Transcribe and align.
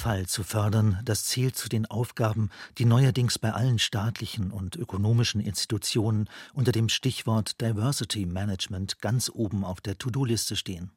Vielfalt 0.00 0.30
zu 0.30 0.44
fördern, 0.44 0.98
das 1.04 1.26
zählt 1.26 1.58
zu 1.58 1.68
den 1.68 1.84
Aufgaben, 1.84 2.48
die 2.78 2.86
neuerdings 2.86 3.38
bei 3.38 3.52
allen 3.52 3.78
staatlichen 3.78 4.50
und 4.50 4.74
ökonomischen 4.74 5.42
Institutionen 5.42 6.30
unter 6.54 6.72
dem 6.72 6.88
Stichwort 6.88 7.60
Diversity 7.60 8.24
Management 8.24 9.02
ganz 9.02 9.28
oben 9.28 9.62
auf 9.62 9.82
der 9.82 9.98
To-Do-Liste 9.98 10.56
stehen. 10.56 10.90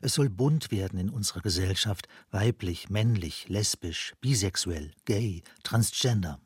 Es 0.00 0.14
soll 0.14 0.30
bunt 0.30 0.70
werden 0.70 0.98
in 0.98 1.10
unserer 1.10 1.42
Gesellschaft, 1.42 2.08
weiblich, 2.30 2.88
männlich, 2.88 3.50
lesbisch, 3.50 4.14
bisexuell, 4.22 4.92
gay, 5.04 5.42
transgender. 5.62 6.40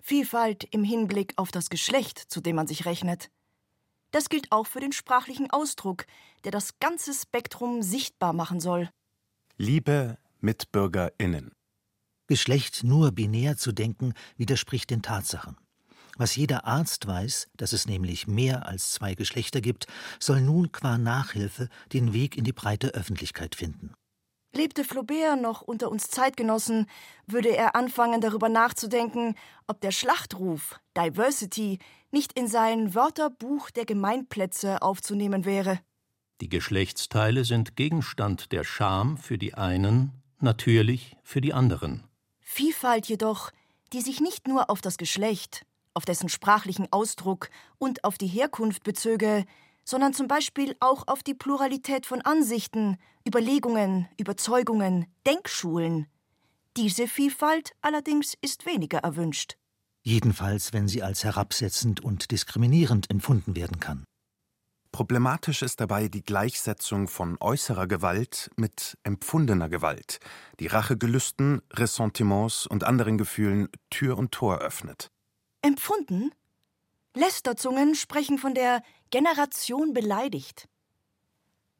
Vielfalt 0.00 0.62
im 0.70 0.84
Hinblick 0.84 1.32
auf 1.34 1.50
das 1.50 1.68
Geschlecht, 1.68 2.20
zu 2.28 2.42
dem 2.42 2.54
man 2.54 2.68
sich 2.68 2.86
rechnet. 2.86 3.28
Das 4.12 4.28
gilt 4.28 4.52
auch 4.52 4.68
für 4.68 4.78
den 4.78 4.92
sprachlichen 4.92 5.50
Ausdruck, 5.50 6.06
der 6.44 6.52
das 6.52 6.78
ganze 6.78 7.12
Spektrum 7.12 7.82
sichtbar 7.82 8.32
machen 8.32 8.60
soll. 8.60 8.88
Liebe 9.56 10.16
MitbürgerInnen. 10.44 11.52
Geschlecht 12.26 12.84
nur 12.84 13.10
binär 13.12 13.56
zu 13.56 13.72
denken, 13.72 14.14
widerspricht 14.36 14.90
den 14.90 15.02
Tatsachen. 15.02 15.56
Was 16.16 16.36
jeder 16.36 16.64
Arzt 16.64 17.06
weiß, 17.06 17.48
dass 17.56 17.72
es 17.72 17.86
nämlich 17.86 18.28
mehr 18.28 18.66
als 18.66 18.92
zwei 18.92 19.14
Geschlechter 19.14 19.60
gibt, 19.60 19.86
soll 20.20 20.40
nun 20.40 20.70
qua 20.70 20.96
Nachhilfe 20.96 21.68
den 21.92 22.12
Weg 22.12 22.36
in 22.36 22.44
die 22.44 22.52
breite 22.52 22.94
Öffentlichkeit 22.94 23.56
finden. 23.56 23.94
Lebte 24.54 24.84
Flaubert 24.84 25.40
noch 25.40 25.62
unter 25.62 25.90
uns 25.90 26.08
Zeitgenossen, 26.08 26.86
würde 27.26 27.56
er 27.56 27.74
anfangen 27.74 28.20
darüber 28.20 28.48
nachzudenken, 28.48 29.34
ob 29.66 29.80
der 29.80 29.90
Schlachtruf 29.90 30.78
Diversity 30.96 31.80
nicht 32.12 32.38
in 32.38 32.46
sein 32.46 32.94
Wörterbuch 32.94 33.70
der 33.70 33.84
Gemeinplätze 33.84 34.82
aufzunehmen 34.82 35.44
wäre. 35.44 35.80
Die 36.40 36.48
Geschlechtsteile 36.48 37.44
sind 37.44 37.74
Gegenstand 37.74 38.52
der 38.52 38.62
Scham 38.62 39.16
für 39.16 39.38
die 39.38 39.54
einen 39.54 40.12
natürlich 40.44 41.16
für 41.24 41.40
die 41.40 41.52
anderen. 41.52 42.04
Vielfalt 42.40 43.06
jedoch, 43.06 43.50
die 43.92 44.00
sich 44.00 44.20
nicht 44.20 44.46
nur 44.46 44.70
auf 44.70 44.80
das 44.80 44.96
Geschlecht, 44.96 45.66
auf 45.94 46.04
dessen 46.04 46.28
sprachlichen 46.28 46.86
Ausdruck 46.92 47.50
und 47.78 48.04
auf 48.04 48.18
die 48.18 48.26
Herkunft 48.26 48.84
bezöge, 48.84 49.44
sondern 49.84 50.14
zum 50.14 50.28
Beispiel 50.28 50.76
auch 50.80 51.08
auf 51.08 51.22
die 51.22 51.34
Pluralität 51.34 52.06
von 52.06 52.22
Ansichten, 52.22 52.96
Überlegungen, 53.26 54.08
Überzeugungen, 54.18 55.06
Denkschulen. 55.26 56.06
Diese 56.76 57.06
Vielfalt 57.06 57.72
allerdings 57.80 58.34
ist 58.40 58.66
weniger 58.66 58.98
erwünscht. 58.98 59.56
Jedenfalls, 60.02 60.72
wenn 60.72 60.88
sie 60.88 61.02
als 61.02 61.24
herabsetzend 61.24 62.00
und 62.02 62.30
diskriminierend 62.30 63.10
empfunden 63.10 63.56
werden 63.56 63.80
kann. 63.80 64.04
Problematisch 64.94 65.62
ist 65.62 65.80
dabei 65.80 66.06
die 66.06 66.22
Gleichsetzung 66.22 67.08
von 67.08 67.36
äußerer 67.40 67.88
Gewalt 67.88 68.48
mit 68.54 68.96
empfundener 69.02 69.68
Gewalt, 69.68 70.20
die 70.60 70.68
Rachegelüsten, 70.68 71.62
Ressentiments 71.72 72.64
und 72.64 72.84
anderen 72.84 73.18
Gefühlen 73.18 73.68
Tür 73.90 74.16
und 74.16 74.30
Tor 74.30 74.58
öffnet. 74.58 75.10
Empfunden? 75.62 76.30
Lästerzungen 77.12 77.96
sprechen 77.96 78.38
von 78.38 78.54
der 78.54 78.84
Generation 79.10 79.94
beleidigt. 79.94 80.68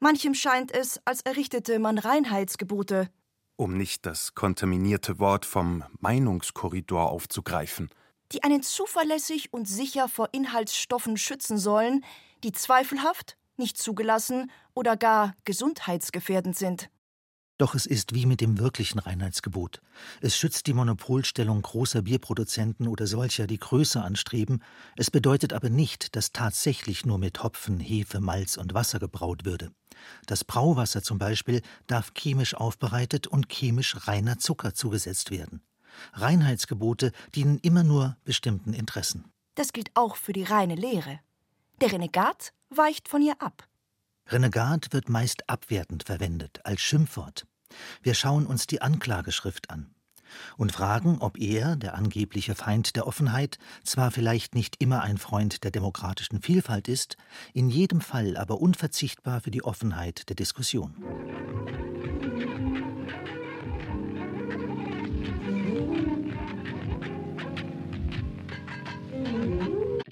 Manchem 0.00 0.34
scheint 0.34 0.72
es, 0.72 1.00
als 1.04 1.20
errichtete 1.20 1.78
man 1.78 1.98
Reinheitsgebote. 1.98 3.08
Um 3.54 3.76
nicht 3.76 4.06
das 4.06 4.34
kontaminierte 4.34 5.20
Wort 5.20 5.46
vom 5.46 5.84
Meinungskorridor 6.00 7.12
aufzugreifen. 7.12 7.90
Die 8.32 8.42
einen 8.42 8.64
zuverlässig 8.64 9.52
und 9.52 9.68
sicher 9.68 10.08
vor 10.08 10.30
Inhaltsstoffen 10.32 11.16
schützen 11.16 11.58
sollen, 11.58 12.04
die 12.44 12.52
zweifelhaft, 12.52 13.36
nicht 13.56 13.78
zugelassen 13.78 14.50
oder 14.74 14.96
gar 14.96 15.34
gesundheitsgefährdend 15.44 16.56
sind. 16.56 16.90
Doch 17.56 17.76
es 17.76 17.86
ist 17.86 18.14
wie 18.14 18.26
mit 18.26 18.40
dem 18.40 18.58
wirklichen 18.58 18.98
Reinheitsgebot. 18.98 19.80
Es 20.20 20.36
schützt 20.36 20.66
die 20.66 20.74
Monopolstellung 20.74 21.62
großer 21.62 22.02
Bierproduzenten 22.02 22.88
oder 22.88 23.06
solcher, 23.06 23.46
die 23.46 23.60
Größe 23.60 24.02
anstreben. 24.02 24.60
Es 24.96 25.12
bedeutet 25.12 25.52
aber 25.52 25.70
nicht, 25.70 26.16
dass 26.16 26.32
tatsächlich 26.32 27.06
nur 27.06 27.18
mit 27.18 27.44
Hopfen, 27.44 27.78
Hefe, 27.78 28.18
Malz 28.20 28.56
und 28.56 28.74
Wasser 28.74 28.98
gebraut 28.98 29.44
würde. 29.44 29.70
Das 30.26 30.42
Brauwasser 30.42 31.04
zum 31.04 31.18
Beispiel 31.18 31.62
darf 31.86 32.12
chemisch 32.12 32.54
aufbereitet 32.54 33.28
und 33.28 33.48
chemisch 33.48 34.08
reiner 34.08 34.38
Zucker 34.38 34.74
zugesetzt 34.74 35.30
werden. 35.30 35.62
Reinheitsgebote 36.14 37.12
dienen 37.36 37.58
immer 37.58 37.84
nur 37.84 38.16
bestimmten 38.24 38.72
Interessen. 38.72 39.30
Das 39.54 39.72
gilt 39.72 39.92
auch 39.94 40.16
für 40.16 40.32
die 40.32 40.42
reine 40.42 40.74
Lehre. 40.74 41.20
Der 41.80 41.92
Renegat 41.92 42.52
weicht 42.70 43.08
von 43.08 43.22
ihr 43.22 43.40
ab. 43.40 43.66
Renegat 44.28 44.92
wird 44.92 45.08
meist 45.08 45.48
abwertend 45.50 46.04
verwendet, 46.04 46.60
als 46.64 46.80
Schimpfwort. 46.80 47.46
Wir 48.02 48.14
schauen 48.14 48.46
uns 48.46 48.66
die 48.66 48.80
Anklageschrift 48.80 49.70
an 49.70 49.94
und 50.56 50.72
fragen, 50.72 51.18
ob 51.20 51.38
er, 51.38 51.76
der 51.76 51.94
angebliche 51.94 52.54
Feind 52.54 52.96
der 52.96 53.06
Offenheit, 53.06 53.58
zwar 53.82 54.10
vielleicht 54.10 54.54
nicht 54.54 54.80
immer 54.80 55.02
ein 55.02 55.18
Freund 55.18 55.64
der 55.64 55.70
demokratischen 55.70 56.40
Vielfalt 56.40 56.88
ist, 56.88 57.16
in 57.52 57.68
jedem 57.68 58.00
Fall 58.00 58.36
aber 58.36 58.60
unverzichtbar 58.60 59.40
für 59.40 59.50
die 59.50 59.64
Offenheit 59.64 60.28
der 60.28 60.36
Diskussion. 60.36 60.94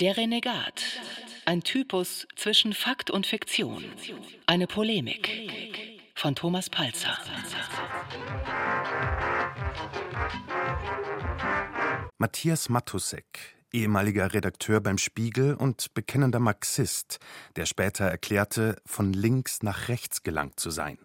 Der 0.01 0.17
Renegat 0.17 0.83
ein 1.45 1.63
Typus 1.63 2.27
zwischen 2.37 2.73
Fakt 2.73 3.11
und 3.11 3.27
Fiktion. 3.27 3.85
Eine 4.47 4.67
Polemik. 4.67 5.29
Von 6.15 6.35
Thomas 6.35 6.71
Palzer. 6.71 7.19
Matthias 12.19 12.69
Matusek, 12.69 13.57
ehemaliger 13.73 14.33
Redakteur 14.33 14.81
beim 14.81 14.99
Spiegel 14.99 15.55
und 15.55 15.93
bekennender 15.95 16.39
Marxist, 16.39 17.19
der 17.57 17.67
später 17.67 18.05
erklärte, 18.05 18.77
von 18.87 19.13
links 19.13 19.63
nach 19.63 19.89
rechts 19.89 20.23
gelangt 20.23 20.61
zu 20.61 20.71
sein. 20.71 20.99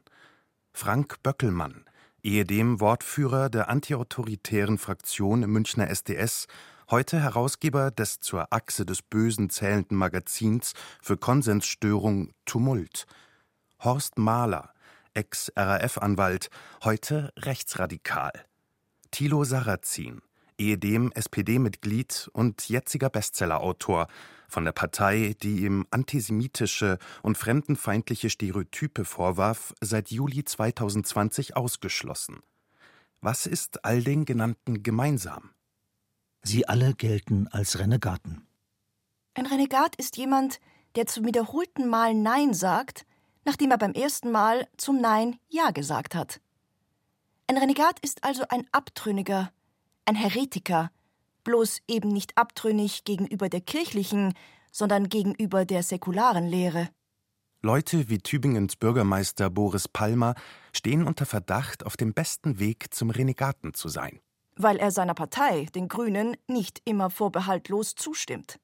Frank 0.73 1.23
Böckelmann, 1.23 1.85
ehedem 2.21 2.79
Wortführer 2.79 3.49
der 3.49 3.69
antiautoritären 3.69 4.77
Fraktion 4.77 5.41
im 5.41 5.51
Münchner 5.51 5.89
SDS 5.89 6.45
heute 6.89 7.19
Herausgeber 7.19 7.91
des 7.91 8.19
zur 8.19 8.51
Achse 8.53 8.85
des 8.85 9.01
Bösen 9.01 9.49
zählenden 9.49 9.97
Magazins 9.97 10.73
für 11.01 11.17
Konsensstörung 11.17 12.31
Tumult. 12.45 13.05
Horst 13.83 14.17
Mahler, 14.17 14.73
Ex-RAF-Anwalt, 15.13 16.49
heute 16.83 17.31
rechtsradikal. 17.37 18.31
Thilo 19.11 19.43
Sarrazin, 19.43 20.21
ehedem 20.57 21.11
SPD-Mitglied 21.11 22.29
und 22.33 22.67
jetziger 22.69 23.09
Bestsellerautor, 23.09 24.07
von 24.49 24.63
der 24.63 24.71
Partei, 24.71 25.35
die 25.43 25.65
ihm 25.65 25.85
antisemitische 25.91 26.99
und 27.21 27.37
fremdenfeindliche 27.37 28.29
Stereotype 28.29 29.03
vorwarf, 29.03 29.73
seit 29.81 30.09
Juli 30.09 30.45
2020 30.45 31.57
ausgeschlossen. 31.57 32.39
Was 33.19 33.45
ist 33.45 33.83
all 33.83 34.01
den 34.01 34.23
genannten 34.23 34.83
gemeinsam? 34.83 35.49
Sie 36.47 36.65
alle 36.65 36.93
gelten 36.93 37.49
als 37.49 37.77
Renegaten. 37.77 38.47
Ein 39.33 39.47
Renegat 39.47 39.97
ist 39.97 40.15
jemand, 40.15 40.61
der 40.95 41.05
zum 41.05 41.25
wiederholten 41.25 41.89
Mal 41.89 42.13
Nein 42.13 42.53
sagt, 42.53 43.05
nachdem 43.43 43.71
er 43.71 43.77
beim 43.77 43.91
ersten 43.91 44.31
Mal 44.31 44.65
zum 44.77 45.01
Nein 45.01 45.39
Ja 45.49 45.71
gesagt 45.71 46.15
hat. 46.15 46.39
Ein 47.47 47.57
Renegat 47.57 47.99
ist 47.99 48.23
also 48.23 48.45
ein 48.47 48.65
Abtrünniger, 48.71 49.51
ein 50.05 50.15
Heretiker, 50.15 50.89
bloß 51.43 51.81
eben 51.85 52.13
nicht 52.13 52.37
abtrünnig 52.37 53.03
gegenüber 53.03 53.49
der 53.49 53.59
kirchlichen, 53.59 54.33
sondern 54.71 55.09
gegenüber 55.09 55.65
der 55.65 55.83
säkularen 55.83 56.47
Lehre. 56.47 56.87
Leute 57.61 58.07
wie 58.07 58.19
Tübingens 58.19 58.77
Bürgermeister 58.77 59.49
Boris 59.49 59.89
Palmer 59.89 60.33
stehen 60.71 61.03
unter 61.03 61.25
Verdacht, 61.25 61.85
auf 61.85 61.97
dem 61.97 62.13
besten 62.13 62.57
Weg 62.57 62.93
zum 62.93 63.09
Renegaten 63.09 63.73
zu 63.73 63.89
sein 63.89 64.21
weil 64.57 64.77
er 64.77 64.91
seiner 64.91 65.13
Partei, 65.13 65.67
den 65.75 65.87
Grünen, 65.87 66.35
nicht 66.47 66.81
immer 66.85 67.09
vorbehaltlos 67.09 67.95
zustimmt. 67.95 68.59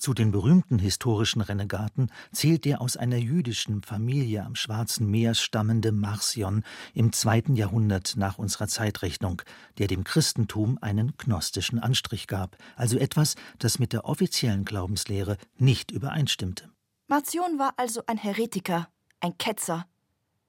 Zu 0.00 0.14
den 0.14 0.30
berühmten 0.30 0.78
historischen 0.78 1.42
Renegaten 1.42 2.10
zählt 2.32 2.64
der 2.64 2.80
aus 2.80 2.96
einer 2.96 3.18
jüdischen 3.18 3.82
Familie 3.82 4.42
am 4.44 4.54
Schwarzen 4.54 5.10
Meer 5.10 5.34
stammende 5.34 5.92
Marcion 5.92 6.64
im 6.94 7.12
zweiten 7.12 7.54
Jahrhundert 7.54 8.14
nach 8.16 8.38
unserer 8.38 8.66
Zeitrechnung, 8.66 9.42
der 9.76 9.88
dem 9.88 10.02
Christentum 10.02 10.78
einen 10.80 11.12
gnostischen 11.18 11.78
Anstrich 11.78 12.28
gab, 12.28 12.56
also 12.76 12.96
etwas, 12.96 13.34
das 13.58 13.78
mit 13.78 13.92
der 13.92 14.06
offiziellen 14.06 14.64
Glaubenslehre 14.64 15.36
nicht 15.58 15.90
übereinstimmte. 15.90 16.70
Marcion 17.06 17.58
war 17.58 17.74
also 17.76 18.02
ein 18.06 18.16
Heretiker, 18.16 18.88
ein 19.20 19.36
Ketzer. 19.36 19.84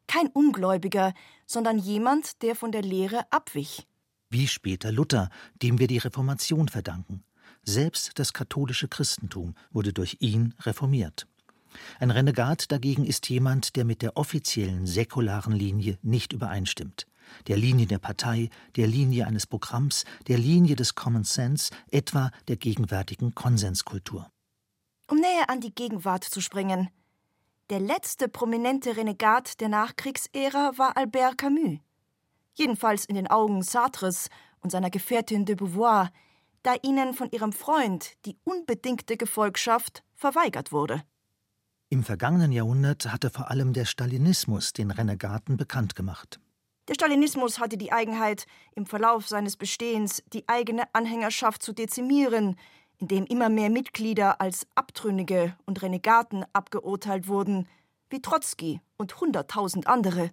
Kein 0.07 0.27
Ungläubiger, 0.27 1.13
sondern 1.45 1.77
jemand, 1.77 2.41
der 2.41 2.56
von 2.56 2.71
der 2.71 2.83
Lehre 2.83 3.25
abwich. 3.31 3.85
Wie 4.31 4.48
später 4.48 4.94
Luther, 4.94 5.30
dem 5.62 5.78
wir 5.78 5.88
die 5.88 5.98
Reformation 5.98 6.69
verdanken. 6.69 7.24
Selbst 7.63 8.18
das 8.18 8.31
katholische 8.31 8.88
Christentum 8.88 9.56
wurde 9.72 9.92
durch 9.92 10.18
ihn 10.22 10.56
reformiert. 10.62 11.28
Ein 12.00 12.12
Renegat 12.12 12.72
dagegen 12.72 13.06
ist 13.06 13.30
jemand, 13.30 13.75
der 13.75 13.83
mit 13.83 14.01
der 14.01 14.16
offiziellen 14.16 14.88
säkularen 14.88 15.54
Linie 15.54 15.98
nicht 16.01 16.31
übereinstimmt. 16.31 17.07
Der 17.48 17.57
Linie 17.57 17.88
der 17.88 18.00
Partei, 18.00 18.50
der 18.78 18.88
Linie 18.88 19.28
eines 19.28 19.45
Programms, 19.48 20.06
der 20.28 20.38
Linie 20.38 20.78
des 20.78 20.95
Common 20.95 21.25
Sense, 21.25 21.72
etwa 21.92 22.31
der 22.48 22.56
gegenwärtigen 22.56 23.36
Konsenskultur. 23.36 24.31
Um 25.10 25.19
näher 25.19 25.50
an 25.50 25.60
die 25.60 25.75
Gegenwart 25.75 26.24
zu 26.24 26.39
springen. 26.39 26.89
Der 27.69 27.81
letzte 27.81 28.30
prominente 28.30 28.95
Renegat 28.95 29.60
der 29.60 29.68
Nachkriegsära 29.69 30.72
war 30.78 30.95
Albert 30.95 31.38
Camus. 31.38 31.80
Jedenfalls 32.53 33.06
in 33.06 33.15
den 33.15 33.27
Augen 33.27 33.62
Sartres 33.62 34.30
und 34.62 34.71
seiner 34.71 34.89
Gefährtin 34.89 35.45
de 35.45 35.56
Beauvoir, 35.56 36.12
da 36.63 36.75
ihnen 36.81 37.13
von 37.13 37.30
ihrem 37.31 37.53
Freund 37.53 38.13
die 38.25 38.38
unbedingte 38.44 39.18
Gefolgschaft 39.18 40.03
verweigert 40.15 40.71
wurde. 40.71 41.03
Im 41.89 42.03
vergangenen 42.03 42.51
Jahrhundert 42.51 43.12
hatte 43.12 43.30
vor 43.30 43.51
allem 43.51 43.74
der 43.74 43.86
Stalinismus 43.86 44.74
den 44.74 44.92
Renegaten 44.92 45.57
bekannt 45.57 45.95
gemacht. 45.95 46.39
Der 46.88 46.94
Stalinismus 46.94 47.59
hatte 47.59 47.77
die 47.77 47.92
Eigenheit, 47.92 48.45
im 48.75 48.86
Verlauf 48.86 49.27
seines 49.27 49.57
Bestehens 49.57 50.24
die 50.33 50.47
eigene 50.47 50.83
Anhängerschaft 50.94 51.62
zu 51.62 51.74
dezimieren, 51.74 52.56
indem 52.97 53.25
immer 53.25 53.50
mehr 53.50 53.69
Mitglieder 53.69 54.39
als 54.39 54.68
Abtrünnige 54.75 55.56
und 55.65 55.81
Renegaten 55.81 56.45
abgeurteilt 56.54 57.27
wurden, 57.27 57.68
wie 58.09 58.21
Trotzki 58.21 58.81
und 58.97 59.19
hunderttausend 59.19 59.88
andere. 59.88 60.31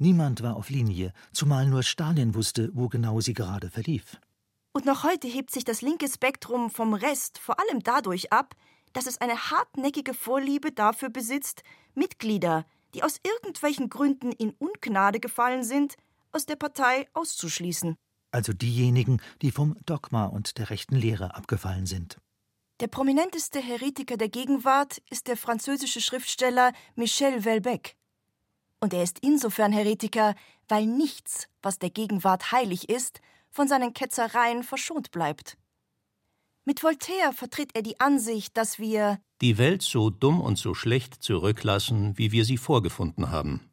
Niemand 0.00 0.42
war 0.44 0.56
auf 0.56 0.70
Linie, 0.70 1.12
zumal 1.32 1.66
nur 1.66 1.82
Stalin 1.82 2.36
wusste, 2.36 2.70
wo 2.72 2.88
genau 2.88 3.20
sie 3.20 3.34
gerade 3.34 3.68
verlief. 3.68 4.20
Und 4.72 4.86
noch 4.86 5.02
heute 5.02 5.26
hebt 5.26 5.50
sich 5.50 5.64
das 5.64 5.82
linke 5.82 6.08
Spektrum 6.08 6.70
vom 6.70 6.94
Rest 6.94 7.38
vor 7.38 7.58
allem 7.58 7.82
dadurch 7.82 8.32
ab, 8.32 8.54
dass 8.92 9.06
es 9.06 9.20
eine 9.20 9.50
hartnäckige 9.50 10.14
Vorliebe 10.14 10.70
dafür 10.70 11.10
besitzt, 11.10 11.64
Mitglieder, 11.94 12.64
die 12.94 13.02
aus 13.02 13.18
irgendwelchen 13.24 13.90
Gründen 13.90 14.30
in 14.30 14.54
Ungnade 14.58 15.18
gefallen 15.18 15.64
sind, 15.64 15.96
aus 16.30 16.46
der 16.46 16.56
Partei 16.56 17.08
auszuschließen. 17.12 17.96
Also 18.30 18.52
diejenigen, 18.52 19.20
die 19.42 19.50
vom 19.50 19.76
Dogma 19.84 20.26
und 20.26 20.58
der 20.58 20.70
rechten 20.70 20.94
Lehre 20.94 21.34
abgefallen 21.34 21.86
sind. 21.86 22.18
Der 22.80 22.86
prominenteste 22.86 23.58
Heretiker 23.58 24.16
der 24.16 24.28
Gegenwart 24.28 25.02
ist 25.10 25.26
der 25.26 25.36
französische 25.36 26.00
Schriftsteller 26.00 26.72
Michel 26.94 27.44
Welbeck. 27.44 27.97
Und 28.80 28.94
er 28.94 29.02
ist 29.02 29.18
insofern 29.20 29.72
Heretiker, 29.72 30.34
weil 30.68 30.86
nichts, 30.86 31.48
was 31.62 31.78
der 31.78 31.90
Gegenwart 31.90 32.52
heilig 32.52 32.88
ist, 32.88 33.20
von 33.50 33.66
seinen 33.66 33.92
Ketzereien 33.92 34.62
verschont 34.62 35.10
bleibt. 35.10 35.56
Mit 36.64 36.82
Voltaire 36.82 37.32
vertritt 37.32 37.70
er 37.74 37.82
die 37.82 37.98
Ansicht, 37.98 38.56
dass 38.56 38.78
wir 38.78 39.18
die 39.40 39.56
Welt 39.56 39.82
so 39.82 40.10
dumm 40.10 40.40
und 40.40 40.58
so 40.58 40.74
schlecht 40.74 41.22
zurücklassen, 41.22 42.18
wie 42.18 42.30
wir 42.30 42.44
sie 42.44 42.58
vorgefunden 42.58 43.30
haben. 43.30 43.70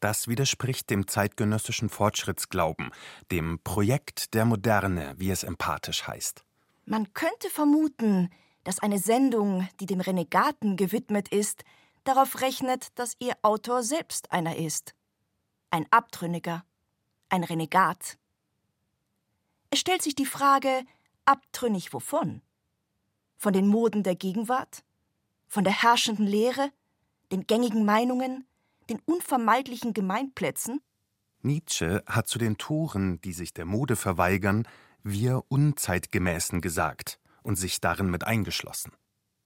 Das 0.00 0.26
widerspricht 0.28 0.90
dem 0.90 1.06
zeitgenössischen 1.06 1.90
Fortschrittsglauben, 1.90 2.90
dem 3.30 3.60
Projekt 3.62 4.34
der 4.34 4.46
Moderne, 4.46 5.14
wie 5.18 5.30
es 5.30 5.44
empathisch 5.44 6.06
heißt. 6.06 6.42
Man 6.86 7.12
könnte 7.12 7.50
vermuten, 7.50 8.30
dass 8.64 8.80
eine 8.80 8.98
Sendung, 8.98 9.68
die 9.78 9.86
dem 9.86 10.00
Renegaten 10.00 10.76
gewidmet 10.76 11.28
ist, 11.28 11.64
darauf 12.04 12.40
rechnet, 12.40 12.88
dass 12.98 13.16
ihr 13.18 13.34
Autor 13.42 13.82
selbst 13.82 14.32
einer 14.32 14.56
ist. 14.56 14.94
Ein 15.70 15.86
Abtrünniger, 15.90 16.64
ein 17.28 17.44
Renegat. 17.44 18.18
Es 19.70 19.78
stellt 19.78 20.02
sich 20.02 20.14
die 20.14 20.26
Frage, 20.26 20.84
Abtrünnig 21.24 21.92
wovon? 21.92 22.42
Von 23.36 23.52
den 23.52 23.66
Moden 23.66 24.02
der 24.02 24.16
Gegenwart? 24.16 24.82
Von 25.46 25.64
der 25.64 25.82
herrschenden 25.82 26.26
Lehre? 26.26 26.72
Den 27.30 27.46
gängigen 27.46 27.84
Meinungen? 27.84 28.46
Den 28.88 29.00
unvermeidlichen 29.04 29.94
Gemeinplätzen? 29.94 30.80
Nietzsche 31.42 32.02
hat 32.06 32.28
zu 32.28 32.38
den 32.38 32.58
Toren, 32.58 33.20
die 33.20 33.32
sich 33.32 33.54
der 33.54 33.64
Mode 33.64 33.96
verweigern, 33.96 34.66
wir 35.02 35.44
Unzeitgemäßen 35.48 36.60
gesagt 36.60 37.18
und 37.42 37.56
sich 37.56 37.80
darin 37.80 38.10
mit 38.10 38.24
eingeschlossen. 38.24 38.92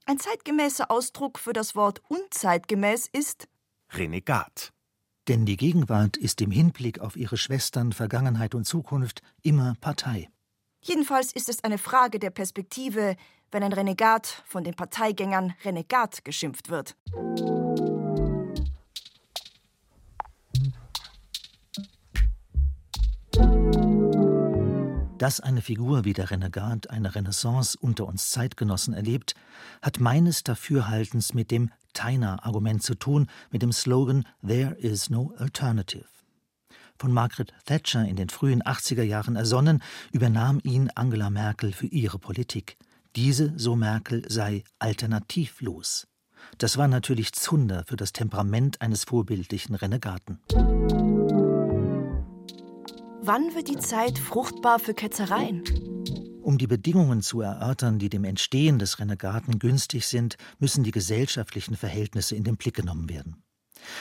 Ein 0.06 0.18
zeitgemäßer 0.18 0.90
Ausdruck 0.90 1.38
für 1.38 1.54
das 1.54 1.74
Wort 1.74 2.02
unzeitgemäß 2.08 3.08
ist 3.10 3.48
Renegat. 3.90 4.70
Denn 5.28 5.46
die 5.46 5.56
Gegenwart 5.56 6.18
ist 6.18 6.42
im 6.42 6.50
Hinblick 6.50 6.98
auf 6.98 7.16
ihre 7.16 7.38
Schwestern 7.38 7.92
Vergangenheit 7.92 8.54
und 8.54 8.64
Zukunft 8.64 9.22
immer 9.42 9.74
Partei. 9.80 10.28
Jedenfalls 10.82 11.32
ist 11.32 11.48
es 11.48 11.64
eine 11.64 11.78
Frage 11.78 12.18
der 12.18 12.28
Perspektive, 12.28 13.16
wenn 13.50 13.62
ein 13.62 13.72
Renegat 13.72 14.42
von 14.44 14.62
den 14.62 14.74
Parteigängern 14.74 15.54
Renegat 15.64 16.22
geschimpft 16.22 16.68
wird. 16.68 16.96
Dass 25.18 25.40
eine 25.40 25.62
Figur 25.62 26.04
wie 26.04 26.12
der 26.12 26.30
Renegat 26.30 26.90
eine 26.90 27.14
Renaissance 27.14 27.78
unter 27.80 28.06
uns 28.06 28.30
Zeitgenossen 28.30 28.94
erlebt, 28.94 29.34
hat 29.80 30.00
meines 30.00 30.42
Dafürhaltens 30.42 31.34
mit 31.34 31.50
dem 31.50 31.70
Teiner-Argument 31.92 32.82
zu 32.82 32.94
tun, 32.96 33.28
mit 33.50 33.62
dem 33.62 33.72
Slogan 33.72 34.24
There 34.46 34.74
is 34.74 35.10
no 35.10 35.32
alternative 35.38 36.06
von 36.96 37.12
Margaret 37.12 37.52
Thatcher 37.66 38.04
in 38.04 38.16
den 38.16 38.28
frühen 38.28 38.62
80er 38.62 39.02
Jahren 39.02 39.36
ersonnen, 39.36 39.82
übernahm 40.12 40.60
ihn 40.62 40.90
Angela 40.94 41.28
Merkel 41.28 41.72
für 41.72 41.86
ihre 41.86 42.18
Politik. 42.18 42.76
Diese, 43.16 43.52
so 43.56 43.76
Merkel, 43.76 44.24
sei 44.28 44.64
alternativlos. 44.78 46.06
Das 46.58 46.76
war 46.76 46.88
natürlich 46.88 47.32
Zunder 47.32 47.84
für 47.86 47.96
das 47.96 48.12
Temperament 48.12 48.80
eines 48.80 49.04
vorbildlichen 49.04 49.74
Renegaten. 49.74 50.40
Wann 53.26 53.54
wird 53.54 53.68
die 53.68 53.78
Zeit 53.78 54.18
fruchtbar 54.18 54.78
für 54.78 54.92
Ketzereien? 54.92 55.64
Um 56.42 56.58
die 56.58 56.66
Bedingungen 56.66 57.22
zu 57.22 57.40
erörtern, 57.40 57.98
die 57.98 58.10
dem 58.10 58.22
Entstehen 58.22 58.78
des 58.78 58.98
Renegaten 58.98 59.58
günstig 59.58 60.06
sind, 60.06 60.36
müssen 60.58 60.84
die 60.84 60.90
gesellschaftlichen 60.90 61.74
Verhältnisse 61.74 62.36
in 62.36 62.44
den 62.44 62.58
Blick 62.58 62.74
genommen 62.74 63.08
werden. 63.08 63.42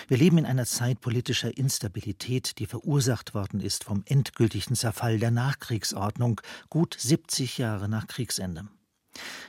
Wir 0.09 0.17
leben 0.17 0.39
in 0.39 0.45
einer 0.45 0.65
Zeit 0.65 0.99
politischer 0.99 1.57
Instabilität, 1.57 2.59
die 2.59 2.65
verursacht 2.65 3.33
worden 3.33 3.61
ist 3.61 3.85
vom 3.85 4.03
endgültigen 4.07 4.75
Zerfall 4.75 5.19
der 5.19 5.31
Nachkriegsordnung, 5.31 6.41
gut 6.69 6.97
70 6.99 7.57
Jahre 7.57 7.87
nach 7.87 8.07
Kriegsende. 8.07 8.67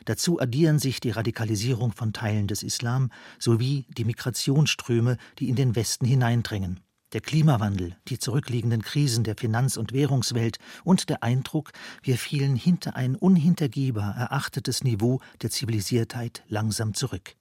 Dazu 0.05 0.39
addieren 0.39 0.79
sich 0.79 1.01
die 1.01 1.11
Radikalisierung 1.11 1.91
von 1.91 2.13
Teilen 2.13 2.47
des 2.47 2.63
Islam 2.63 3.11
sowie 3.41 3.87
die 3.89 4.05
Migrationsströme, 4.05 5.17
die 5.41 5.49
in 5.49 5.57
den 5.57 5.75
Westen 5.75 6.07
hineindrängen, 6.07 6.79
der 7.15 7.21
Klimawandel, 7.21 7.97
die 8.09 8.19
zurückliegenden 8.19 8.83
Krisen 8.83 9.23
der 9.23 9.37
Finanz- 9.37 9.77
und 9.77 9.93
Währungswelt 9.93 10.59
und 10.83 11.09
der 11.09 11.23
Eindruck, 11.23 11.71
wir 12.03 12.19
fielen 12.19 12.57
hinter 12.57 12.97
ein 12.97 13.15
unhintergehbar 13.15 14.17
erachtetes 14.17 14.83
Niveau 14.83 15.21
der 15.41 15.51
Zivilisiertheit 15.51 16.43
langsam 16.49 16.93
zurück. 16.93 17.37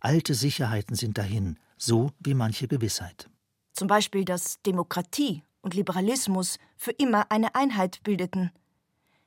Alte 0.00 0.34
Sicherheiten 0.34 0.96
sind 0.96 1.18
dahin, 1.18 1.58
so 1.76 2.12
wie 2.18 2.34
manche 2.34 2.66
Gewissheit. 2.66 3.28
Zum 3.74 3.88
Beispiel, 3.88 4.24
dass 4.24 4.60
Demokratie 4.62 5.42
und 5.60 5.74
Liberalismus 5.74 6.58
für 6.76 6.92
immer 6.92 7.30
eine 7.30 7.54
Einheit 7.54 8.02
bildeten. 8.04 8.52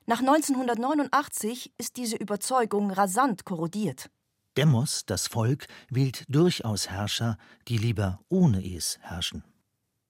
Nach 0.07 0.19
1989 0.19 1.73
ist 1.77 1.97
diese 1.97 2.15
Überzeugung 2.15 2.89
rasant 2.91 3.45
korrodiert. 3.45 4.09
Demos, 4.55 5.05
das 5.05 5.27
Volk, 5.27 5.67
wählt 5.89 6.23
durchaus 6.29 6.89
Herrscher, 6.89 7.37
die 7.67 7.77
lieber 7.77 8.19
ohne 8.29 8.65
es 8.65 8.97
herrschen. 9.01 9.43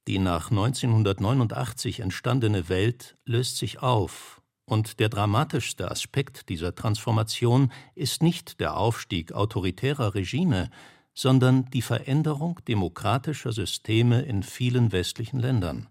Die 0.07 0.19
nach 0.19 0.51
1989 0.51 1.99
entstandene 1.99 2.69
Welt 2.69 3.17
löst 3.25 3.57
sich 3.57 3.81
auf, 3.81 4.41
und 4.63 5.01
der 5.01 5.09
dramatischste 5.09 5.91
Aspekt 5.91 6.47
dieser 6.47 6.73
Transformation 6.73 7.73
ist 7.93 8.23
nicht 8.23 8.61
der 8.61 8.77
Aufstieg 8.77 9.33
autoritärer 9.33 10.15
Regime, 10.15 10.69
sondern 11.13 11.65
die 11.71 11.81
Veränderung 11.81 12.59
demokratischer 12.67 13.51
Systeme 13.51 14.21
in 14.21 14.43
vielen 14.43 14.93
westlichen 14.93 15.39
Ländern. 15.39 15.87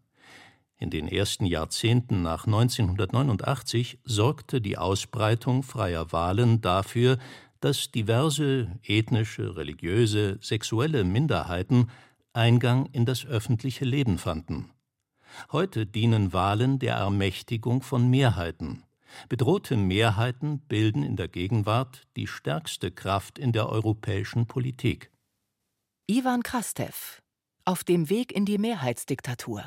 In 0.79 0.89
den 0.89 1.09
ersten 1.09 1.45
Jahrzehnten 1.45 2.23
nach 2.23 2.47
1989 2.47 3.99
sorgte 4.05 4.63
die 4.63 4.79
Ausbreitung 4.79 5.63
freier 5.63 6.13
Wahlen 6.13 6.63
dafür, 6.63 7.19
dass 7.61 7.91
diverse 7.91 8.79
ethnische, 8.83 9.57
religiöse, 9.57 10.39
sexuelle 10.41 11.05
Minderheiten 11.05 11.89
Eingang 12.37 12.87
in 12.87 13.07
das 13.07 13.25
öffentliche 13.25 13.85
Leben 13.85 14.19
fanden. 14.19 14.71
Heute 15.53 15.87
dienen 15.87 16.33
Wahlen 16.33 16.79
der 16.79 16.95
Ermächtigung 16.95 17.83
von 17.83 18.09
Mehrheiten, 18.09 18.87
Bedrohte 19.29 19.77
Mehrheiten 19.77 20.61
bilden 20.61 21.03
in 21.03 21.17
der 21.17 21.29
Gegenwart 21.29 22.07
die 22.17 22.27
stärkste 22.27 22.91
Kraft 22.91 23.39
in 23.39 23.53
der 23.53 23.69
europäischen 23.69 24.47
Politik. 24.47 25.11
Ivan 26.07 26.43
Krastev 26.43 27.23
Auf 27.65 27.83
dem 27.83 28.09
Weg 28.09 28.33
in 28.33 28.45
die 28.45 28.59
Mehrheitsdiktatur 28.59 29.65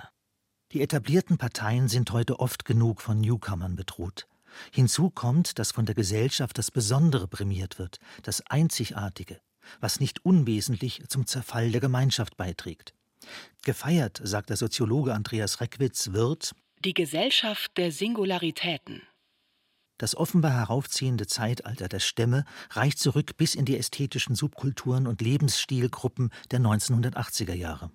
Die 0.72 0.82
etablierten 0.82 1.38
Parteien 1.38 1.88
sind 1.88 2.12
heute 2.12 2.40
oft 2.40 2.66
genug 2.66 3.02
von 3.02 3.20
Newcomern 3.20 3.76
bedroht. 3.76 4.28
Hinzu 4.72 5.10
kommt, 5.10 5.60
dass 5.60 5.72
von 5.72 5.86
der 5.86 5.96
Gesellschaft 5.96 6.58
das 6.58 6.72
Besondere 6.72 7.28
prämiert 7.28 7.78
wird, 7.78 8.00
das 8.24 8.42
Einzigartige, 8.48 9.40
was 9.80 10.00
nicht 10.00 10.26
unwesentlich 10.26 11.04
zum 11.08 11.26
Zerfall 11.26 11.72
der 11.72 11.82
Gemeinschaft 11.82 12.38
beiträgt. 12.38 12.94
Gefeiert, 13.64 14.22
sagt 14.24 14.50
der 14.50 14.58
Soziologe 14.58 15.14
Andreas 15.14 15.62
Reckwitz, 15.62 16.12
wird 16.14 16.54
die 16.84 16.94
Gesellschaft 16.94 17.78
der 17.78 17.92
Singularitäten. 17.92 19.02
Das 19.98 20.16
offenbar 20.16 20.54
heraufziehende 20.54 21.28
Zeitalter 21.28 21.90
der 21.90 22.00
Stämme 22.00 22.46
reicht 22.70 23.00
zurück 23.00 23.36
bis 23.36 23.54
in 23.54 23.66
die 23.66 23.78
ästhetischen 23.78 24.34
Subkulturen 24.34 25.08
und 25.08 25.22
Lebensstilgruppen 25.22 26.32
der 26.52 26.62
1980er 26.62 27.54
Jahre. 27.54 27.92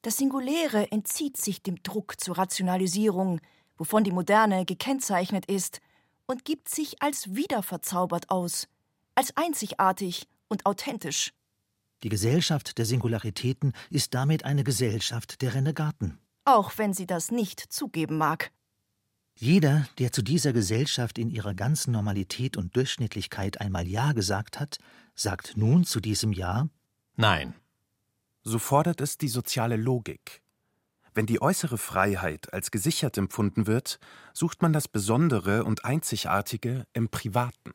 Das 0.00 0.16
Singuläre 0.16 0.90
entzieht 0.90 1.36
sich 1.36 1.62
dem 1.62 1.82
Druck 1.82 2.18
zur 2.20 2.38
Rationalisierung, 2.38 3.40
wovon 3.76 4.02
die 4.04 4.12
Moderne 4.12 4.64
gekennzeichnet 4.64 5.44
ist, 5.46 5.80
und 6.26 6.46
gibt 6.46 6.70
sich 6.70 7.02
als 7.02 7.34
wiederverzaubert 7.34 8.30
aus, 8.30 8.66
als 9.14 9.36
einzigartig 9.36 10.26
und 10.48 10.66
authentisch. 10.66 11.32
Die 12.02 12.08
Gesellschaft 12.08 12.78
der 12.78 12.84
Singularitäten 12.84 13.72
ist 13.90 14.14
damit 14.14 14.44
eine 14.44 14.64
Gesellschaft 14.64 15.40
der 15.40 15.54
Renegaten. 15.54 16.18
Auch 16.44 16.76
wenn 16.76 16.92
sie 16.92 17.06
das 17.06 17.30
nicht 17.30 17.60
zugeben 17.60 18.18
mag. 18.18 18.52
Jeder, 19.36 19.88
der 19.98 20.12
zu 20.12 20.22
dieser 20.22 20.52
Gesellschaft 20.52 21.18
in 21.18 21.30
ihrer 21.30 21.54
ganzen 21.54 21.92
Normalität 21.92 22.56
und 22.56 22.76
Durchschnittlichkeit 22.76 23.60
einmal 23.60 23.86
Ja 23.88 24.12
gesagt 24.12 24.60
hat, 24.60 24.78
sagt 25.14 25.56
nun 25.56 25.84
zu 25.84 26.00
diesem 26.00 26.32
Ja 26.32 26.68
Nein. 27.16 27.54
So 28.42 28.58
fordert 28.58 29.00
es 29.00 29.18
die 29.18 29.28
soziale 29.28 29.76
Logik. 29.76 30.42
Wenn 31.14 31.26
die 31.26 31.40
äußere 31.40 31.78
Freiheit 31.78 32.52
als 32.52 32.70
gesichert 32.70 33.16
empfunden 33.16 33.66
wird, 33.66 34.00
sucht 34.32 34.62
man 34.62 34.72
das 34.72 34.88
Besondere 34.88 35.64
und 35.64 35.84
Einzigartige 35.84 36.86
im 36.92 37.08
Privaten. 37.08 37.72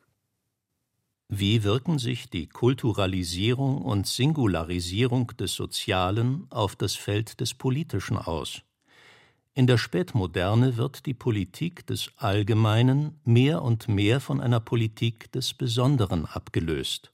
Wie 1.32 1.62
wirken 1.62 2.00
sich 2.00 2.28
die 2.28 2.48
Kulturalisierung 2.48 3.82
und 3.82 4.08
Singularisierung 4.08 5.28
des 5.38 5.54
Sozialen 5.54 6.48
auf 6.50 6.74
das 6.74 6.96
Feld 6.96 7.38
des 7.38 7.54
Politischen 7.54 8.18
aus? 8.18 8.62
In 9.54 9.68
der 9.68 9.78
Spätmoderne 9.78 10.76
wird 10.76 11.06
die 11.06 11.14
Politik 11.14 11.86
des 11.86 12.10
Allgemeinen 12.16 13.20
mehr 13.22 13.62
und 13.62 13.86
mehr 13.86 14.18
von 14.18 14.40
einer 14.40 14.58
Politik 14.58 15.30
des 15.30 15.54
Besonderen 15.54 16.26
abgelöst. 16.26 17.12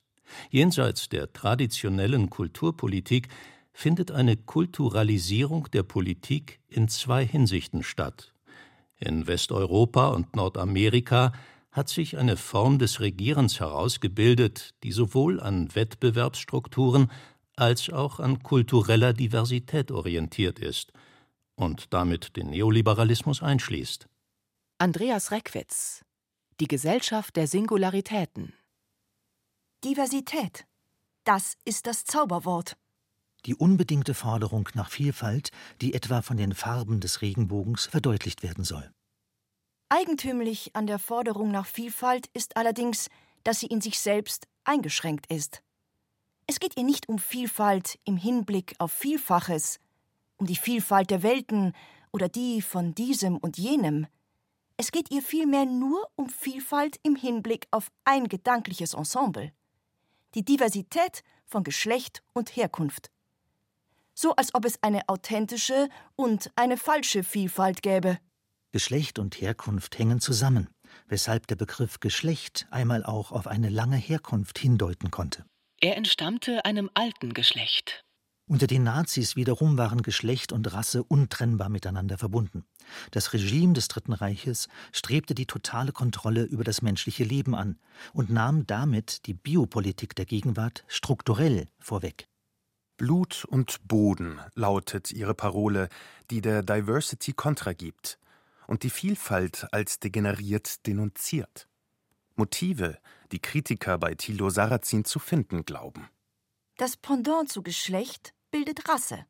Jenseits 0.48 1.10
der 1.10 1.34
traditionellen 1.34 2.30
Kulturpolitik 2.30 3.28
findet 3.74 4.12
eine 4.12 4.38
Kulturalisierung 4.38 5.70
der 5.74 5.82
Politik 5.82 6.58
in 6.68 6.88
zwei 6.88 7.26
Hinsichten 7.26 7.82
statt. 7.82 8.32
In 8.98 9.26
Westeuropa 9.26 10.08
und 10.08 10.34
Nordamerika 10.34 11.32
hat 11.76 11.90
sich 11.90 12.16
eine 12.16 12.36
Form 12.36 12.78
des 12.78 13.00
Regierens 13.00 13.60
herausgebildet, 13.60 14.74
die 14.82 14.92
sowohl 14.92 15.40
an 15.40 15.74
Wettbewerbsstrukturen 15.74 17.12
als 17.54 17.90
auch 17.90 18.18
an 18.18 18.42
kultureller 18.42 19.12
Diversität 19.12 19.90
orientiert 19.90 20.58
ist 20.58 20.92
und 21.54 21.92
damit 21.92 22.36
den 22.36 22.50
Neoliberalismus 22.50 23.42
einschließt. 23.42 24.08
Andreas 24.78 25.30
Reckwitz 25.30 26.04
Die 26.60 26.68
Gesellschaft 26.68 27.36
der 27.36 27.46
Singularitäten 27.46 28.54
Diversität. 29.84 30.66
Das 31.24 31.56
ist 31.64 31.86
das 31.86 32.04
Zauberwort 32.04 32.76
die 33.44 33.54
unbedingte 33.54 34.14
Forderung 34.14 34.68
nach 34.74 34.90
Vielfalt, 34.90 35.50
die 35.80 35.94
etwa 35.94 36.20
von 36.20 36.36
den 36.36 36.52
Farben 36.52 36.98
des 36.98 37.22
Regenbogens 37.22 37.86
verdeutlicht 37.86 38.42
werden 38.42 38.64
soll. 38.64 38.90
Eigentümlich 39.88 40.74
an 40.74 40.86
der 40.86 40.98
Forderung 40.98 41.50
nach 41.50 41.66
Vielfalt 41.66 42.28
ist 42.34 42.56
allerdings, 42.56 43.08
dass 43.44 43.60
sie 43.60 43.66
in 43.66 43.80
sich 43.80 44.00
selbst 44.00 44.48
eingeschränkt 44.64 45.30
ist. 45.32 45.62
Es 46.46 46.58
geht 46.58 46.76
ihr 46.76 46.82
nicht 46.82 47.08
um 47.08 47.18
Vielfalt 47.18 47.98
im 48.04 48.16
Hinblick 48.16 48.74
auf 48.78 48.92
Vielfaches, 48.92 49.78
um 50.38 50.46
die 50.46 50.56
Vielfalt 50.56 51.10
der 51.10 51.22
Welten 51.22 51.72
oder 52.12 52.28
die 52.28 52.62
von 52.62 52.94
diesem 52.94 53.36
und 53.36 53.58
jenem. 53.58 54.06
Es 54.76 54.90
geht 54.90 55.10
ihr 55.10 55.22
vielmehr 55.22 55.66
nur 55.66 56.10
um 56.16 56.28
Vielfalt 56.28 56.98
im 57.02 57.14
Hinblick 57.14 57.68
auf 57.70 57.90
ein 58.04 58.28
gedankliches 58.28 58.94
Ensemble. 58.94 59.52
Die 60.34 60.44
Diversität 60.44 61.22
von 61.44 61.62
Geschlecht 61.62 62.22
und 62.32 62.56
Herkunft 62.56 63.10
so 64.16 64.34
als 64.34 64.54
ob 64.54 64.64
es 64.64 64.82
eine 64.82 65.08
authentische 65.08 65.88
und 66.16 66.50
eine 66.56 66.78
falsche 66.78 67.22
Vielfalt 67.22 67.82
gäbe. 67.82 68.18
Geschlecht 68.76 69.18
und 69.18 69.40
Herkunft 69.40 69.98
hängen 69.98 70.20
zusammen, 70.20 70.68
weshalb 71.08 71.46
der 71.46 71.56
Begriff 71.56 71.98
Geschlecht 71.98 72.66
einmal 72.70 73.06
auch 73.06 73.32
auf 73.32 73.46
eine 73.46 73.70
lange 73.70 73.96
Herkunft 73.96 74.58
hindeuten 74.58 75.10
konnte. 75.10 75.46
Er 75.80 75.96
entstammte 75.96 76.62
einem 76.66 76.90
alten 76.92 77.32
Geschlecht. 77.32 78.04
Unter 78.46 78.66
den 78.66 78.82
Nazis 78.82 79.34
wiederum 79.34 79.78
waren 79.78 80.02
Geschlecht 80.02 80.52
und 80.52 80.70
Rasse 80.74 81.02
untrennbar 81.02 81.70
miteinander 81.70 82.18
verbunden. 82.18 82.66
Das 83.12 83.32
Regime 83.32 83.72
des 83.72 83.88
Dritten 83.88 84.12
Reiches 84.12 84.68
strebte 84.92 85.34
die 85.34 85.46
totale 85.46 85.92
Kontrolle 85.92 86.42
über 86.42 86.62
das 86.62 86.82
menschliche 86.82 87.24
Leben 87.24 87.54
an 87.54 87.78
und 88.12 88.28
nahm 88.28 88.66
damit 88.66 89.24
die 89.24 89.32
Biopolitik 89.32 90.14
der 90.16 90.26
Gegenwart 90.26 90.84
strukturell 90.86 91.68
vorweg. 91.78 92.26
Blut 92.98 93.46
und 93.46 93.88
Boden 93.88 94.38
lautet 94.54 95.12
ihre 95.12 95.34
Parole, 95.34 95.88
die 96.30 96.42
der 96.42 96.62
Diversity 96.62 97.32
Kontra 97.32 97.72
gibt 97.72 98.18
und 98.66 98.82
die 98.82 98.90
Vielfalt 98.90 99.66
als 99.72 99.98
degeneriert 100.00 100.86
denunziert. 100.86 101.68
Motive, 102.34 102.98
die 103.32 103.40
Kritiker 103.40 103.98
bei 103.98 104.14
Thilo 104.14 104.50
Sarrazin 104.50 105.04
zu 105.04 105.18
finden 105.18 105.64
glauben. 105.64 106.08
Das 106.76 106.96
Pendant 106.96 107.50
zu 107.50 107.62
Geschlecht 107.62 108.34
bildet 108.50 108.88
Rasse. 108.88 109.24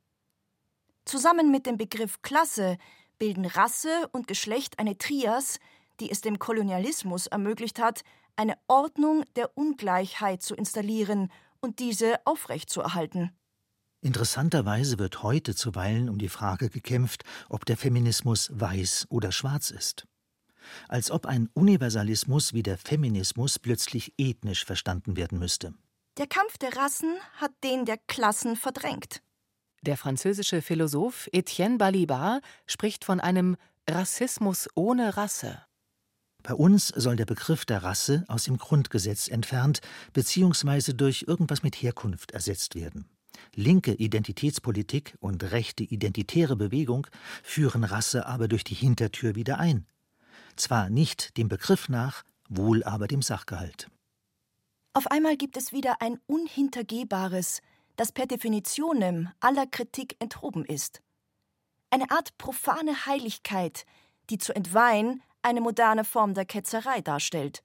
Zusammen 1.05 1.53
mit 1.53 1.67
dem 1.67 1.79
Begriff 1.79 2.21
Klasse 2.23 2.79
bilden 3.19 3.45
Rasse 3.45 4.09
und 4.13 4.27
Geschlecht 4.27 4.79
eine 4.79 4.99
Trias, 4.99 5.61
die 6.01 6.11
es 6.11 6.21
dem 6.21 6.39
Kolonialismus 6.39 7.29
ermöglicht 7.29 7.79
hat, 7.79 8.03
eine 8.35 8.59
Ordnung 8.67 9.25
der 9.37 9.57
Ungleichheit 9.57 10.43
zu 10.43 10.55
installieren 10.55 11.31
und 11.61 11.79
diese 11.79 12.19
aufrechtzuerhalten. 12.27 13.31
Interessanterweise 14.01 14.99
wird 14.99 15.23
heute 15.23 15.55
zuweilen 15.55 16.09
um 16.09 16.19
die 16.19 16.29
Frage 16.29 16.71
gekämpft, 16.71 17.25
ob 17.49 17.65
der 17.65 17.77
Feminismus 17.77 18.51
weiß 18.53 19.07
oder 19.11 19.33
schwarz 19.33 19.71
ist. 19.71 20.07
Als 20.89 21.11
ob 21.11 21.27
ein 21.27 21.49
Universalismus 21.55 22.53
wie 22.53 22.63
der 22.63 22.79
Feminismus 22.79 23.59
plötzlich 23.59 24.13
ethnisch 24.19 24.65
verstanden 24.65 25.17
werden 25.17 25.39
müsste. 25.39 25.75
Der 26.19 26.27
Kampf 26.27 26.59
der 26.59 26.77
Rassen 26.77 27.15
hat 27.35 27.53
den 27.63 27.85
der 27.85 27.99
Klassen 27.99 28.57
verdrängt. 28.57 29.23
Der 29.83 29.97
französische 29.97 30.63
Philosoph 30.63 31.29
Etienne 31.33 31.79
Balibar 31.79 32.41
spricht 32.67 33.05
von 33.05 33.21
einem 33.21 33.57
Rassismus 33.89 34.69
ohne 34.75 35.17
Rasse. 35.17 35.63
Bei 36.43 36.55
uns 36.55 36.89
soll 36.89 37.17
der 37.17 37.27
Begriff 37.27 37.65
der 37.65 37.83
Rasse 37.83 38.25
aus 38.29 38.45
dem 38.45 38.57
Grundgesetz 38.57 39.29
entfernt 39.29 39.81
bzw. 40.13 40.93
durch 40.93 41.25
irgendwas 41.27 41.63
mit 41.63 41.77
Herkunft 41.77 42.33
ersetzt 42.33 42.75
werden. 42.75 43.09
Linke 43.55 43.93
Identitätspolitik 43.93 45.17
und 45.21 45.43
rechte 45.53 45.85
identitäre 45.85 46.57
Bewegung 46.57 47.07
führen 47.43 47.85
Rasse 47.85 48.27
aber 48.27 48.49
durch 48.49 48.65
die 48.65 48.75
Hintertür 48.75 49.35
wieder 49.35 49.59
ein. 49.59 49.87
Zwar 50.57 50.91
nicht 50.91 51.37
dem 51.37 51.49
Begriff 51.49 51.89
nach, 51.89 52.25
wohl 52.49 52.83
aber 52.85 53.07
dem 53.07 53.23
Sachgehalt. 53.23 53.89
Auf 54.95 55.11
einmal 55.11 55.37
gibt 55.37 55.57
es 55.57 55.73
wieder 55.73 56.01
ein 56.01 56.19
Unhintergehbares, 56.27 57.61
das 57.97 58.13
per 58.13 58.27
Definitionem 58.27 59.29
aller 59.41 59.67
Kritik 59.67 60.17
enthoben 60.21 60.65
ist. 60.65 61.03
Eine 61.91 62.11
Art 62.11 62.37
profane 62.39 63.07
Heiligkeit, 63.07 63.85
die 64.31 64.39
zu 64.39 64.55
entweihen 64.55 65.23
eine 65.43 65.61
moderne 65.61 66.05
Form 66.05 66.35
der 66.35 66.45
Ketzerei 66.45 67.01
darstellt. 67.01 67.63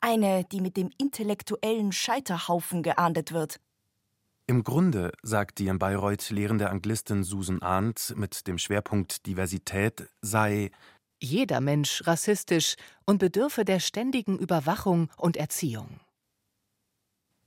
Eine, 0.00 0.44
die 0.44 0.60
mit 0.60 0.76
dem 0.76 0.90
intellektuellen 0.98 1.92
Scheiterhaufen 1.92 2.82
geahndet 2.82 3.32
wird. 3.32 3.60
Im 4.52 4.64
Grunde, 4.64 5.12
sagt 5.22 5.60
die 5.60 5.68
in 5.68 5.78
Bayreuth 5.78 6.28
lehrende 6.28 6.68
Anglistin 6.68 7.24
Susan 7.24 7.62
Arndt 7.62 8.12
mit 8.18 8.46
dem 8.46 8.58
Schwerpunkt 8.58 9.24
Diversität, 9.24 10.10
sei 10.20 10.70
jeder 11.22 11.62
Mensch 11.62 12.06
rassistisch 12.06 12.76
und 13.06 13.16
bedürfe 13.16 13.64
der 13.64 13.80
ständigen 13.80 14.38
Überwachung 14.38 15.10
und 15.16 15.38
Erziehung. 15.38 16.00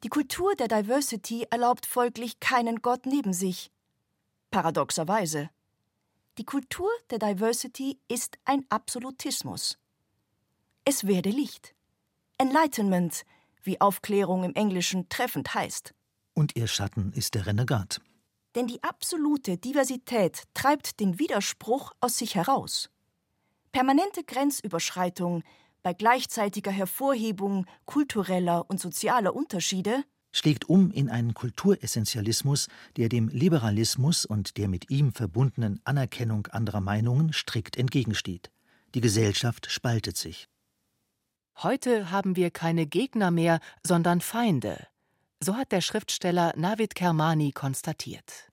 Die 0.03 0.07
Kultur 0.07 0.55
der 0.55 0.67
Diversity 0.67 1.45
erlaubt 1.51 1.85
folglich 1.85 2.39
keinen 2.39 2.81
Gott 2.81 3.05
neben 3.05 3.33
sich. 3.33 3.69
Paradoxerweise. 4.49 5.51
Die 6.39 6.43
Kultur 6.43 6.89
der 7.11 7.19
Diversity 7.19 7.99
ist 8.07 8.39
ein 8.45 8.65
Absolutismus. 8.69 9.77
es 10.85 11.05
werde 11.05 11.29
Licht. 11.29 11.75
Enlightenment, 12.39 13.25
wie 13.61 13.79
Aufklärung 13.79 14.43
im 14.43 14.55
Englischen 14.55 15.07
treffend 15.07 15.53
heißt. 15.53 15.94
Und 16.35 16.55
ihr 16.55 16.67
Schatten 16.67 17.11
ist 17.13 17.33
der 17.33 17.47
Renegat. 17.47 18.01
Denn 18.53 18.67
die 18.67 18.83
absolute 18.83 19.57
Diversität 19.57 20.43
treibt 20.53 20.99
den 20.99 21.17
Widerspruch 21.17 21.93
aus 21.99 22.19
sich 22.19 22.35
heraus. 22.35 22.91
Permanente 23.71 24.23
Grenzüberschreitung 24.23 25.43
bei 25.81 25.93
gleichzeitiger 25.93 26.71
Hervorhebung 26.71 27.65
kultureller 27.85 28.69
und 28.69 28.79
sozialer 28.79 29.35
Unterschiede 29.35 30.03
schlägt 30.35 30.67
um 30.67 30.91
in 30.91 31.09
einen 31.09 31.33
Kulturessentialismus, 31.33 32.67
der 32.97 33.07
dem 33.07 33.29
Liberalismus 33.29 34.25
und 34.25 34.57
der 34.57 34.67
mit 34.67 34.89
ihm 34.89 35.13
verbundenen 35.13 35.79
Anerkennung 35.85 36.47
anderer 36.47 36.81
Meinungen 36.81 37.31
strikt 37.31 37.77
entgegensteht. 37.77 38.51
Die 38.93 39.01
Gesellschaft 39.01 39.71
spaltet 39.71 40.17
sich. 40.17 40.49
Heute 41.63 42.11
haben 42.11 42.35
wir 42.35 42.51
keine 42.51 42.85
Gegner 42.85 43.31
mehr, 43.31 43.59
sondern 43.81 44.19
Feinde. 44.19 44.87
So 45.45 45.55
hat 45.57 45.71
der 45.71 45.81
Schriftsteller 45.81 46.53
Navid 46.57 46.95
Kermani 46.95 47.51
konstatiert. 47.51 48.51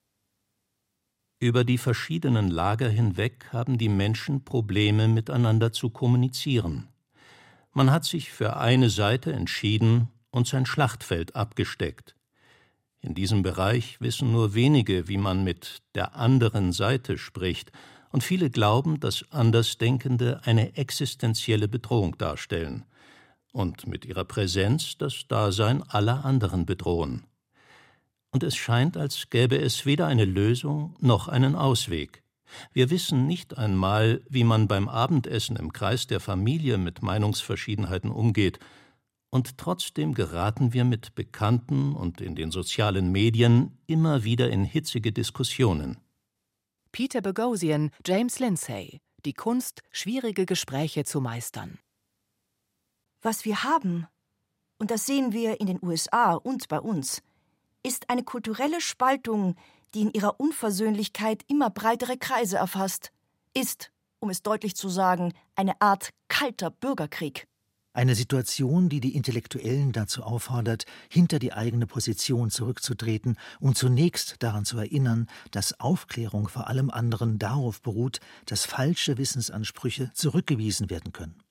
Über 1.38 1.64
die 1.64 1.78
verschiedenen 1.78 2.50
Lager 2.50 2.90
hinweg 2.90 3.46
haben 3.50 3.78
die 3.78 3.88
Menschen 3.88 4.44
Probleme 4.44 5.08
miteinander 5.08 5.72
zu 5.72 5.88
kommunizieren. 5.88 6.88
Man 7.72 7.90
hat 7.90 8.04
sich 8.04 8.30
für 8.30 8.58
eine 8.58 8.90
Seite 8.90 9.32
entschieden 9.32 10.08
und 10.30 10.46
sein 10.46 10.66
Schlachtfeld 10.66 11.34
abgesteckt. 11.34 12.14
In 13.00 13.14
diesem 13.14 13.42
Bereich 13.42 13.98
wissen 14.02 14.30
nur 14.30 14.52
wenige, 14.52 15.08
wie 15.08 15.16
man 15.16 15.44
mit 15.44 15.78
der 15.94 16.14
anderen 16.14 16.72
Seite 16.72 17.16
spricht, 17.16 17.72
und 18.10 18.22
viele 18.22 18.50
glauben, 18.50 19.00
dass 19.00 19.24
Andersdenkende 19.30 20.42
eine 20.44 20.76
existenzielle 20.76 21.68
Bedrohung 21.68 22.18
darstellen 22.18 22.84
und 23.52 23.86
mit 23.86 24.04
ihrer 24.04 24.24
Präsenz 24.24 24.98
das 24.98 25.26
Dasein 25.28 25.82
aller 25.82 26.24
anderen 26.24 26.66
bedrohen. 26.66 27.24
Und 28.30 28.42
es 28.42 28.56
scheint, 28.56 28.96
als 28.96 29.28
gäbe 29.30 29.58
es 29.58 29.84
weder 29.84 30.06
eine 30.06 30.24
Lösung 30.24 30.96
noch 31.00 31.28
einen 31.28 31.54
Ausweg. 31.54 32.22
Wir 32.72 32.90
wissen 32.90 33.26
nicht 33.26 33.56
einmal, 33.56 34.22
wie 34.28 34.44
man 34.44 34.68
beim 34.68 34.88
Abendessen 34.88 35.56
im 35.56 35.72
Kreis 35.72 36.06
der 36.06 36.20
Familie 36.20 36.78
mit 36.78 37.02
Meinungsverschiedenheiten 37.02 38.10
umgeht, 38.10 38.58
und 39.34 39.56
trotzdem 39.56 40.12
geraten 40.12 40.74
wir 40.74 40.84
mit 40.84 41.14
Bekannten 41.14 41.94
und 41.94 42.20
in 42.20 42.34
den 42.34 42.50
sozialen 42.50 43.10
Medien 43.12 43.78
immer 43.86 44.24
wieder 44.24 44.50
in 44.50 44.62
hitzige 44.62 45.10
Diskussionen. 45.10 45.96
Peter 46.92 47.22
Boghossian, 47.22 47.90
James 48.06 48.38
Lindsay 48.38 49.00
Die 49.24 49.32
Kunst, 49.32 49.82
schwierige 49.90 50.44
Gespräche 50.44 51.04
zu 51.04 51.22
meistern. 51.22 51.78
Was 53.22 53.44
wir 53.44 53.62
haben, 53.62 54.08
und 54.78 54.90
das 54.90 55.06
sehen 55.06 55.32
wir 55.32 55.60
in 55.60 55.68
den 55.68 55.78
USA 55.80 56.34
und 56.34 56.66
bei 56.66 56.80
uns, 56.80 57.22
ist 57.84 58.10
eine 58.10 58.24
kulturelle 58.24 58.80
Spaltung, 58.80 59.54
die 59.94 60.02
in 60.02 60.12
ihrer 60.12 60.40
Unversöhnlichkeit 60.40 61.44
immer 61.46 61.70
breitere 61.70 62.16
Kreise 62.16 62.56
erfasst, 62.56 63.12
ist, 63.54 63.92
um 64.18 64.28
es 64.28 64.42
deutlich 64.42 64.74
zu 64.74 64.88
sagen, 64.88 65.34
eine 65.54 65.80
Art 65.80 66.10
kalter 66.26 66.70
Bürgerkrieg. 66.70 67.46
Eine 67.92 68.16
Situation, 68.16 68.88
die 68.88 69.00
die 69.00 69.14
Intellektuellen 69.14 69.92
dazu 69.92 70.24
auffordert, 70.24 70.86
hinter 71.08 71.38
die 71.38 71.52
eigene 71.52 71.86
Position 71.86 72.50
zurückzutreten 72.50 73.36
und 73.60 73.76
zunächst 73.76 74.36
daran 74.42 74.64
zu 74.64 74.78
erinnern, 74.78 75.28
dass 75.52 75.78
Aufklärung 75.78 76.48
vor 76.48 76.68
allem 76.68 76.90
anderen 76.90 77.38
darauf 77.38 77.82
beruht, 77.82 78.18
dass 78.46 78.64
falsche 78.64 79.18
Wissensansprüche 79.18 80.10
zurückgewiesen 80.14 80.90
werden 80.90 81.12
können. 81.12 81.42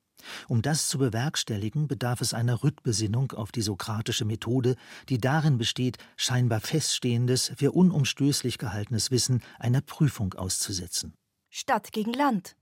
Um 0.47 0.61
das 0.61 0.87
zu 0.87 0.97
bewerkstelligen, 0.97 1.87
bedarf 1.87 2.21
es 2.21 2.33
einer 2.33 2.63
Rückbesinnung 2.63 3.31
auf 3.31 3.51
die 3.51 3.61
sokratische 3.61 4.25
Methode, 4.25 4.75
die 5.09 5.17
darin 5.17 5.57
besteht, 5.57 5.97
scheinbar 6.15 6.59
feststehendes, 6.59 7.51
für 7.55 7.71
unumstößlich 7.71 8.57
gehaltenes 8.57 9.11
Wissen 9.11 9.41
einer 9.59 9.81
Prüfung 9.81 10.33
auszusetzen. 10.33 11.13
Stadt 11.49 11.91
gegen 11.91 12.13
Land. 12.13 12.55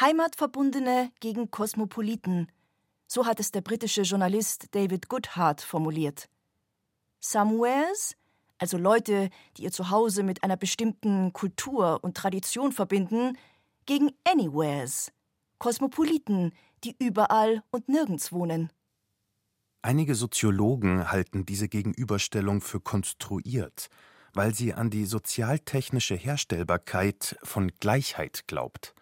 Heimatverbundene 0.00 1.12
gegen 1.20 1.50
Kosmopoliten. 1.50 2.48
So 3.06 3.26
hat 3.26 3.38
es 3.38 3.52
der 3.52 3.60
britische 3.60 4.02
Journalist 4.02 4.74
David 4.74 5.08
Goodhart 5.08 5.60
formuliert. 5.60 6.28
Somewheres, 7.20 8.16
also 8.58 8.76
Leute, 8.76 9.30
die 9.56 9.62
ihr 9.62 9.72
Zuhause 9.72 10.22
mit 10.22 10.42
einer 10.42 10.56
bestimmten 10.56 11.32
Kultur 11.32 12.00
und 12.02 12.16
Tradition 12.16 12.72
verbinden, 12.72 13.38
gegen 13.86 14.10
Anywheres, 14.24 15.12
Kosmopoliten, 15.58 16.52
die 16.84 16.96
überall 16.98 17.62
und 17.70 17.88
nirgends 17.88 18.32
wohnen. 18.32 18.70
Einige 19.82 20.14
Soziologen 20.14 21.10
halten 21.10 21.44
diese 21.44 21.68
Gegenüberstellung 21.68 22.60
für 22.60 22.80
konstruiert, 22.80 23.88
weil 24.32 24.54
sie 24.54 24.72
an 24.74 24.90
die 24.90 25.04
sozialtechnische 25.04 26.14
Herstellbarkeit 26.14 27.36
von 27.42 27.70
Gleichheit 27.80 28.46
glaubt. 28.46 28.94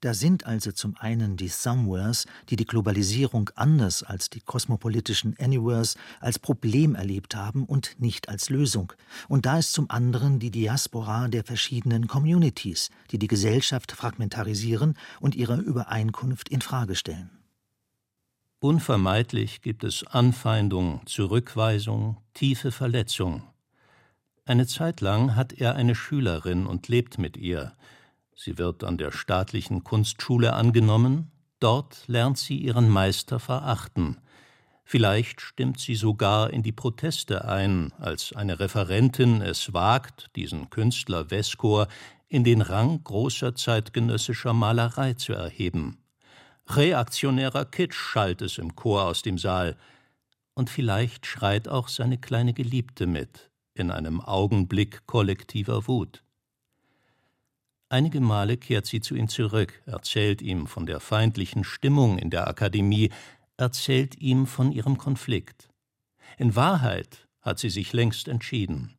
Da 0.00 0.12
sind 0.12 0.44
also 0.44 0.72
zum 0.72 0.94
einen 0.98 1.38
die 1.38 1.48
Somewheres, 1.48 2.26
die 2.50 2.56
die 2.56 2.66
Globalisierung 2.66 3.48
anders 3.54 4.02
als 4.02 4.28
die 4.28 4.42
kosmopolitischen 4.42 5.34
Anywheres 5.40 5.96
als 6.20 6.38
Problem 6.38 6.94
erlebt 6.94 7.34
haben 7.34 7.64
und 7.64 7.98
nicht 7.98 8.28
als 8.28 8.50
Lösung. 8.50 8.92
Und 9.28 9.46
da 9.46 9.58
ist 9.58 9.72
zum 9.72 9.90
anderen 9.90 10.38
die 10.38 10.50
Diaspora 10.50 11.28
der 11.28 11.44
verschiedenen 11.44 12.08
Communities, 12.08 12.90
die 13.10 13.18
die 13.18 13.26
Gesellschaft 13.26 13.92
fragmentarisieren 13.92 14.98
und 15.18 15.34
ihre 15.34 15.56
Übereinkunft 15.56 16.50
in 16.50 16.60
Frage 16.60 16.94
stellen. 16.94 17.30
Unvermeidlich 18.58 19.62
gibt 19.62 19.82
es 19.82 20.06
Anfeindung, 20.06 21.00
Zurückweisung, 21.06 22.18
tiefe 22.34 22.70
Verletzung. 22.70 23.42
Eine 24.44 24.66
Zeit 24.66 25.00
lang 25.00 25.36
hat 25.36 25.54
er 25.54 25.74
eine 25.74 25.94
Schülerin 25.94 26.66
und 26.66 26.88
lebt 26.88 27.18
mit 27.18 27.36
ihr. 27.36 27.72
Sie 28.36 28.58
wird 28.58 28.84
an 28.84 28.98
der 28.98 29.12
staatlichen 29.12 29.82
Kunstschule 29.82 30.52
angenommen, 30.52 31.30
dort 31.58 32.06
lernt 32.06 32.36
sie 32.36 32.58
ihren 32.58 32.90
Meister 32.90 33.40
verachten. 33.40 34.18
Vielleicht 34.84 35.40
stimmt 35.40 35.80
sie 35.80 35.96
sogar 35.96 36.50
in 36.50 36.62
die 36.62 36.70
Proteste 36.70 37.46
ein, 37.46 37.92
als 37.98 38.34
eine 38.34 38.60
Referentin 38.60 39.40
es 39.40 39.72
wagt, 39.72 40.30
diesen 40.36 40.70
Künstler 40.70 41.30
Veskor 41.30 41.88
in 42.28 42.44
den 42.44 42.60
Rang 42.60 43.02
großer 43.02 43.54
zeitgenössischer 43.54 44.52
Malerei 44.52 45.14
zu 45.14 45.32
erheben. 45.32 45.98
Reaktionärer 46.68 47.64
Kitsch 47.64 47.96
schallt 47.96 48.42
es 48.42 48.58
im 48.58 48.76
Chor 48.76 49.04
aus 49.04 49.22
dem 49.22 49.38
Saal. 49.38 49.76
Und 50.54 50.68
vielleicht 50.70 51.26
schreit 51.26 51.68
auch 51.68 51.88
seine 51.88 52.18
kleine 52.18 52.52
Geliebte 52.52 53.06
mit, 53.06 53.50
in 53.74 53.90
einem 53.90 54.20
Augenblick 54.20 55.06
kollektiver 55.06 55.86
Wut. 55.88 56.22
Einige 57.88 58.20
Male 58.20 58.56
kehrt 58.56 58.86
sie 58.86 59.00
zu 59.00 59.14
ihm 59.14 59.28
zurück, 59.28 59.80
erzählt 59.86 60.42
ihm 60.42 60.66
von 60.66 60.86
der 60.86 60.98
feindlichen 60.98 61.62
Stimmung 61.62 62.18
in 62.18 62.30
der 62.30 62.48
Akademie, 62.48 63.12
erzählt 63.56 64.20
ihm 64.20 64.46
von 64.46 64.72
ihrem 64.72 64.98
Konflikt. 64.98 65.68
In 66.36 66.56
Wahrheit 66.56 67.28
hat 67.40 67.60
sie 67.60 67.70
sich 67.70 67.92
längst 67.92 68.26
entschieden. 68.26 68.98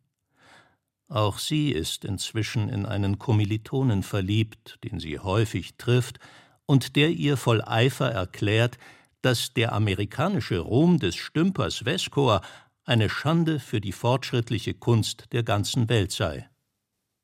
Auch 1.10 1.38
sie 1.38 1.71
ist 1.71 2.06
inzwischen 2.06 2.69
in 2.69 2.86
einen 2.86 3.19
Kommilitonen 3.19 4.04
verliebt, 4.04 4.80
den 4.86 5.02
sie 5.02 5.19
häufig 5.19 5.76
trifft 5.78 6.19
und 6.65 6.95
der 6.95 7.10
ihr 7.10 7.36
voll 7.36 7.62
Eifer 7.62 8.12
erklärt, 8.12 8.78
dass 9.21 9.54
der 9.54 9.73
amerikanische 9.73 10.60
Ruhm 10.60 11.00
des 11.00 11.15
Stümpers 11.17 11.84
Veskor 11.84 12.41
eine 12.86 13.10
Schande 13.10 13.60
für 13.60 13.82
die 13.82 13.91
fortschrittliche 13.91 14.73
Kunst 14.73 15.26
der 15.34 15.43
ganzen 15.43 15.89
Welt 15.89 16.13
sei. 16.13 16.50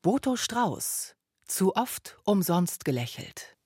Boto 0.02 0.36
Strauß 0.36 1.14
zu 1.46 1.76
oft 1.76 2.16
umsonst 2.24 2.84
gelächelt. 2.84 3.56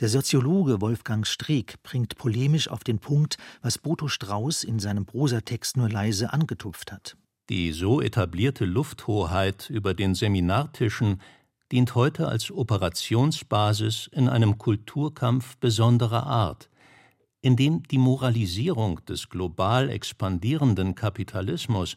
Der 0.00 0.08
Soziologe 0.08 0.80
Wolfgang 0.80 1.26
Streeck 1.26 1.82
bringt 1.82 2.16
polemisch 2.16 2.68
auf 2.68 2.84
den 2.84 3.00
Punkt, 3.00 3.36
was 3.60 3.76
Boto 3.76 4.08
Strauß 4.08 4.64
in 4.64 4.78
seinem 4.78 5.04
Prosatext 5.04 5.76
nur 5.76 5.90
leise 5.90 6.32
angetupft 6.32 6.90
hat. 6.90 7.18
Die 7.50 7.72
so 7.72 8.00
etablierte 8.00 8.64
Lufthoheit 8.64 9.68
über 9.68 9.92
den 9.92 10.14
Seminartischen 10.14 11.20
dient 11.72 11.94
heute 11.94 12.28
als 12.28 12.50
Operationsbasis 12.50 14.08
in 14.12 14.28
einem 14.28 14.56
Kulturkampf 14.56 15.56
besonderer 15.58 16.26
Art, 16.26 16.70
in 17.42 17.56
dem 17.56 17.82
die 17.82 17.98
Moralisierung 17.98 19.04
des 19.04 19.28
global 19.28 19.90
expandierenden 19.90 20.94
Kapitalismus 20.94 21.96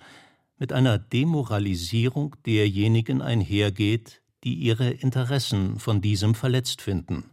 mit 0.57 0.73
einer 0.73 0.97
Demoralisierung 0.97 2.35
derjenigen 2.45 3.21
einhergeht, 3.21 4.22
die 4.43 4.55
ihre 4.55 4.89
Interessen 4.89 5.79
von 5.79 6.01
diesem 6.01 6.35
verletzt 6.35 6.81
finden. 6.81 7.29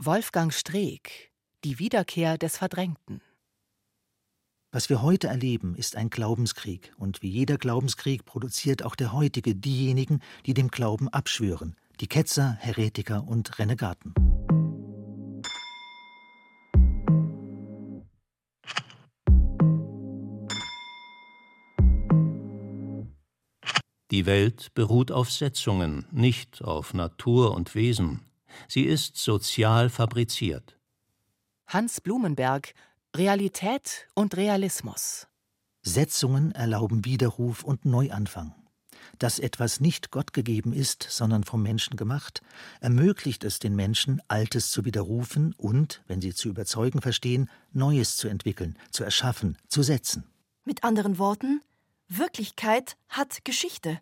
Wolfgang 0.00 0.52
Streeck 0.52 1.32
Die 1.64 1.78
Wiederkehr 1.78 2.38
des 2.38 2.58
Verdrängten 2.58 3.20
was 4.76 4.90
wir 4.90 5.00
heute 5.00 5.28
erleben, 5.28 5.74
ist 5.74 5.96
ein 5.96 6.10
Glaubenskrieg, 6.10 6.92
und 6.98 7.22
wie 7.22 7.30
jeder 7.30 7.56
Glaubenskrieg 7.56 8.26
produziert 8.26 8.82
auch 8.82 8.94
der 8.94 9.14
heutige 9.14 9.54
diejenigen, 9.54 10.20
die 10.44 10.52
dem 10.52 10.68
Glauben 10.68 11.08
abschwören, 11.08 11.76
die 12.00 12.08
Ketzer, 12.08 12.58
Heretiker 12.60 13.26
und 13.26 13.58
Renegaten. 13.58 14.12
Die 24.10 24.26
Welt 24.26 24.72
beruht 24.74 25.10
auf 25.10 25.32
Setzungen, 25.32 26.06
nicht 26.12 26.62
auf 26.62 26.94
Natur 26.94 27.54
und 27.54 27.74
Wesen. 27.74 28.20
Sie 28.68 28.82
ist 28.82 29.16
sozial 29.16 29.90
fabriziert. 29.90 30.78
Hans 31.66 32.00
Blumenberg 32.00 32.72
Realität 33.16 34.06
und 34.14 34.36
Realismus. 34.36 35.26
Setzungen 35.82 36.52
erlauben 36.52 37.04
Widerruf 37.04 37.64
und 37.64 37.84
Neuanfang. 37.84 38.54
Dass 39.18 39.38
etwas 39.38 39.80
nicht 39.80 40.10
Gott 40.10 40.32
gegeben 40.32 40.72
ist, 40.72 41.06
sondern 41.08 41.42
vom 41.42 41.62
Menschen 41.62 41.96
gemacht, 41.96 42.42
ermöglicht 42.80 43.42
es 43.44 43.58
den 43.58 43.74
Menschen, 43.74 44.20
Altes 44.28 44.70
zu 44.70 44.84
widerrufen 44.84 45.54
und, 45.56 46.02
wenn 46.06 46.20
sie 46.20 46.34
zu 46.34 46.48
überzeugen 46.48 47.00
verstehen, 47.00 47.48
Neues 47.72 48.16
zu 48.16 48.28
entwickeln, 48.28 48.76
zu 48.90 49.02
erschaffen, 49.02 49.56
zu 49.68 49.82
setzen. 49.82 50.24
Mit 50.64 50.84
anderen 50.84 51.18
Worten, 51.18 51.62
Wirklichkeit 52.08 52.96
hat 53.08 53.44
Geschichte. 53.44 54.00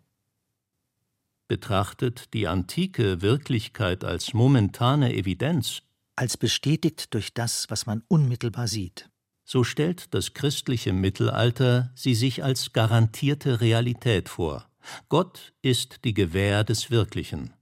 Betrachtet 1.47 2.33
die 2.33 2.47
antike 2.47 3.21
Wirklichkeit 3.21 4.03
als 4.03 4.33
momentane 4.33 5.13
Evidenz, 5.13 5.81
als 6.15 6.37
bestätigt 6.37 7.13
durch 7.13 7.33
das, 7.33 7.65
was 7.69 7.85
man 7.85 8.03
unmittelbar 8.07 8.67
sieht. 8.67 9.09
So 9.43 9.63
stellt 9.63 10.13
das 10.13 10.33
christliche 10.33 10.93
Mittelalter 10.93 11.91
sie 11.95 12.15
sich 12.15 12.43
als 12.43 12.73
garantierte 12.73 13.61
Realität 13.61 14.29
vor. 14.29 14.69
Gott 15.09 15.53
ist 15.61 16.03
die 16.03 16.13
Gewähr 16.13 16.63
des 16.63 16.91
Wirklichen. 16.91 17.53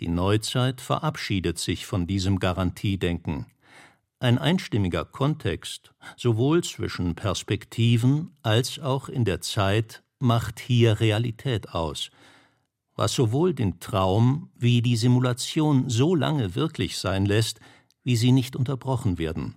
Die 0.00 0.08
Neuzeit 0.08 0.80
verabschiedet 0.80 1.58
sich 1.58 1.86
von 1.86 2.06
diesem 2.06 2.38
Garantiedenken. 2.38 3.46
Ein 4.20 4.38
einstimmiger 4.38 5.04
Kontext, 5.04 5.94
sowohl 6.16 6.64
zwischen 6.64 7.14
Perspektiven 7.14 8.36
als 8.42 8.80
auch 8.80 9.08
in 9.08 9.24
der 9.24 9.40
Zeit, 9.40 10.02
macht 10.18 10.58
hier 10.58 10.98
Realität 10.98 11.68
aus, 11.68 12.10
was 12.96 13.12
sowohl 13.12 13.54
den 13.54 13.78
Traum 13.78 14.50
wie 14.56 14.82
die 14.82 14.96
Simulation 14.96 15.88
so 15.88 16.16
lange 16.16 16.56
wirklich 16.56 16.98
sein 16.98 17.26
lässt, 17.26 17.60
wie 18.02 18.16
sie 18.16 18.32
nicht 18.32 18.56
unterbrochen 18.56 19.18
werden. 19.18 19.54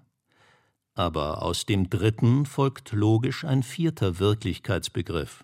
Aber 0.93 1.41
aus 1.41 1.65
dem 1.65 1.89
dritten 1.89 2.45
folgt 2.45 2.91
logisch 2.91 3.43
ein 3.43 3.63
vierter 3.63 4.19
Wirklichkeitsbegriff. 4.19 5.43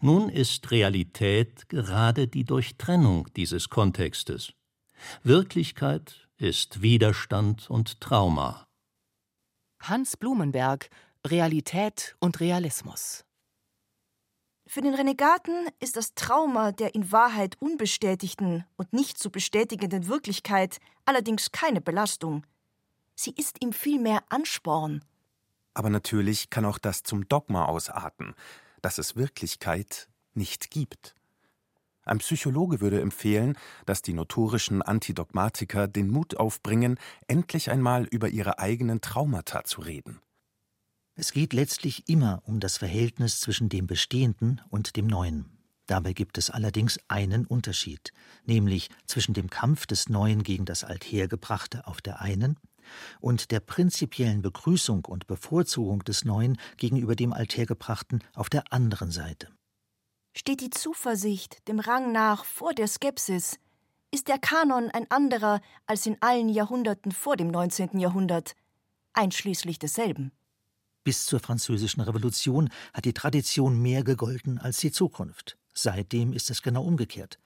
Nun 0.00 0.28
ist 0.28 0.72
Realität 0.72 1.68
gerade 1.68 2.26
die 2.26 2.44
Durchtrennung 2.44 3.28
dieses 3.36 3.68
Kontextes. 3.68 4.52
Wirklichkeit 5.22 6.28
ist 6.40 6.80
Widerstand 6.80 7.68
und 7.68 8.00
Trauma. 8.00 8.66
Hans 9.80 10.16
Blumenberg 10.16 10.88
Realität 11.26 12.16
und 12.18 12.40
Realismus. 12.40 13.26
Für 14.66 14.80
den 14.80 14.94
Renegaten 14.94 15.68
ist 15.80 15.96
das 15.96 16.14
Trauma 16.14 16.72
der 16.72 16.94
in 16.94 17.12
Wahrheit 17.12 17.60
unbestätigten 17.60 18.64
und 18.76 18.94
nicht 18.94 19.18
zu 19.18 19.30
bestätigenden 19.30 20.08
Wirklichkeit 20.08 20.78
allerdings 21.04 21.52
keine 21.52 21.82
Belastung. 21.82 22.46
Sie 23.14 23.34
ist 23.36 23.62
ihm 23.62 23.74
vielmehr 23.74 24.22
Ansporn. 24.30 25.04
Aber 25.74 25.90
natürlich 25.90 26.48
kann 26.48 26.64
auch 26.64 26.78
das 26.78 27.02
zum 27.02 27.28
Dogma 27.28 27.66
ausarten, 27.66 28.34
dass 28.80 28.96
es 28.96 29.14
Wirklichkeit 29.14 30.08
nicht 30.32 30.70
gibt. 30.70 31.14
Ein 32.10 32.18
Psychologe 32.18 32.80
würde 32.80 33.00
empfehlen, 33.00 33.56
dass 33.86 34.02
die 34.02 34.14
notorischen 34.14 34.82
Antidogmatiker 34.82 35.86
den 35.86 36.10
Mut 36.10 36.36
aufbringen, 36.36 36.98
endlich 37.28 37.70
einmal 37.70 38.04
über 38.06 38.28
ihre 38.28 38.58
eigenen 38.58 39.00
Traumata 39.00 39.62
zu 39.62 39.80
reden. 39.80 40.18
Es 41.14 41.30
geht 41.30 41.52
letztlich 41.52 42.08
immer 42.08 42.42
um 42.46 42.58
das 42.58 42.78
Verhältnis 42.78 43.38
zwischen 43.38 43.68
dem 43.68 43.86
Bestehenden 43.86 44.60
und 44.70 44.96
dem 44.96 45.06
Neuen. 45.06 45.56
Dabei 45.86 46.12
gibt 46.12 46.36
es 46.36 46.50
allerdings 46.50 46.98
einen 47.06 47.46
Unterschied, 47.46 48.12
nämlich 48.44 48.88
zwischen 49.06 49.32
dem 49.32 49.48
Kampf 49.48 49.86
des 49.86 50.08
Neuen 50.08 50.42
gegen 50.42 50.64
das 50.64 50.82
Althergebrachte 50.82 51.86
auf 51.86 52.02
der 52.02 52.20
einen 52.20 52.56
und 53.20 53.52
der 53.52 53.60
prinzipiellen 53.60 54.42
Begrüßung 54.42 55.04
und 55.04 55.28
Bevorzugung 55.28 56.02
des 56.02 56.24
Neuen 56.24 56.58
gegenüber 56.76 57.14
dem 57.14 57.32
Althergebrachten 57.32 58.24
auf 58.34 58.50
der 58.50 58.72
anderen 58.72 59.12
Seite. 59.12 59.46
Steht 60.36 60.60
die 60.60 60.70
Zuversicht 60.70 61.66
dem 61.68 61.80
Rang 61.80 62.12
nach 62.12 62.44
vor 62.44 62.72
der 62.72 62.86
Skepsis, 62.86 63.58
ist 64.12 64.28
der 64.28 64.38
Kanon 64.38 64.90
ein 64.90 65.10
anderer 65.10 65.60
als 65.86 66.06
in 66.06 66.16
allen 66.20 66.48
Jahrhunderten 66.48 67.12
vor 67.12 67.36
dem 67.36 67.48
19. 67.48 67.98
Jahrhundert, 67.98 68.54
einschließlich 69.12 69.78
desselben. 69.78 70.32
Bis 71.04 71.26
zur 71.26 71.40
Französischen 71.40 72.00
Revolution 72.00 72.70
hat 72.92 73.04
die 73.04 73.12
Tradition 73.12 73.80
mehr 73.80 74.04
gegolten 74.04 74.58
als 74.58 74.78
die 74.78 74.92
Zukunft. 74.92 75.56
Seitdem 75.72 76.32
ist 76.32 76.50
es 76.50 76.62
genau 76.62 76.82
umgekehrt. 76.82 77.38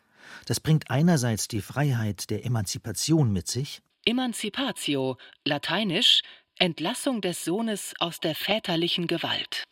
Das 0.47 0.61
bringt 0.61 0.91
einerseits 0.91 1.49
die 1.49 1.61
Freiheit 1.61 2.31
der 2.31 2.45
Emanzipation 2.45 3.33
mit 3.33 3.47
sich, 3.47 3.83
Emanzipatio, 4.07 5.17
lateinisch 5.45 6.23
Entlassung 6.59 7.21
des 7.21 7.45
Sohnes 7.45 7.95
aus 7.99 8.21
der 8.21 8.35
väterlichen 8.35 9.07
Gewalt. 9.07 9.65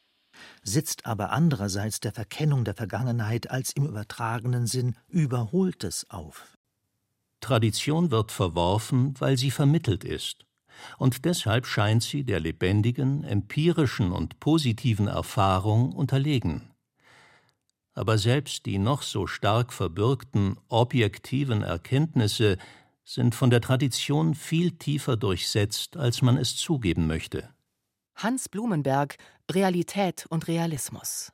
Sitzt 0.63 1.07
aber 1.07 1.33
andererseits 1.33 2.01
der 2.01 2.13
Verkennung 2.13 2.65
der 2.65 2.75
Vergangenheit 2.75 3.51
als 3.51 3.73
im 3.73 3.87
übertragenen 3.87 4.67
Sinn 4.67 4.97
Überholtes 5.09 6.09
auf. 6.11 6.57
Tradition 7.41 8.11
wird 8.11 8.33
verworfen, 8.33 9.15
weil 9.19 9.37
sie 9.37 9.51
vermittelt 9.51 10.05
ist. 10.05 10.47
Und 10.99 11.25
deshalb 11.25 11.67
scheint 11.67 12.03
sie 12.03 12.25
der 12.25 12.41
lebendigen, 12.41 13.25
empirischen 13.25 14.13
und 14.13 14.41
positiven 14.41 15.09
Erfahrung 15.09 15.93
unterlegen. 15.93 16.71
Aber 17.95 18.17
selbst 18.17 18.65
die 18.67 18.79
noch 18.79 19.03
so 19.03 19.27
stark 19.27 19.73
verbürgten 19.73 20.57
objektiven 20.69 21.63
Erkenntnisse 21.63 22.57
sind 23.05 23.35
von 23.35 23.51
der 23.51 23.61
Tradition 23.61 24.35
viel 24.35 24.73
tiefer 24.73 25.17
durchsetzt, 25.17 25.97
als 25.97 26.23
man 26.23 26.37
es 26.37 26.57
zugeben 26.57 27.07
möchte. 27.07 27.49
Hans 28.17 28.49
Blumenberg 28.49 29.17
Realität 29.51 30.27
und 30.29 30.49
Realismus. 30.49 31.33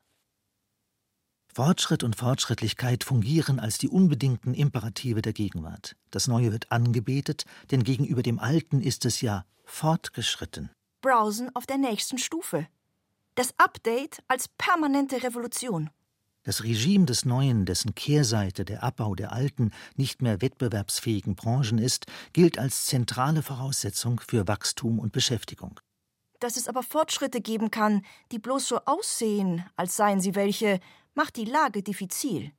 Fortschritt 1.54 2.04
und 2.04 2.14
Fortschrittlichkeit 2.16 3.04
fungieren 3.04 3.58
als 3.58 3.78
die 3.78 3.88
unbedingten 3.88 4.54
Imperative 4.54 5.22
der 5.22 5.32
Gegenwart. 5.32 5.96
Das 6.10 6.28
Neue 6.28 6.52
wird 6.52 6.70
angebetet, 6.70 7.44
denn 7.70 7.82
gegenüber 7.82 8.22
dem 8.22 8.38
Alten 8.38 8.80
ist 8.80 9.04
es 9.04 9.20
ja 9.20 9.44
fortgeschritten. 9.64 10.70
Browsen 11.00 11.54
auf 11.54 11.66
der 11.66 11.78
nächsten 11.78 12.18
Stufe. 12.18 12.68
Das 13.34 13.54
Update 13.58 14.22
als 14.28 14.48
permanente 14.48 15.22
Revolution. 15.22 15.90
Das 16.44 16.64
Regime 16.64 17.06
des 17.06 17.24
Neuen, 17.24 17.66
dessen 17.66 17.94
Kehrseite 17.94 18.64
der 18.64 18.82
Abbau 18.82 19.14
der 19.14 19.32
alten, 19.32 19.72
nicht 19.96 20.22
mehr 20.22 20.40
wettbewerbsfähigen 20.40 21.34
Branchen 21.34 21.78
ist, 21.78 22.06
gilt 22.32 22.58
als 22.58 22.86
zentrale 22.86 23.42
Voraussetzung 23.42 24.20
für 24.20 24.48
Wachstum 24.48 24.98
und 24.98 25.12
Beschäftigung. 25.12 25.78
Dass 26.40 26.56
es 26.56 26.68
aber 26.68 26.82
Fortschritte 26.82 27.40
geben 27.40 27.70
kann, 27.70 28.02
die 28.32 28.38
bloß 28.38 28.68
so 28.68 28.80
aussehen, 28.84 29.64
als 29.76 29.96
seien 29.96 30.20
sie 30.20 30.34
welche, 30.34 30.80
macht 31.14 31.36
die 31.36 31.44
Lage 31.44 31.82
diffizil. 31.82 32.52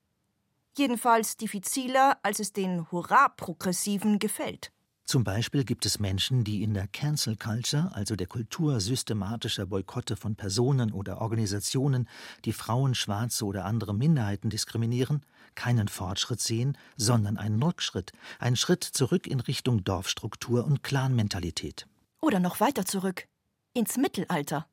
Jedenfalls 0.77 1.37
diffiziler, 1.37 2.17
als 2.23 2.39
es 2.39 2.53
den 2.53 2.91
Hurra-Progressiven 2.91 4.19
gefällt. 4.19 4.71
Zum 5.09 5.23
Beispiel 5.23 5.63
gibt 5.63 5.87
es 5.87 5.97
Menschen, 5.97 6.43
die 6.43 6.61
in 6.61 6.75
der 6.75 6.87
Cancel 6.87 7.35
Culture, 7.35 7.89
also 7.95 8.15
der 8.15 8.27
Kultur 8.27 8.79
systematischer 8.79 9.65
Boykotte 9.65 10.15
von 10.15 10.35
Personen 10.35 10.91
oder 10.91 11.19
Organisationen, 11.19 12.07
die 12.45 12.53
Frauen, 12.53 12.93
Schwarze 12.93 13.45
oder 13.45 13.65
andere 13.65 13.95
Minderheiten 13.95 14.51
diskriminieren, 14.51 15.25
keinen 15.55 15.87
Fortschritt 15.87 16.41
sehen, 16.41 16.77
sondern 16.95 17.37
einen 17.37 17.63
Rückschritt, 17.63 18.11
einen 18.37 18.55
Schritt 18.55 18.83
zurück 18.83 19.25
in 19.25 19.39
Richtung 19.39 19.83
Dorfstruktur 19.83 20.63
und 20.63 20.83
Clanmentalität. 20.83 21.87
Oder 22.21 22.39
noch 22.39 22.59
weiter 22.59 22.85
zurück, 22.85 23.27
ins 23.73 23.97
Mittelalter. 23.97 24.67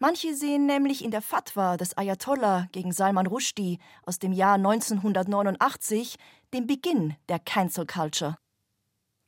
Manche 0.00 0.34
sehen 0.34 0.66
nämlich 0.66 1.04
in 1.04 1.10
der 1.10 1.22
Fatwa 1.22 1.76
des 1.76 1.96
Ayatollah 1.96 2.68
gegen 2.70 2.92
Salman 2.92 3.26
Rushdie 3.26 3.78
aus 4.04 4.18
dem 4.18 4.32
Jahr 4.32 4.54
1989 4.54 6.16
den 6.54 6.66
Beginn 6.66 7.16
der 7.28 7.40
Cancel 7.40 7.84
Culture. 7.84 8.38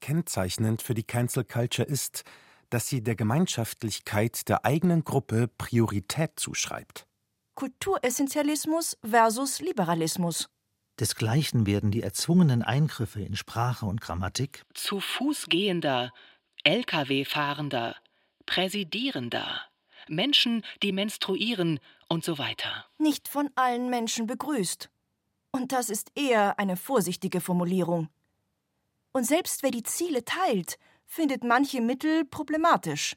Kennzeichnend 0.00 0.80
für 0.80 0.94
die 0.94 1.02
Cancel 1.02 1.44
Culture 1.44 1.87
ist, 1.87 2.22
dass 2.70 2.87
sie 2.87 3.02
der 3.02 3.16
Gemeinschaftlichkeit 3.16 4.48
der 4.48 4.64
eigenen 4.64 5.04
Gruppe 5.04 5.48
Priorität 5.48 6.38
zuschreibt. 6.38 7.06
Kulturessentialismus 7.54 8.96
versus 9.04 9.61
Liberalismus. 9.61 10.48
Desgleichen 11.00 11.66
werden 11.66 11.90
die 11.90 12.02
erzwungenen 12.02 12.62
Eingriffe 12.62 13.22
in 13.22 13.35
Sprache 13.35 13.87
und 13.87 14.00
Grammatik 14.00 14.64
zu 14.72 15.00
Fuß 15.00 15.46
gehender, 15.48 16.12
Lkw-Fahrender, 16.64 17.96
Präsidierender, 18.50 19.60
Menschen, 20.08 20.64
die 20.82 20.90
menstruieren 20.90 21.78
und 22.08 22.24
so 22.24 22.36
weiter. 22.36 22.84
Nicht 22.98 23.28
von 23.28 23.48
allen 23.54 23.90
Menschen 23.90 24.26
begrüßt. 24.26 24.90
Und 25.52 25.70
das 25.70 25.88
ist 25.88 26.10
eher 26.16 26.58
eine 26.58 26.76
vorsichtige 26.76 27.40
Formulierung. 27.40 28.08
Und 29.12 29.24
selbst 29.24 29.62
wer 29.62 29.70
die 29.70 29.84
Ziele 29.84 30.24
teilt, 30.24 30.80
findet 31.06 31.44
manche 31.44 31.80
Mittel 31.80 32.24
problematisch. 32.24 33.14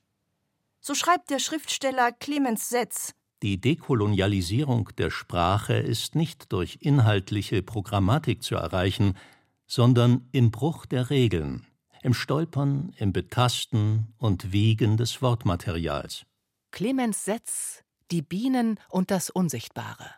So 0.82 0.94
schreibt 0.94 1.32
der 1.32 1.40
Schriftsteller 1.40 2.12
Clemens 2.12 2.70
Setz 2.70 3.16
Die 3.42 3.60
Dekolonialisierung 3.60 4.90
der 5.00 5.10
Sprache 5.10 5.74
ist 5.74 6.14
nicht 6.14 6.54
durch 6.54 6.78
inhaltliche 6.82 7.64
Programmatik 7.64 8.44
zu 8.44 8.54
erreichen, 8.54 9.18
sondern 9.66 10.30
im 10.32 10.52
Bruch 10.52 10.86
der 10.86 11.10
Regeln, 11.10 11.66
im 12.04 12.14
Stolpern, 12.14 12.94
im 12.98 13.14
Betasten 13.14 14.14
und 14.18 14.52
Wiegen 14.52 14.98
des 14.98 15.22
Wortmaterials. 15.22 16.26
Clemens 16.72 17.26
Setz 17.26 17.84
Die 18.12 18.22
Bienen 18.22 18.80
und 18.90 19.10
das 19.10 19.30
Unsichtbare. 19.30 20.10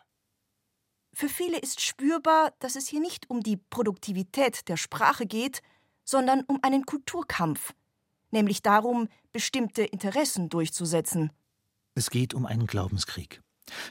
Für 1.12 1.28
viele 1.28 1.58
ist 1.58 1.80
spürbar, 1.80 2.52
dass 2.58 2.76
es 2.76 2.88
hier 2.88 3.00
nicht 3.00 3.30
um 3.30 3.40
die 3.40 3.56
Produktivität 3.56 4.68
der 4.68 4.76
Sprache 4.76 5.26
geht, 5.26 5.62
sondern 6.04 6.42
um 6.42 6.58
einen 6.62 6.84
Kulturkampf, 6.84 7.72
nämlich 8.30 8.62
darum, 8.62 9.08
bestimmte 9.32 9.82
Interessen 9.82 10.48
durchzusetzen. 10.48 11.30
Es 11.94 12.10
geht 12.10 12.34
um 12.34 12.44
einen 12.44 12.66
Glaubenskrieg. 12.66 13.40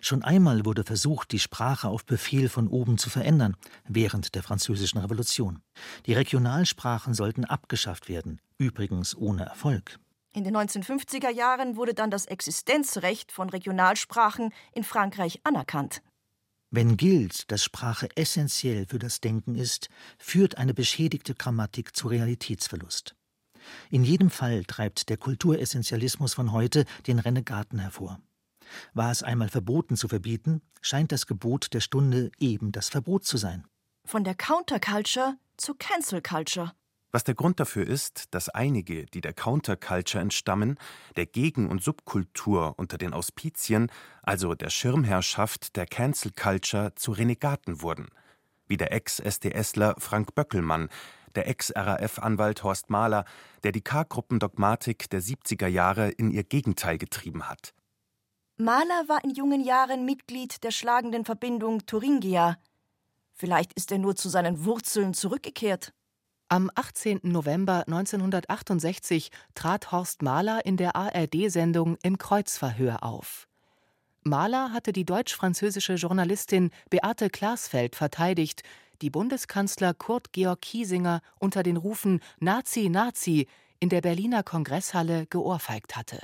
Schon 0.02 0.24
einmal 0.24 0.66
wurde 0.66 0.84
versucht, 0.84 1.32
die 1.32 1.40
Sprache 1.40 1.88
auf 1.88 2.06
Befehl 2.06 2.50
von 2.50 2.68
oben 2.68 2.98
zu 2.98 3.10
verändern, 3.10 3.56
während 3.88 4.36
der 4.36 4.44
Französischen 4.44 5.00
Revolution. 5.00 5.62
Die 6.06 6.14
Regionalsprachen 6.14 7.14
sollten 7.14 7.46
abgeschafft 7.46 8.10
werden, 8.10 8.40
übrigens 8.58 9.16
ohne 9.16 9.46
Erfolg. 9.46 10.00
In 10.34 10.44
den 10.44 10.56
1950er 10.58 11.30
Jahren 11.30 11.78
wurde 11.78 11.94
dann 11.94 12.12
das 12.12 12.26
Existenzrecht 12.26 13.32
von 13.32 13.50
Regionalsprachen 13.50 14.54
in 14.74 14.84
Frankreich 14.84 15.40
anerkannt. 15.44 16.02
Wenn 16.72 16.98
gilt, 16.98 17.50
dass 17.52 17.64
Sprache 17.64 18.10
essentiell 18.18 18.86
für 18.86 19.00
das 19.00 19.22
Denken 19.22 19.56
ist, 19.56 19.88
führt 20.18 20.58
eine 20.58 20.74
beschädigte 20.74 21.36
Grammatik 21.36 21.96
zu 21.96 22.10
Realitätsverlust. 22.10 23.16
In 23.90 24.04
jedem 24.04 24.30
Fall 24.30 24.66
treibt 24.66 25.10
der 25.10 25.16
Kulturessentialismus 25.16 26.34
von 26.34 26.52
heute 26.52 26.84
den 27.08 27.20
Renegaten 27.20 27.80
hervor. 27.80 28.20
War 28.94 29.12
es 29.12 29.24
einmal 29.24 29.50
verboten 29.50 29.96
zu 29.96 30.08
verbieten, 30.08 30.62
scheint 30.82 31.12
das 31.12 31.28
Gebot 31.28 31.74
der 31.74 31.82
Stunde 31.82 32.32
eben 32.40 32.72
das 32.72 32.90
Verbot 32.90 33.26
zu 33.26 33.38
sein. 33.38 33.66
Von 34.06 34.24
der 34.24 34.36
Counterculture 34.36 35.38
zur 35.58 35.78
Cancel 35.78 36.22
Culture. 36.22 36.74
Was 37.16 37.24
der 37.24 37.36
Grund 37.36 37.62
dafür 37.62 37.88
ist, 37.88 38.26
dass 38.32 38.50
einige, 38.50 39.06
die 39.06 39.22
der 39.22 39.32
Counterculture 39.32 40.22
entstammen, 40.22 40.78
der 41.16 41.26
Gegen- 41.26 41.70
und 41.70 41.82
Subkultur 41.82 42.74
unter 42.78 42.98
den 42.98 43.14
Auspizien, 43.14 43.90
also 44.22 44.54
der 44.54 44.70
Schirmherrschaft 44.70 45.78
der 45.78 45.86
Cancel 45.86 46.32
Culture, 46.36 46.94
zu 46.96 47.14
Renegaten 47.14 47.82
wurden, 47.82 48.10
wie 48.68 48.76
der 48.76 48.92
Ex-SDSler 48.92 49.96
Frank 49.98 50.36
Böckelmann, 50.36 50.90
der 51.36 51.48
Ex-RAF-Anwalt 51.48 52.64
Horst 52.64 52.90
Mahler, 52.90 53.24
der 53.64 53.72
die 53.72 53.82
K-Gruppendogmatik 53.82 55.10
der 55.10 55.22
70er 55.22 55.68
Jahre 55.68 56.10
in 56.10 56.32
ihr 56.32 56.44
Gegenteil 56.44 56.98
getrieben 56.98 57.48
hat. 57.48 57.74
Mahler 58.58 59.10
war 59.10 59.22
in 59.26 59.32
jungen 59.32 59.62
Jahren 59.62 60.06
Mitglied 60.06 60.64
der 60.64 60.72
schlagenden 60.72 61.26
Verbindung 61.26 61.86
Thuringia. 61.86 62.58
Vielleicht 63.34 63.74
ist 63.74 63.92
er 63.92 63.98
nur 63.98 64.16
zu 64.16 64.30
seinen 64.30 64.64
Wurzeln 64.64 65.14
zurückgekehrt. 65.14 65.92
Am 66.48 66.72
18. 66.74 67.20
November 67.24 67.84
1968 67.86 69.30
trat 69.56 69.92
Horst 69.92 70.22
Mahler 70.22 70.66
in 70.66 70.78
der 70.78 70.96
ARD-Sendung 70.96 71.98
Im 72.02 72.18
Kreuzverhör 72.18 73.04
auf. 73.04 73.50
Mahler 74.24 74.72
hatte 74.72 74.94
die 74.94 75.06
deutsch-französische 75.06 75.96
Journalistin 75.96 76.72
Beate 76.90 77.30
Glasfeld 77.30 77.98
verteidigt, 77.98 78.64
die 79.02 79.10
Bundeskanzler 79.10 79.94
Kurt 79.94 80.32
Georg 80.32 80.62
Kiesinger 80.62 81.20
unter 81.40 81.62
den 81.62 81.76
Rufen 81.76 82.22
Nazi, 82.40 82.88
Nazi 82.88 83.48
in 83.82 83.90
der 83.90 84.00
Berliner 84.00 84.44
Kongresshalle 84.44 85.26
geohrfeigt 85.26 85.98
hatte. 85.98 86.22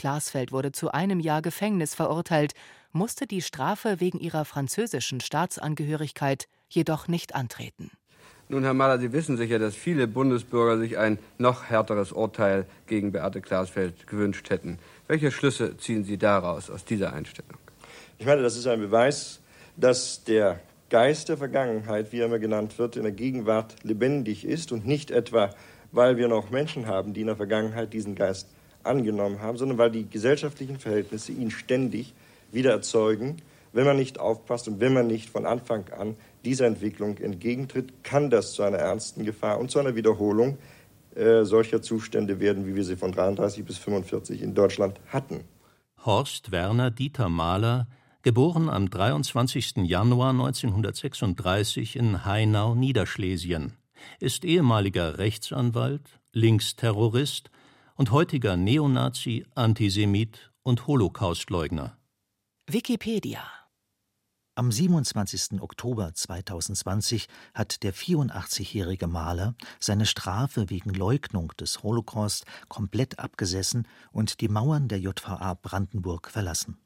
Glasfeld 0.00 0.50
wurde 0.50 0.72
zu 0.72 0.92
einem 0.92 1.20
Jahr 1.20 1.42
Gefängnis 1.42 1.94
verurteilt, 1.94 2.54
musste 2.90 3.26
die 3.26 3.42
Strafe 3.42 4.00
wegen 4.00 4.18
ihrer 4.18 4.46
französischen 4.46 5.20
Staatsangehörigkeit 5.20 6.48
jedoch 6.70 7.06
nicht 7.06 7.34
antreten. 7.34 7.90
Nun, 8.48 8.64
Herr 8.64 8.72
Mahler, 8.72 8.98
Sie 8.98 9.12
wissen 9.12 9.36
sicher, 9.36 9.58
dass 9.58 9.76
viele 9.76 10.08
Bundesbürger 10.08 10.78
sich 10.78 10.96
ein 10.96 11.18
noch 11.36 11.64
härteres 11.64 12.12
Urteil 12.12 12.64
gegen 12.86 13.12
Beate 13.12 13.42
Glasfeld 13.42 14.06
gewünscht 14.06 14.48
hätten. 14.48 14.78
Welche 15.06 15.30
Schlüsse 15.30 15.76
ziehen 15.76 16.02
Sie 16.04 16.16
daraus, 16.16 16.70
aus 16.70 16.86
dieser 16.86 17.12
Einstellung? 17.12 17.58
Ich 18.18 18.24
meine, 18.24 18.40
das 18.40 18.56
ist 18.56 18.66
ein 18.66 18.80
Beweis, 18.80 19.40
dass 19.76 20.24
der 20.24 20.60
Geist 20.88 21.28
der 21.28 21.36
Vergangenheit, 21.36 22.10
wie 22.10 22.20
er 22.20 22.26
immer 22.26 22.38
genannt 22.38 22.78
wird, 22.78 22.96
in 22.96 23.02
der 23.02 23.12
Gegenwart 23.12 23.76
lebendig 23.84 24.46
ist 24.46 24.72
und 24.72 24.86
nicht 24.86 25.10
etwa, 25.10 25.50
weil 25.92 26.16
wir 26.16 26.28
noch 26.28 26.48
Menschen 26.48 26.86
haben, 26.86 27.12
die 27.12 27.20
in 27.20 27.26
der 27.26 27.36
Vergangenheit 27.36 27.92
diesen 27.92 28.14
Geist 28.14 28.48
angenommen 28.82 29.40
haben, 29.40 29.58
sondern 29.58 29.78
weil 29.78 29.90
die 29.90 30.08
gesellschaftlichen 30.08 30.78
Verhältnisse 30.78 31.32
ihn 31.32 31.50
ständig 31.50 32.14
wieder 32.52 32.70
erzeugen. 32.70 33.36
Wenn 33.72 33.86
man 33.86 33.96
nicht 33.96 34.18
aufpasst 34.18 34.68
und 34.68 34.80
wenn 34.80 34.92
man 34.92 35.06
nicht 35.06 35.30
von 35.30 35.46
Anfang 35.46 35.84
an 35.90 36.16
dieser 36.44 36.66
Entwicklung 36.66 37.18
entgegentritt, 37.18 38.02
kann 38.02 38.30
das 38.30 38.52
zu 38.52 38.62
einer 38.62 38.78
ernsten 38.78 39.24
Gefahr 39.24 39.58
und 39.58 39.70
zu 39.70 39.78
einer 39.78 39.94
Wiederholung 39.94 40.58
äh, 41.14 41.44
solcher 41.44 41.82
Zustände 41.82 42.40
werden, 42.40 42.66
wie 42.66 42.74
wir 42.74 42.84
sie 42.84 42.96
von 42.96 43.12
33 43.12 43.64
bis 43.64 43.78
45 43.78 44.42
in 44.42 44.54
Deutschland 44.54 44.98
hatten. 45.08 45.40
Horst 46.04 46.50
Werner 46.50 46.90
Dieter 46.90 47.28
Mahler, 47.28 47.86
geboren 48.22 48.68
am 48.68 48.90
23. 48.90 49.76
Januar 49.78 50.30
1936 50.30 51.96
in 51.96 52.24
Hainau, 52.24 52.74
Niederschlesien, 52.74 53.74
ist 54.18 54.44
ehemaliger 54.44 55.18
Rechtsanwalt, 55.18 56.20
Linksterrorist 56.32 57.50
und 57.96 58.10
heutiger 58.10 58.56
Neonazi, 58.56 59.46
Antisemit 59.54 60.52
und 60.62 60.86
Holocaustleugner. 60.86 61.96
Wikipedia 62.66 63.42
am 64.60 64.70
27. 64.70 65.62
Oktober 65.62 66.12
2020 66.12 67.28
hat 67.54 67.82
der 67.82 67.94
84-jährige 67.94 69.06
Maler 69.06 69.54
seine 69.78 70.04
Strafe 70.04 70.68
wegen 70.68 70.90
Leugnung 70.90 71.52
des 71.58 71.82
Holocaust 71.82 72.44
komplett 72.68 73.18
abgesessen 73.20 73.88
und 74.12 74.42
die 74.42 74.48
Mauern 74.48 74.88
der 74.88 75.00
JVA 75.00 75.54
Brandenburg 75.54 76.28
verlassen. 76.28 76.76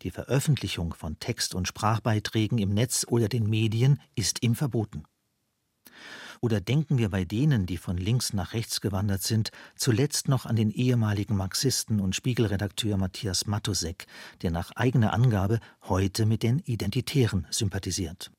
Die 0.00 0.10
Veröffentlichung 0.10 0.94
von 0.94 1.18
Text- 1.18 1.54
und 1.54 1.68
Sprachbeiträgen 1.68 2.56
im 2.56 2.72
Netz 2.72 3.04
oder 3.06 3.28
den 3.28 3.50
Medien 3.50 4.00
ist 4.14 4.42
ihm 4.42 4.54
verboten. 4.54 5.04
Oder 6.42 6.60
denken 6.62 6.96
wir 6.96 7.10
bei 7.10 7.26
denen, 7.26 7.66
die 7.66 7.76
von 7.76 7.98
links 7.98 8.32
nach 8.32 8.54
rechts 8.54 8.80
gewandert 8.80 9.22
sind, 9.22 9.50
zuletzt 9.76 10.28
noch 10.28 10.46
an 10.46 10.56
den 10.56 10.70
ehemaligen 10.70 11.36
Marxisten 11.36 12.00
und 12.00 12.16
Spiegelredakteur 12.16 12.96
Matthias 12.96 13.46
Matusek, 13.46 14.06
der 14.40 14.50
nach 14.50 14.70
eigener 14.74 15.12
Angabe 15.12 15.60
heute 15.82 16.24
mit 16.24 16.42
den 16.42 16.58
Identitären 16.60 17.46
sympathisiert. 17.50 18.30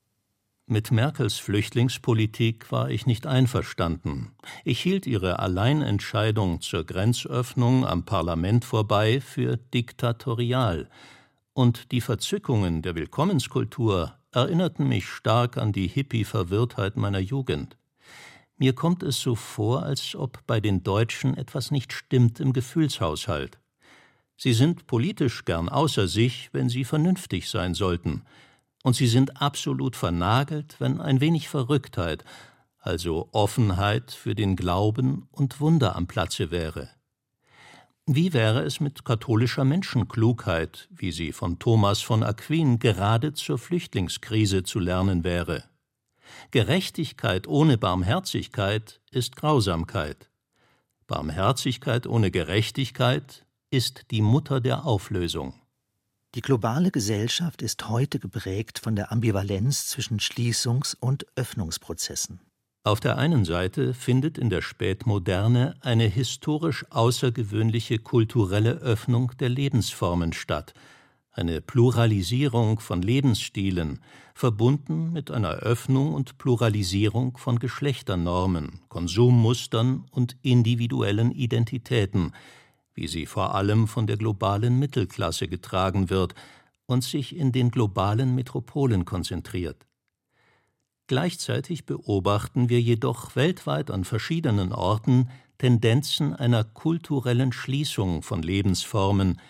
Mit 0.66 0.90
Merkels 0.90 1.38
Flüchtlingspolitik 1.38 2.72
war 2.72 2.90
ich 2.90 3.06
nicht 3.06 3.26
einverstanden. 3.26 4.32
Ich 4.64 4.80
hielt 4.80 5.06
ihre 5.06 5.38
Alleinentscheidung 5.38 6.60
zur 6.60 6.84
Grenzöffnung 6.84 7.84
am 7.86 8.04
Parlament 8.04 8.64
vorbei 8.64 9.20
für 9.20 9.56
diktatorial. 9.56 10.88
Und 11.52 11.92
die 11.92 12.00
Verzückungen 12.00 12.82
der 12.82 12.94
Willkommenskultur 12.94 14.16
erinnerten 14.32 14.88
mich 14.88 15.08
stark 15.08 15.58
an 15.58 15.72
die 15.72 15.88
Hippie-Verwirrtheit 15.88 16.96
meiner 16.96 17.18
Jugend. 17.18 17.76
Mir 18.62 18.76
kommt 18.76 19.02
es 19.02 19.20
so 19.20 19.34
vor, 19.34 19.82
als 19.82 20.14
ob 20.14 20.46
bei 20.46 20.60
den 20.60 20.84
Deutschen 20.84 21.36
etwas 21.36 21.72
nicht 21.72 21.92
stimmt 21.92 22.38
im 22.38 22.52
Gefühlshaushalt. 22.52 23.58
Sie 24.36 24.52
sind 24.52 24.86
politisch 24.86 25.44
gern 25.44 25.68
außer 25.68 26.06
sich, 26.06 26.48
wenn 26.52 26.68
sie 26.68 26.84
vernünftig 26.84 27.50
sein 27.50 27.74
sollten, 27.74 28.22
und 28.84 28.94
sie 28.94 29.08
sind 29.08 29.42
absolut 29.42 29.96
vernagelt, 29.96 30.76
wenn 30.78 31.00
ein 31.00 31.20
wenig 31.20 31.48
Verrücktheit, 31.48 32.24
also 32.78 33.28
Offenheit 33.32 34.12
für 34.12 34.36
den 34.36 34.54
Glauben 34.54 35.26
und 35.32 35.58
Wunder 35.58 35.96
am 35.96 36.06
Platze 36.06 36.52
wäre. 36.52 36.88
Wie 38.06 38.32
wäre 38.32 38.62
es 38.62 38.78
mit 38.78 39.04
katholischer 39.04 39.64
Menschenklugheit, 39.64 40.88
wie 40.92 41.10
sie 41.10 41.32
von 41.32 41.58
Thomas 41.58 42.00
von 42.00 42.22
Aquin 42.22 42.78
gerade 42.78 43.32
zur 43.32 43.58
Flüchtlingskrise 43.58 44.62
zu 44.62 44.78
lernen 44.78 45.24
wäre? 45.24 45.64
Gerechtigkeit 46.50 47.46
ohne 47.46 47.78
Barmherzigkeit 47.78 49.00
ist 49.10 49.36
Grausamkeit. 49.36 50.30
Barmherzigkeit 51.06 52.06
ohne 52.06 52.30
Gerechtigkeit 52.30 53.46
ist 53.70 54.10
die 54.10 54.22
Mutter 54.22 54.60
der 54.60 54.84
Auflösung. 54.84 55.54
Die 56.34 56.40
globale 56.40 56.90
Gesellschaft 56.90 57.60
ist 57.60 57.88
heute 57.90 58.18
geprägt 58.18 58.78
von 58.78 58.96
der 58.96 59.12
Ambivalenz 59.12 59.88
zwischen 59.88 60.18
Schließungs- 60.18 60.96
und 60.98 61.26
Öffnungsprozessen. 61.36 62.40
Auf 62.84 62.98
der 62.98 63.18
einen 63.18 63.44
Seite 63.44 63.94
findet 63.94 64.38
in 64.38 64.50
der 64.50 64.62
Spätmoderne 64.62 65.76
eine 65.82 66.04
historisch 66.04 66.84
außergewöhnliche 66.90 67.98
kulturelle 67.98 68.72
Öffnung 68.72 69.32
der 69.38 69.50
Lebensformen 69.50 70.32
statt, 70.32 70.74
eine 71.30 71.60
Pluralisierung 71.60 72.80
von 72.80 73.00
Lebensstilen, 73.00 74.00
verbunden 74.34 75.12
mit 75.12 75.30
einer 75.30 75.54
Öffnung 75.54 76.14
und 76.14 76.38
Pluralisierung 76.38 77.36
von 77.36 77.58
Geschlechternormen, 77.58 78.80
Konsummustern 78.88 80.04
und 80.10 80.36
individuellen 80.42 81.30
Identitäten, 81.30 82.32
wie 82.94 83.08
sie 83.08 83.26
vor 83.26 83.54
allem 83.54 83.88
von 83.88 84.06
der 84.06 84.16
globalen 84.16 84.78
Mittelklasse 84.78 85.48
getragen 85.48 86.10
wird 86.10 86.34
und 86.86 87.04
sich 87.04 87.36
in 87.36 87.52
den 87.52 87.70
globalen 87.70 88.34
Metropolen 88.34 89.04
konzentriert. 89.04 89.86
Gleichzeitig 91.06 91.84
beobachten 91.84 92.68
wir 92.68 92.80
jedoch 92.80 93.36
weltweit 93.36 93.90
an 93.90 94.04
verschiedenen 94.04 94.72
Orten 94.72 95.28
Tendenzen 95.58 96.34
einer 96.34 96.64
kulturellen 96.64 97.52
Schließung 97.52 98.22
von 98.22 98.42
Lebensformen, 98.42 99.40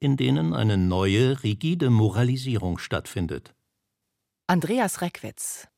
in 0.00 0.16
denen 0.16 0.54
eine 0.54 0.76
neue, 0.76 1.42
rigide 1.44 1.90
Moralisierung 1.90 2.78
stattfindet. 2.78 3.54
Andreas 4.50 5.00
Reckwitz 5.00 5.68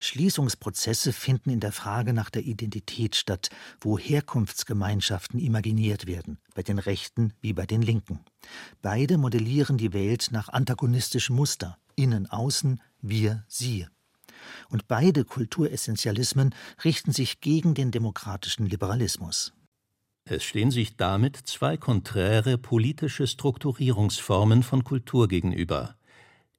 Schließungsprozesse 0.00 1.12
finden 1.12 1.50
in 1.50 1.60
der 1.60 1.70
Frage 1.70 2.12
nach 2.12 2.28
der 2.28 2.42
Identität 2.42 3.14
statt, 3.14 3.50
wo 3.80 3.96
Herkunftsgemeinschaften 3.96 5.38
imaginiert 5.38 6.08
werden, 6.08 6.40
bei 6.56 6.64
den 6.64 6.80
Rechten 6.80 7.34
wie 7.40 7.52
bei 7.52 7.66
den 7.66 7.80
Linken. 7.80 8.18
Beide 8.82 9.16
modellieren 9.16 9.78
die 9.78 9.92
Welt 9.92 10.30
nach 10.32 10.48
antagonistischem 10.48 11.36
Muster, 11.36 11.78
innen 11.94 12.28
außen, 12.28 12.82
wir 13.00 13.44
sie. 13.46 13.86
Und 14.70 14.88
beide 14.88 15.24
Kulturessentialismen 15.24 16.56
richten 16.82 17.12
sich 17.12 17.40
gegen 17.40 17.74
den 17.74 17.92
demokratischen 17.92 18.66
Liberalismus. 18.66 19.52
Es 20.24 20.42
stehen 20.42 20.72
sich 20.72 20.96
damit 20.96 21.36
zwei 21.36 21.76
konträre 21.76 22.58
politische 22.58 23.28
Strukturierungsformen 23.28 24.64
von 24.64 24.82
Kultur 24.82 25.28
gegenüber. 25.28 25.94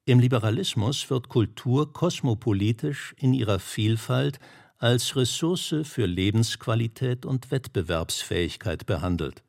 Im 0.09 0.19
Liberalismus 0.19 1.11
wird 1.11 1.29
Kultur 1.29 1.93
kosmopolitisch 1.93 3.13
in 3.19 3.31
ihrer 3.31 3.59
Vielfalt 3.59 4.39
als 4.79 5.15
Ressource 5.15 5.75
für 5.83 6.07
Lebensqualität 6.07 7.27
und 7.27 7.51
Wettbewerbsfähigkeit 7.51 8.87
behandelt. 8.87 9.43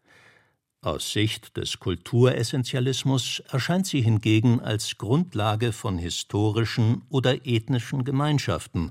Aus 0.82 1.14
Sicht 1.14 1.56
des 1.56 1.80
Kulturessentialismus 1.80 3.42
erscheint 3.48 3.86
sie 3.86 4.02
hingegen 4.02 4.60
als 4.60 4.98
Grundlage 4.98 5.72
von 5.72 5.96
historischen 5.96 7.04
oder 7.08 7.46
ethnischen 7.46 8.04
Gemeinschaften 8.04 8.90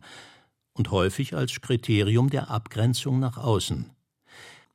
und 0.74 0.90
häufig 0.90 1.36
als 1.36 1.62
Kriterium 1.62 2.32
der 2.32 2.50
Abgrenzung 2.50 3.20
nach 3.20 3.38
außen. 3.38 3.92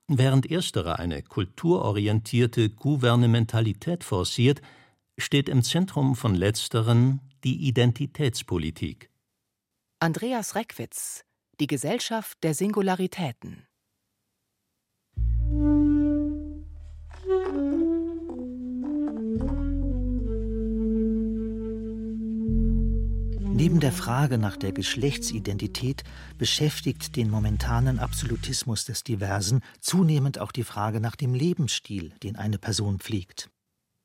Während 0.06 0.48
ersterer 0.48 1.00
eine 1.00 1.24
kulturorientierte 1.24 2.70
Gouvernementalität 2.70 4.04
forciert, 4.04 4.62
steht 5.18 5.48
im 5.48 5.62
Zentrum 5.62 6.16
von 6.16 6.34
letzteren 6.34 7.20
die 7.44 7.66
Identitätspolitik. 7.66 9.10
Andreas 10.00 10.54
Reckwitz 10.54 11.24
Die 11.60 11.66
Gesellschaft 11.66 12.38
der 12.42 12.54
Singularitäten 12.54 13.66
Neben 23.56 23.78
der 23.78 23.92
Frage 23.92 24.36
nach 24.36 24.56
der 24.56 24.72
Geschlechtsidentität 24.72 26.02
beschäftigt 26.36 27.16
den 27.16 27.30
momentanen 27.30 27.98
Absolutismus 27.98 28.84
des 28.84 29.04
Diversen 29.04 29.62
zunehmend 29.80 30.38
auch 30.40 30.52
die 30.52 30.64
Frage 30.64 31.00
nach 31.00 31.16
dem 31.16 31.34
Lebensstil, 31.34 32.10
den 32.22 32.36
eine 32.36 32.58
Person 32.58 32.98
pflegt. 32.98 33.48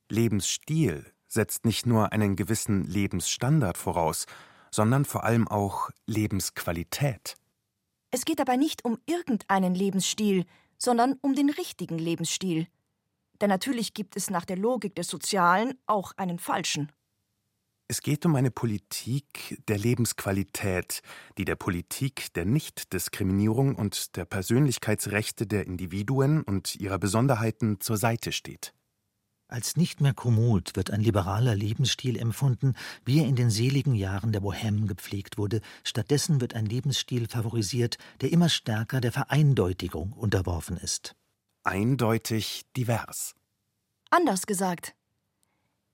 Lebensstil 0.10 1.06
setzt 1.28 1.66
nicht 1.66 1.86
nur 1.86 2.12
einen 2.12 2.36
gewissen 2.36 2.84
Lebensstandard 2.84 3.78
voraus, 3.78 4.26
sondern 4.72 5.06
vor 5.06 5.24
allem 5.24 5.48
auch 5.48 5.90
Lebensqualität. 6.06 7.36
Es 8.12 8.26
geht 8.26 8.40
dabei 8.40 8.56
nicht 8.56 8.84
um 8.86 9.00
irgendeinen 9.06 9.76
Lebensstil, 9.76 10.46
sondern 10.78 11.18
um 11.22 11.36
den 11.36 11.50
richtigen 11.50 12.00
Lebensstil. 12.00 12.68
Denn 13.40 13.50
natürlich 13.50 13.94
gibt 13.94 14.18
es 14.18 14.30
nach 14.30 14.46
der 14.46 14.58
Logik 14.58 14.96
des 14.96 15.08
Sozialen 15.08 15.78
auch 15.86 16.14
einen 16.18 16.40
falschen. 16.40 16.92
Es 17.88 18.02
geht 18.02 18.26
um 18.26 18.36
eine 18.36 18.52
Politik 18.52 19.62
der 19.68 19.80
Lebensqualität, 19.80 21.02
die 21.38 21.46
der 21.46 21.56
Politik 21.56 22.34
der 22.34 22.46
Nichtdiskriminierung 22.46 23.76
und 23.76 24.16
der 24.16 24.26
Persönlichkeitsrechte 24.26 25.48
der 25.48 25.66
Individuen 25.66 26.44
und 26.44 26.76
ihrer 26.76 27.00
Besonderheiten 27.00 27.80
zur 27.80 27.98
Seite 27.98 28.32
steht. 28.32 28.74
Als 29.52 29.76
nicht 29.76 30.00
mehr 30.00 30.14
kommod 30.14 30.76
wird 30.76 30.92
ein 30.92 31.02
liberaler 31.02 31.56
Lebensstil 31.56 32.20
empfunden, 32.20 32.76
wie 33.04 33.20
er 33.20 33.26
in 33.26 33.36
den 33.36 33.50
seligen 33.50 33.96
Jahren 33.96 34.32
der 34.32 34.44
Bohème 34.44 34.86
gepflegt 34.86 35.40
wurde. 35.40 35.62
Stattdessen 35.84 36.40
wird 36.40 36.54
ein 36.54 36.68
Lebensstil 36.68 37.28
favorisiert, 37.28 37.98
der 38.22 38.32
immer 38.32 38.48
stärker 38.48 39.02
der 39.02 39.12
Vereindeutigung 39.12 40.14
unterworfen 40.14 40.78
ist. 40.78 41.16
Eindeutig 41.64 42.68
divers. 42.78 43.34
Anders 44.12 44.46
gesagt. 44.46 44.94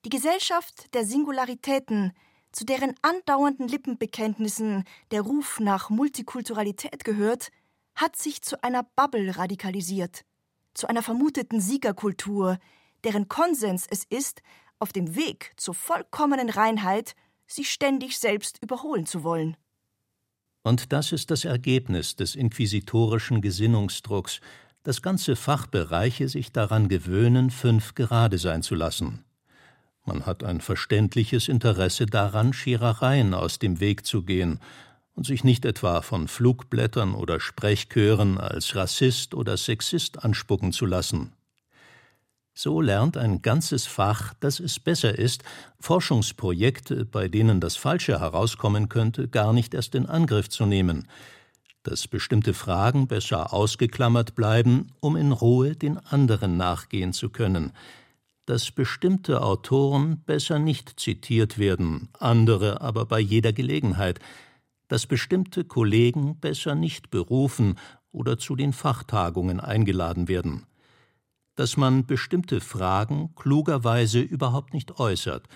Die 0.03 0.09
Gesellschaft 0.09 0.93
der 0.93 1.05
Singularitäten, 1.05 2.11
zu 2.51 2.65
deren 2.65 2.93
andauernden 3.01 3.69
Lippenbekenntnissen 3.69 4.83
der 5.11 5.21
Ruf 5.21 5.61
nach 5.61 5.89
Multikulturalität 5.89 7.05
gehört, 7.05 7.51
hat 7.95 8.17
sich 8.17 8.41
zu 8.41 8.61
einer 8.65 8.83
Bubble 8.83 9.37
radikalisiert, 9.37 10.25
zu 10.73 10.87
einer 10.87 11.01
vermuteten 11.01 11.61
Siegerkultur, 11.61 12.59
deren 13.05 13.27
Konsens 13.29 13.87
es 13.89 14.03
ist, 14.03 14.41
auf 14.79 14.91
dem 14.91 15.15
Weg 15.15 15.53
zur 15.55 15.73
vollkommenen 15.73 16.49
Reinheit 16.49 17.15
sich 17.47 17.71
ständig 17.71 18.17
selbst 18.17 18.61
überholen 18.61 19.05
zu 19.05 19.23
wollen. 19.23 19.55
Und 20.63 20.91
das 20.91 21.11
ist 21.11 21.29
das 21.29 21.45
Ergebnis 21.45 22.15
des 22.15 22.35
inquisitorischen 22.35 23.41
Gesinnungsdrucks, 23.41 24.41
dass 24.83 25.01
ganze 25.01 25.35
Fachbereiche 25.35 26.27
sich 26.27 26.51
daran 26.51 26.89
gewöhnen, 26.89 27.51
fünf 27.51 27.93
gerade 27.93 28.37
sein 28.37 28.63
zu 28.63 28.75
lassen. 28.75 29.23
Man 30.05 30.25
hat 30.25 30.43
ein 30.43 30.61
verständliches 30.61 31.47
Interesse 31.47 32.05
daran, 32.05 32.53
Scherereien 32.53 33.33
aus 33.33 33.59
dem 33.59 33.79
Weg 33.79 34.05
zu 34.05 34.23
gehen 34.23 34.59
und 35.15 35.25
sich 35.25 35.43
nicht 35.43 35.65
etwa 35.65 36.01
von 36.01 36.27
Flugblättern 36.27 37.15
oder 37.15 37.39
Sprechchören 37.39 38.37
als 38.37 38.75
Rassist 38.75 39.33
oder 39.33 39.57
Sexist 39.57 40.23
anspucken 40.23 40.71
zu 40.73 40.85
lassen. 40.85 41.33
So 42.57 42.79
lernt 42.79 43.17
ein 43.17 43.41
ganzes 43.41 43.85
Fach, 43.85 44.33
dass 44.39 44.61
es 44.61 44.79
besser 44.79 45.19
ist, 45.19 45.43
Forschungsprojekte, 45.81 47.03
bei 47.03 47.27
denen 47.27 47.59
das 47.59 47.75
Falsche 47.75 48.21
herauskommen 48.21 48.87
könnte, 48.87 49.27
gar 49.27 49.51
nicht 49.51 49.73
erst 49.73 49.93
in 49.93 50.05
Angriff 50.05 50.47
zu 50.47 50.65
nehmen, 50.65 51.05
dass 51.83 52.07
bestimmte 52.07 52.53
Fragen 52.53 53.07
besser 53.07 53.51
ausgeklammert 53.51 54.35
bleiben, 54.35 54.87
um 55.01 55.17
in 55.17 55.33
Ruhe 55.33 55.75
den 55.75 55.97
anderen 55.97 56.55
nachgehen 56.55 57.11
zu 57.11 57.29
können, 57.29 57.73
dass 58.45 58.71
bestimmte 58.71 59.41
Autoren 59.41 60.21
besser 60.25 60.57
nicht 60.57 60.97
zitiert 60.97 61.57
werden, 61.57 62.07
andere 62.17 62.79
aber 62.79 63.05
bei 63.05 63.19
jeder 63.19 63.51
Gelegenheit, 63.51 64.19
dass 64.87 65.07
bestimmte 65.07 65.65
Kollegen 65.65 66.39
besser 66.39 66.73
nicht 66.73 67.09
berufen 67.09 67.77
oder 68.13 68.37
zu 68.37 68.55
den 68.55 68.71
Fachtagungen 68.71 69.59
eingeladen 69.59 70.29
werden 70.29 70.65
dass 71.55 71.77
man 71.77 72.05
bestimmte 72.05 72.61
Fragen 72.61 73.33
klugerweise 73.35 74.19
überhaupt 74.19 74.73
nicht 74.73 74.99
äußert, 74.99 75.47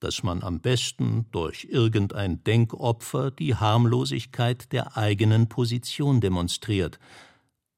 dass 0.00 0.22
man 0.22 0.42
am 0.42 0.60
besten 0.60 1.26
durch 1.32 1.66
irgendein 1.70 2.42
Denkopfer 2.44 3.30
die 3.30 3.54
Harmlosigkeit 3.54 4.72
der 4.72 4.96
eigenen 4.96 5.48
Position 5.48 6.20
demonstriert, 6.20 6.98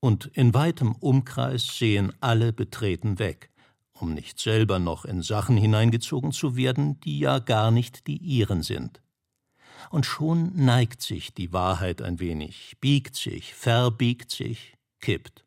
und 0.01 0.27
in 0.33 0.55
weitem 0.55 0.95
Umkreis 0.95 1.79
sehen 1.79 2.13
alle 2.21 2.55
betreten 2.55 3.19
weg, 3.19 3.51
um 3.93 4.15
nicht 4.15 4.41
selber 4.41 4.79
noch 4.79 5.05
in 5.05 5.23
Sachen 5.23 5.59
hineingezogen 5.59 6.33
zu 6.33 6.57
werden, 6.57 6.99
die 7.01 7.19
ja 7.19 7.39
gar 7.39 7.71
nicht 7.71 8.07
die 8.07 8.17
ihren 8.17 8.63
sind. 8.63 9.03
Und 9.91 10.07
schon 10.07 10.53
neigt 10.55 11.03
sich 11.03 11.35
die 11.35 11.53
Wahrheit 11.53 12.01
ein 12.01 12.19
wenig, 12.19 12.77
biegt 12.81 13.15
sich, 13.15 13.55
verbiegt 13.55 14.31
sich, 14.31 14.75
kippt. 15.01 15.45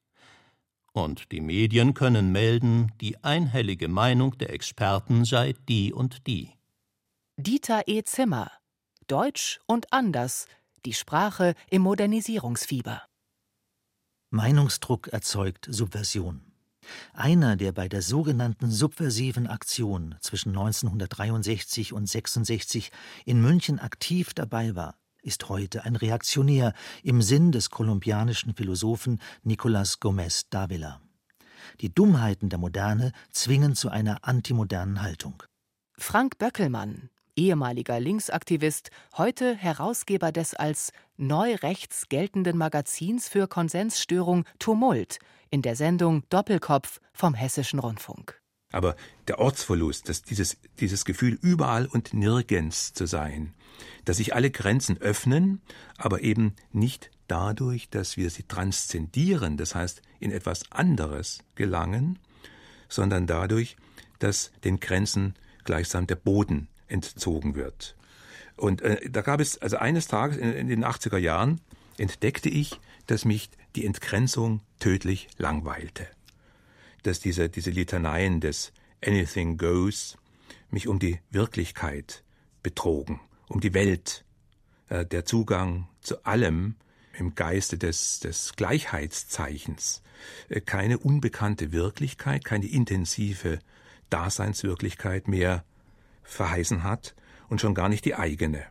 Und 0.93 1.31
die 1.31 1.41
Medien 1.41 1.93
können 1.95 2.31
melden, 2.31 2.91
die 3.01 3.23
einhellige 3.23 3.87
Meinung 3.87 4.37
der 4.37 4.53
Experten 4.53 5.25
sei 5.25 5.55
die 5.67 5.91
und 5.91 6.27
die. 6.27 6.51
Dieter 7.37 7.87
E. 7.87 8.03
Zimmer 8.03 8.51
Deutsch 9.07 9.59
und 9.65 9.91
anders, 9.91 10.47
die 10.85 10.93
Sprache 10.93 11.55
im 11.69 11.81
Modernisierungsfieber. 11.81 13.03
Meinungsdruck 14.29 15.09
erzeugt 15.09 15.67
Subversion. 15.69 16.41
Einer, 17.13 17.55
der 17.55 17.71
bei 17.71 17.87
der 17.87 18.01
sogenannten 18.01 18.69
subversiven 18.71 19.47
Aktion 19.47 20.15
zwischen 20.21 20.49
1963 20.49 21.93
und 21.93 22.07
66 22.07 22.91
in 23.25 23.41
München 23.41 23.79
aktiv 23.79 24.33
dabei 24.33 24.75
war, 24.75 24.95
ist 25.23 25.49
heute 25.49 25.85
ein 25.85 25.95
Reaktionär 25.95 26.73
im 27.01 27.21
Sinn 27.21 27.51
des 27.51 27.69
kolumbianischen 27.69 28.53
Philosophen 28.53 29.19
Nicolas 29.43 29.99
Gomez 29.99 30.49
Davila. 30.49 31.01
Die 31.81 31.93
Dummheiten 31.93 32.49
der 32.49 32.59
Moderne 32.59 33.13
zwingen 33.31 33.75
zu 33.75 33.89
einer 33.89 34.25
antimodernen 34.27 35.01
Haltung. 35.01 35.41
Frank 35.97 36.37
Böckelmann, 36.37 37.09
ehemaliger 37.35 37.99
Linksaktivist, 37.99 38.89
heute 39.17 39.55
Herausgeber 39.55 40.31
des 40.31 40.53
als 40.53 40.91
neu 41.17 41.55
rechts 41.55 42.09
geltenden 42.09 42.57
Magazins 42.57 43.29
für 43.29 43.47
Konsensstörung 43.47 44.45
Tumult, 44.59 45.19
in 45.49 45.61
der 45.61 45.75
Sendung 45.75 46.23
Doppelkopf 46.29 46.99
vom 47.13 47.33
Hessischen 47.33 47.79
Rundfunk. 47.79 48.42
Aber 48.73 48.95
der 49.27 49.39
Ortsverlust, 49.39 50.09
dass 50.09 50.23
dieses, 50.23 50.57
dieses 50.79 51.05
Gefühl, 51.05 51.37
überall 51.41 51.85
und 51.85 52.13
nirgends 52.13 52.91
zu 52.93 53.05
sein, 53.05 53.53
dass 54.03 54.17
sich 54.17 54.33
alle 54.33 54.51
Grenzen 54.51 54.97
öffnen, 54.97 55.61
aber 55.97 56.21
eben 56.21 56.55
nicht 56.71 57.11
dadurch, 57.27 57.89
dass 57.89 58.17
wir 58.17 58.29
sie 58.29 58.43
transzendieren, 58.43 59.57
das 59.57 59.75
heißt 59.75 60.01
in 60.19 60.31
etwas 60.31 60.71
anderes 60.71 61.39
gelangen, 61.55 62.19
sondern 62.89 63.27
dadurch, 63.27 63.77
dass 64.19 64.51
den 64.63 64.79
Grenzen 64.79 65.35
gleichsam 65.63 66.07
der 66.07 66.15
Boden 66.15 66.67
entzogen 66.87 67.55
wird. 67.55 67.95
Und 68.55 68.81
äh, 68.81 69.09
da 69.09 69.21
gab 69.21 69.39
es, 69.39 69.59
also 69.59 69.77
eines 69.77 70.07
Tages 70.07 70.37
in, 70.37 70.51
in 70.51 70.67
den 70.67 70.83
80er 70.83 71.17
Jahren 71.17 71.61
entdeckte 71.97 72.49
ich, 72.49 72.79
dass 73.05 73.23
mich 73.23 73.51
die 73.75 73.85
Entgrenzung 73.85 74.61
tödlich 74.79 75.27
langweilte. 75.37 76.07
Dass 77.03 77.19
diese, 77.19 77.49
diese 77.49 77.71
Litaneien 77.71 78.39
des 78.39 78.71
Anything 79.05 79.57
Goes 79.57 80.17
mich 80.69 80.87
um 80.87 80.99
die 80.99 81.19
Wirklichkeit 81.29 82.23
betrogen, 82.63 83.19
um 83.47 83.59
die 83.59 83.73
Welt, 83.73 84.25
äh, 84.89 85.05
der 85.05 85.25
Zugang 85.25 85.87
zu 86.01 86.23
allem 86.25 86.75
im 87.17 87.35
Geiste 87.35 87.77
des, 87.77 88.19
des 88.19 88.53
Gleichheitszeichens, 88.55 90.01
äh, 90.49 90.61
keine 90.61 90.97
unbekannte 90.97 91.71
Wirklichkeit, 91.71 92.43
keine 92.43 92.67
intensive 92.67 93.59
Daseinswirklichkeit 94.09 95.27
mehr 95.27 95.63
verheißen 96.23 96.83
hat 96.83 97.15
und 97.49 97.61
schon 97.61 97.75
gar 97.75 97.89
nicht 97.89 98.05
die 98.05 98.15
eigene. 98.15 98.65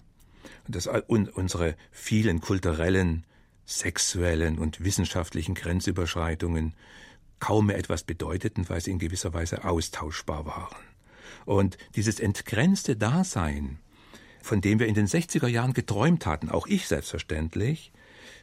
Und 0.66 1.28
unsere 1.34 1.76
vielen 1.90 2.40
kulturellen, 2.40 3.24
sexuellen 3.64 4.58
und 4.58 4.84
wissenschaftlichen 4.84 5.54
Grenzüberschreitungen 5.54 6.74
kaum 7.42 7.66
mehr 7.66 7.76
etwas 7.76 8.04
bedeuteten, 8.04 8.68
weil 8.68 8.80
sie 8.80 8.92
in 8.92 9.00
gewisser 9.00 9.34
Weise 9.34 9.64
austauschbar 9.64 10.46
waren. 10.46 10.76
Und 11.44 11.76
dieses 11.96 12.20
entgrenzte 12.20 12.94
Dasein, 12.94 13.80
von 14.40 14.60
dem 14.60 14.78
wir 14.78 14.86
in 14.86 14.94
den 14.94 15.08
60er 15.08 15.48
Jahren 15.48 15.72
geträumt 15.72 16.24
hatten, 16.24 16.50
auch 16.50 16.68
ich 16.68 16.86
selbstverständlich, 16.86 17.90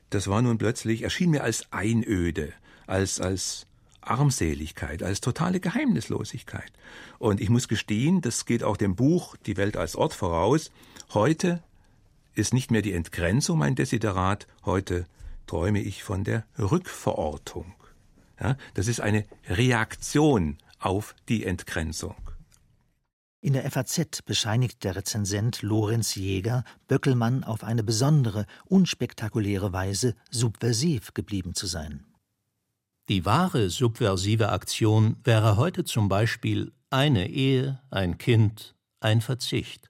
das 0.10 0.28
war 0.28 0.42
nun 0.42 0.58
plötzlich, 0.58 1.04
erschien 1.04 1.30
mir 1.30 1.44
als 1.44 1.72
Einöde, 1.72 2.52
als, 2.88 3.22
als 3.22 3.68
Armseligkeit, 4.02 5.02
als 5.02 5.22
totale 5.22 5.62
Geheimnislosigkeit. 5.62 6.74
Und 7.20 7.40
ich 7.40 7.50
muss 7.50 7.70
gestehen, 7.70 8.20
das 8.20 8.46
geht 8.46 8.66
auch 8.66 8.76
dem 8.76 8.98
Buch 8.98 9.38
Die 9.46 9.56
Welt 9.56 9.78
als 9.78 9.96
Ort 9.96 10.14
voraus. 10.14 10.72
Heute 11.14 11.64
ist 12.34 12.54
nicht 12.54 12.70
mehr 12.70 12.82
die 12.82 12.94
Entgrenzung 12.94 13.60
mein 13.60 13.76
Desiderat, 13.76 14.46
heute 14.66 15.06
träume 15.48 15.80
ich 15.80 16.04
von 16.04 16.26
der 16.26 16.46
Rückverortung. 16.58 17.76
Ja, 18.40 18.56
das 18.74 18.88
ist 18.88 19.02
eine 19.02 19.26
Reaktion 19.48 20.58
auf 20.80 21.16
die 21.28 21.46
Entgrenzung. 21.46 22.16
In 23.42 23.54
der 23.54 23.70
FAZ 23.72 24.22
bescheinigt 24.26 24.84
der 24.84 24.98
Rezensent 24.98 25.62
Lorenz 25.62 26.16
Jäger 26.16 26.66
Böckelmann 26.88 27.46
auf 27.46 27.64
eine 27.64 27.84
besondere, 27.84 28.46
unspektakuläre 28.66 29.72
Weise 29.72 30.16
subversiv 30.30 31.14
geblieben 31.14 31.54
zu 31.54 31.66
sein. 31.66 32.06
Die 33.08 33.26
wahre 33.26 33.70
subversive 33.70 34.50
Aktion 34.50 35.18
wäre 35.24 35.56
heute 35.56 35.86
zum 35.86 36.10
Beispiel 36.10 36.74
eine 36.90 37.30
Ehe, 37.30 37.82
ein 37.90 38.18
Kind, 38.18 38.76
ein 39.00 39.22
Verzicht. 39.22 39.89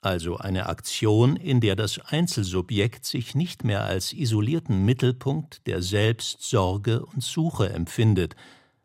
Also 0.00 0.36
eine 0.36 0.66
Aktion, 0.66 1.36
in 1.36 1.60
der 1.60 1.74
das 1.74 1.98
Einzelsubjekt 1.98 3.04
sich 3.04 3.34
nicht 3.34 3.64
mehr 3.64 3.84
als 3.84 4.12
isolierten 4.12 4.84
Mittelpunkt 4.84 5.66
der 5.66 5.82
Selbstsorge 5.82 7.04
und 7.04 7.22
Suche 7.22 7.70
empfindet, 7.70 8.36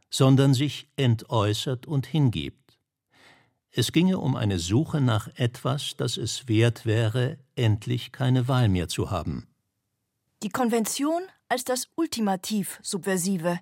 sondern 0.09 0.53
sich 0.53 0.87
entäußert 0.95 1.85
und 1.85 2.07
hingibt. 2.07 2.79
Es 3.71 3.91
ginge 3.91 4.19
um 4.19 4.35
eine 4.35 4.59
Suche 4.59 5.01
nach 5.01 5.27
etwas, 5.35 5.95
das 5.97 6.17
es 6.17 6.47
wert 6.47 6.85
wäre, 6.85 7.37
endlich 7.55 8.11
keine 8.11 8.47
Wahl 8.47 8.69
mehr 8.69 8.87
zu 8.87 9.09
haben. 9.09 9.47
Die 10.43 10.49
Konvention 10.49 11.23
als 11.47 11.63
das 11.63 11.87
ultimativ 11.95 12.79
Subversive. 12.81 13.59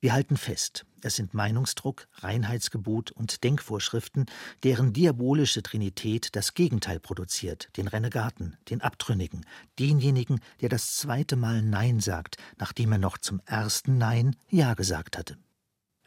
Wir 0.00 0.12
halten 0.12 0.36
fest, 0.36 0.86
es 1.02 1.16
sind 1.16 1.34
Meinungsdruck, 1.34 2.08
Reinheitsgebot 2.14 3.10
und 3.10 3.44
Denkvorschriften, 3.44 4.26
deren 4.64 4.92
diabolische 4.92 5.62
Trinität 5.62 6.34
das 6.36 6.54
Gegenteil 6.54 7.00
produziert, 7.00 7.68
den 7.76 7.88
Renegaten, 7.88 8.56
den 8.70 8.80
Abtrünnigen, 8.80 9.46
denjenigen, 9.78 10.40
der 10.60 10.68
das 10.68 10.96
zweite 10.96 11.36
Mal 11.36 11.62
Nein 11.62 12.00
sagt, 12.00 12.36
nachdem 12.58 12.92
er 12.92 12.98
noch 12.98 13.18
zum 13.18 13.40
ersten 13.46 13.98
Nein 13.98 14.36
Ja 14.48 14.74
gesagt 14.74 15.16
hatte. 15.16 15.36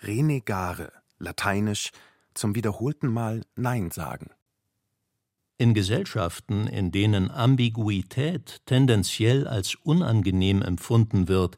Renegare, 0.01 0.91
lateinisch 1.19 1.91
zum 2.33 2.55
wiederholten 2.55 3.07
Mal 3.07 3.41
Nein 3.55 3.91
sagen. 3.91 4.31
In 5.57 5.75
Gesellschaften, 5.75 6.65
in 6.65 6.91
denen 6.91 7.29
Ambiguität 7.29 8.61
tendenziell 8.65 9.47
als 9.47 9.75
unangenehm 9.75 10.63
empfunden 10.63 11.27
wird, 11.27 11.55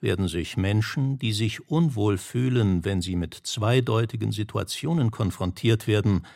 werden 0.00 0.28
sich 0.28 0.56
Menschen, 0.56 1.18
die 1.18 1.32
sich 1.32 1.68
unwohl 1.68 2.18
fühlen, 2.18 2.84
wenn 2.84 3.02
sie 3.02 3.16
mit 3.16 3.34
zweideutigen 3.34 4.32
Situationen 4.32 5.10
konfrontiert 5.10 5.86
werden, 5.86 6.26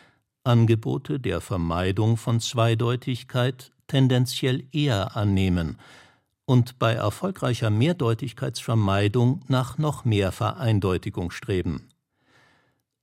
Angebote 0.43 1.19
der 1.19 1.41
Vermeidung 1.41 2.17
von 2.17 2.39
Zweideutigkeit 2.39 3.71
tendenziell 3.87 4.65
eher 4.71 5.15
annehmen 5.15 5.77
und 6.45 6.77
bei 6.77 6.93
erfolgreicher 6.93 7.71
Mehrdeutigkeitsvermeidung 7.71 9.41
nach 9.47 9.77
noch 9.77 10.05
mehr 10.05 10.31
Vereindeutigung 10.31 11.31
streben. 11.31 11.89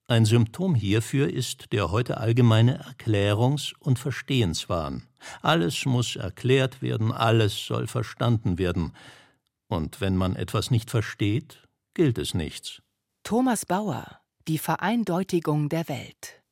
Ein 0.06 0.24
Symptom 0.24 0.74
hierfür 0.74 1.32
ist 1.32 1.72
der 1.72 1.90
heute 1.90 2.18
allgemeine 2.18 2.84
Erklärungs- 2.84 3.72
und 3.78 3.98
Verstehenswahn. 3.98 5.04
Alles 5.40 5.86
muss 5.86 6.16
erklärt 6.16 6.82
werden, 6.82 7.12
alles 7.12 7.66
soll 7.66 7.86
verstanden 7.86 8.58
werden. 8.58 8.92
Und 9.72 10.02
wenn 10.02 10.18
man 10.18 10.36
etwas 10.36 10.70
nicht 10.70 10.90
versteht, 10.90 11.66
gilt 11.94 12.18
es 12.18 12.34
nichts. 12.34 12.82
Thomas 13.24 13.64
Bauer 13.64 14.20
Die 14.46 14.58
Vereindeutigung 14.58 15.70
der 15.70 15.88
Welt 15.88 16.42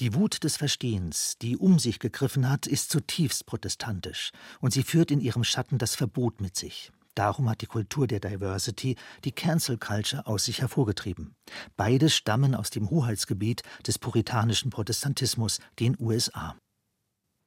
die 0.00 0.14
Wut 0.14 0.44
des 0.44 0.56
Verstehens, 0.56 1.34
die 1.42 1.56
um 1.56 1.80
sich 1.80 1.98
gegriffen 1.98 2.48
hat, 2.48 2.68
ist 2.68 2.92
zutiefst 2.92 3.46
protestantisch, 3.46 4.30
und 4.60 4.72
sie 4.72 4.84
führt 4.84 5.10
in 5.10 5.20
ihrem 5.20 5.42
Schatten 5.42 5.76
das 5.76 5.96
Verbot 5.96 6.40
mit 6.40 6.54
sich. 6.54 6.92
Darum 7.16 7.50
hat 7.50 7.62
die 7.62 7.66
Kultur 7.66 8.06
der 8.06 8.20
Diversity 8.20 8.94
die 9.24 9.32
Cancel 9.32 9.76
Culture 9.76 10.24
aus 10.28 10.44
sich 10.44 10.60
hervorgetrieben. 10.60 11.34
Beide 11.76 12.10
stammen 12.10 12.54
aus 12.54 12.70
dem 12.70 12.90
Hoheitsgebiet 12.90 13.62
des 13.84 13.98
puritanischen 13.98 14.70
Protestantismus, 14.70 15.58
den 15.80 15.96
USA. 15.98 16.56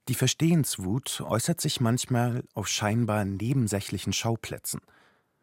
Die 0.07 0.15
Verstehenswut 0.15 1.21
äußert 1.21 1.61
sich 1.61 1.79
manchmal 1.79 2.43
auf 2.53 2.67
scheinbar 2.67 3.23
nebensächlichen 3.23 4.13
Schauplätzen. 4.13 4.81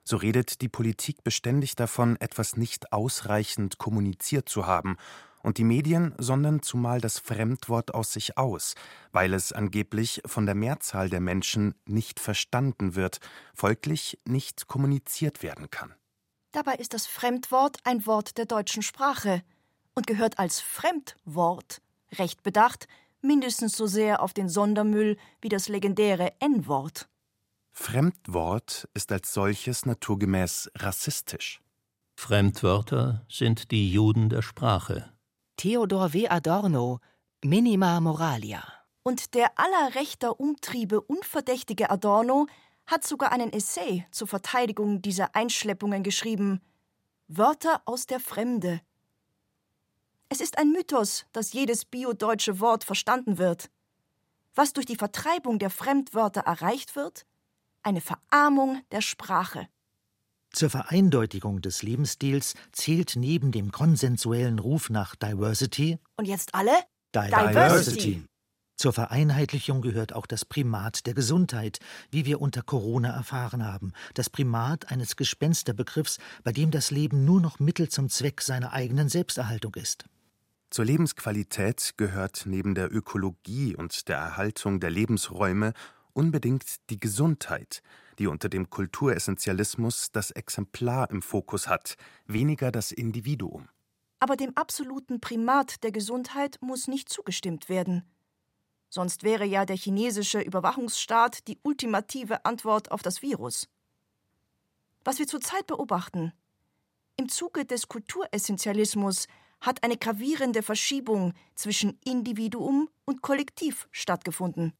So 0.03 0.17
redet 0.17 0.63
die 0.63 0.69
Politik 0.69 1.23
beständig 1.23 1.77
davon, 1.77 2.17
etwas 2.21 2.57
nicht 2.57 2.93
ausreichend 2.93 3.79
kommuniziert 3.79 4.49
zu 4.49 4.67
haben 4.67 4.97
und 5.43 5.59
die 5.59 5.65
Medien 5.65 6.15
sondern 6.19 6.63
zumal 6.63 7.01
das 7.01 7.19
Fremdwort 7.19 7.95
aus 7.95 8.13
sich 8.13 8.37
aus, 8.37 8.75
weil 9.13 9.33
es 9.33 9.53
angeblich 9.53 10.23
von 10.27 10.47
der 10.47 10.55
Mehrzahl 10.55 11.09
der 11.09 11.21
Menschen 11.21 11.75
nicht 11.87 12.21
verstanden 12.21 12.95
wird, 12.95 13.21
folglich 13.55 14.19
nicht 14.25 14.67
kommuniziert 14.67 15.43
werden 15.43 15.71
kann. 15.71 15.95
Dabei 16.53 16.75
ist 16.75 16.95
das 16.95 17.07
Fremdwort 17.07 17.79
ein 17.85 18.07
Wort 18.07 18.39
der 18.39 18.47
deutschen 18.47 18.83
Sprache 18.83 19.43
und 19.95 20.07
gehört 20.07 20.39
als 20.39 20.61
Fremdwort, 20.61 21.81
recht 22.13 22.43
bedacht, 22.43 22.89
mindestens 23.21 23.77
so 23.77 23.87
sehr 23.87 24.23
auf 24.23 24.33
den 24.33 24.49
Sondermüll 24.49 25.17
wie 25.41 25.49
das 25.49 25.69
legendäre 25.69 26.33
N-Wort. 26.41 27.09
Fremdwort 27.71 28.89
ist 28.95 29.13
als 29.13 29.33
solches 29.33 29.87
naturgemäß 29.87 30.71
rassistisch. 30.77 31.61
Fremdwörter 32.17 33.25
sind 33.29 33.71
die 33.71 33.93
Juden 33.93 34.29
der 34.29 34.43
Sprache. 34.43 35.13
Theodor 35.57 36.13
W. 36.13 36.29
Adorno 36.29 36.99
Minima 37.45 38.01
Moralia. 38.01 38.65
Und 39.05 39.35
der 39.35 39.57
aller 39.57 39.95
rechter 39.95 40.41
Umtriebe 40.41 41.01
unverdächtige 41.01 41.89
Adorno 41.91 42.47
hat 42.85 43.07
sogar 43.07 43.31
einen 43.31 43.53
Essay 43.53 44.05
zur 44.11 44.27
Verteidigung 44.27 45.01
dieser 45.03 45.37
Einschleppungen 45.37 46.03
geschrieben. 46.03 46.61
Wörter 47.29 47.83
aus 47.85 48.07
der 48.07 48.19
Fremde. 48.19 48.81
Es 50.31 50.41
ist 50.41 50.59
ein 50.59 50.73
Mythos, 50.73 51.25
dass 51.33 51.53
jedes 51.55 51.87
biodeutsche 51.87 52.61
Wort 52.61 52.85
verstanden 52.85 53.39
wird. 53.39 53.71
Was 54.55 54.75
durch 54.75 54.87
die 54.87 54.97
Vertreibung 54.97 55.59
der 55.59 55.71
Fremdwörter 55.71 56.43
erreicht 56.43 56.97
wird? 56.97 57.25
Eine 57.83 58.03
Verarmung 58.03 58.83
der 58.93 59.01
Sprache. 59.01 59.69
Zur 60.51 60.69
Vereindeutigung 60.69 61.63
des 61.63 61.83
Lebensstils 61.83 62.55
zählt 62.73 63.17
neben 63.17 63.53
dem 63.53 63.71
konsensuellen 63.71 64.59
Ruf 64.59 64.91
nach 64.91 65.15
Diversity 65.15 65.99
und 66.17 66.27
jetzt 66.27 66.55
alle 66.55 66.73
Diversity. 67.15 68.25
Zur 68.77 68.93
Vereinheitlichung 68.93 69.83
gehört 69.83 70.13
auch 70.13 70.27
das 70.27 70.45
Primat 70.45 71.07
der 71.07 71.15
Gesundheit, 71.15 71.79
wie 72.11 72.27
wir 72.27 72.41
unter 72.41 72.63
Corona 72.63 73.11
erfahren 73.11 73.65
haben, 73.65 73.93
das 74.15 74.31
Primat 74.31 74.91
eines 74.93 75.17
Gespensterbegriffs, 75.17 76.19
bei 76.45 76.53
dem 76.53 76.71
das 76.71 76.91
Leben 76.91 77.25
nur 77.25 77.41
noch 77.41 77.59
Mittel 77.59 77.89
zum 77.89 78.09
Zweck 78.09 78.41
seiner 78.41 78.73
eigenen 78.73 79.09
Selbsterhaltung 79.09 79.75
ist. 79.75 80.05
Zur 80.71 80.85
Lebensqualität 80.85 81.95
gehört 81.97 82.43
neben 82.45 82.75
der 82.75 82.95
Ökologie 82.95 83.75
und 83.75 84.09
der 84.09 84.19
Erhaltung 84.19 84.81
der 84.81 84.91
Lebensräume 84.91 85.73
unbedingt 86.13 86.91
die 86.91 87.01
Gesundheit, 87.01 87.83
die 88.19 88.27
unter 88.27 88.49
dem 88.49 88.69
Kulturessentialismus 88.69 90.11
das 90.13 90.31
Exemplar 90.31 91.11
im 91.11 91.23
Fokus 91.23 91.69
hat, 91.69 91.95
weniger 92.27 92.71
das 92.71 92.93
Individuum. 92.93 93.69
Aber 94.21 94.37
dem 94.37 94.57
absoluten 94.57 95.21
Primat 95.21 95.83
der 95.85 95.93
Gesundheit 95.93 96.59
muss 96.61 96.89
nicht 96.89 97.09
zugestimmt 97.09 97.69
werden. 97.69 98.05
Sonst 98.91 99.23
wäre 99.23 99.45
ja 99.45 99.65
der 99.65 99.77
chinesische 99.77 100.41
Überwachungsstaat 100.41 101.47
die 101.47 101.59
ultimative 101.63 102.45
Antwort 102.45 102.91
auf 102.91 103.03
das 103.03 103.23
Virus. 103.23 103.69
Was 105.05 105.19
wir 105.19 105.27
zurzeit 105.27 105.67
beobachten, 105.67 106.33
im 107.17 107.29
Zuge 107.29 107.65
des 107.65 107.89
Kulturessentialismus 107.89 109.27
hat 109.61 109.83
eine 109.83 109.97
gravierende 109.97 110.63
Verschiebung 110.63 111.35
zwischen 111.55 111.99
Individuum 112.05 112.89
und 113.05 113.23
Kollektiv 113.23 113.89
stattgefunden. 113.91 114.73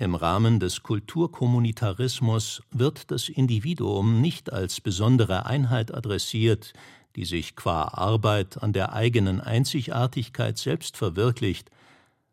Im 0.00 0.14
Rahmen 0.14 0.60
des 0.60 0.84
Kulturkommunitarismus 0.84 2.62
wird 2.70 3.10
das 3.10 3.28
Individuum 3.28 4.20
nicht 4.20 4.52
als 4.52 4.80
besondere 4.80 5.46
Einheit 5.46 5.92
adressiert, 5.92 6.72
die 7.16 7.24
sich 7.24 7.56
qua 7.56 7.88
Arbeit 7.94 8.62
an 8.62 8.72
der 8.72 8.92
eigenen 8.92 9.40
Einzigartigkeit 9.40 10.56
selbst 10.56 10.96
verwirklicht, 10.96 11.70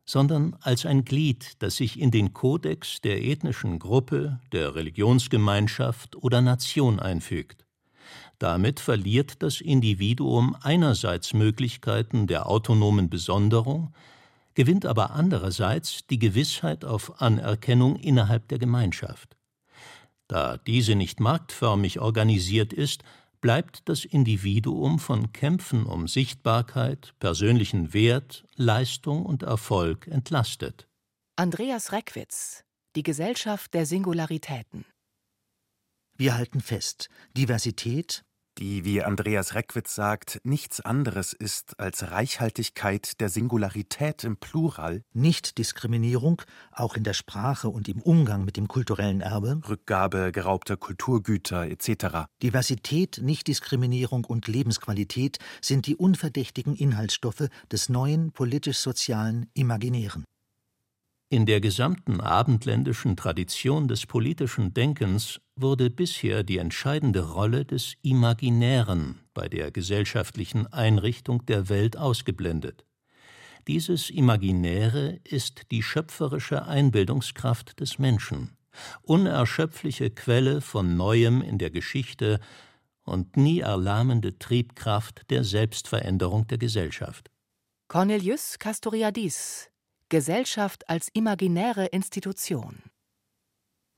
sondern 0.06 0.56
als 0.62 0.86
ein 0.86 1.06
Glied, 1.06 1.54
das 1.58 1.78
sich 1.78 2.00
in 2.00 2.12
den 2.12 2.34
Kodex 2.34 3.02
der 3.02 3.24
ethnischen 3.24 3.80
Gruppe, 3.80 4.40
der 4.52 4.76
Religionsgemeinschaft 4.76 6.16
oder 6.18 6.42
Nation 6.42 7.00
einfügt. 7.00 7.65
Damit 8.40 8.80
verliert 8.80 9.42
das 9.42 9.62
Individuum 9.62 10.56
einerseits 10.62 11.34
Möglichkeiten 11.34 12.28
der 12.28 12.48
autonomen 12.48 13.10
Besonderung, 13.10 13.94
gewinnt 14.56 14.86
aber 14.86 15.12
andererseits 15.12 16.08
die 16.08 16.20
Gewissheit 16.20 16.84
auf 16.84 17.22
Anerkennung 17.22 17.96
innerhalb 17.96 18.48
der 18.48 18.60
Gemeinschaft. 18.60 19.38
Da 20.28 20.58
diese 20.58 20.96
nicht 20.96 21.20
marktförmig 21.20 22.00
organisiert 22.00 22.74
ist, 22.74 23.04
bleibt 23.42 23.88
das 23.88 24.06
Individuum 24.06 24.98
von 24.98 25.32
Kämpfen 25.32 25.86
um 25.86 26.08
Sichtbarkeit, 26.08 27.14
persönlichen 27.20 27.94
Wert, 27.94 28.44
Leistung 28.56 29.26
und 29.26 29.44
Erfolg 29.44 30.08
entlastet. 30.08 30.88
Andreas 31.36 31.92
Reckwitz 31.92 32.64
Die 32.96 33.04
Gesellschaft 33.04 33.74
der 33.74 33.86
Singularitäten 33.86 34.86
Wir 36.18 36.38
halten 36.38 36.62
fest, 36.62 37.10
Diversität, 37.36 38.24
die, 38.58 38.86
wie 38.86 39.04
Andreas 39.04 39.54
Reckwitz 39.54 39.94
sagt, 39.94 40.40
nichts 40.46 40.80
anderes 40.80 41.34
ist 41.34 41.78
als 41.78 42.10
Reichhaltigkeit 42.10 43.20
der 43.20 43.28
Singularität 43.28 44.24
im 44.24 44.38
Plural, 44.38 45.04
Nichtdiskriminierung, 45.12 46.42
auch 46.72 46.96
in 46.96 47.04
der 47.04 47.16
Sprache 47.16 47.68
und 47.68 47.90
im 47.90 48.02
Umgang 48.02 48.46
mit 48.46 48.56
dem 48.56 48.70
kulturellen 48.70 49.20
Erbe, 49.20 49.60
Rückgabe 49.68 50.32
geraubter 50.32 50.78
Kulturgüter 50.78 51.68
etc. 51.68 52.30
Diversität, 52.42 53.20
Nichtdiskriminierung 53.22 54.24
und 54.24 54.48
Lebensqualität 54.48 55.40
sind 55.60 55.86
die 55.86 55.98
unverdächtigen 55.98 56.78
Inhaltsstoffe 56.78 57.50
des 57.70 57.90
neuen 57.90 58.32
politisch-sozialen 58.32 59.50
Imaginären. 59.54 60.24
In 61.36 61.46
der 61.46 61.60
gesamten 61.60 62.22
abendländischen 62.22 63.18
Tradition 63.18 63.90
des 63.90 64.06
politischen 64.06 64.74
Denkens 64.74 65.42
wurde 65.58 65.90
bisher 65.90 66.44
die 66.44 66.60
entscheidende 66.60 67.30
Rolle 67.34 67.66
des 67.66 67.96
Imaginären 68.04 69.20
bei 69.34 69.50
der 69.50 69.70
gesellschaftlichen 69.70 70.66
Einrichtung 70.68 71.46
der 71.46 71.68
Welt 71.68 71.98
ausgeblendet. 71.98 72.86
Dieses 73.68 74.10
Imaginäre 74.10 75.20
ist 75.26 75.72
die 75.72 75.84
schöpferische 75.84 76.68
Einbildungskraft 76.68 77.82
des 77.82 78.00
Menschen, 78.00 78.56
unerschöpfliche 79.02 80.12
Quelle 80.12 80.62
von 80.62 80.96
Neuem 80.96 81.42
in 81.42 81.58
der 81.58 81.70
Geschichte 81.70 82.40
und 83.04 83.36
nie 83.36 83.60
erlahmende 83.60 84.40
Triebkraft 84.40 85.30
der 85.30 85.44
Selbstveränderung 85.44 86.48
der 86.48 86.60
Gesellschaft. 86.60 87.30
Cornelius 87.90 88.58
Castoriadis 88.58 89.70
Gesellschaft 90.16 90.90
als 90.90 91.10
imaginäre 91.12 91.88
Institution. 91.88 92.82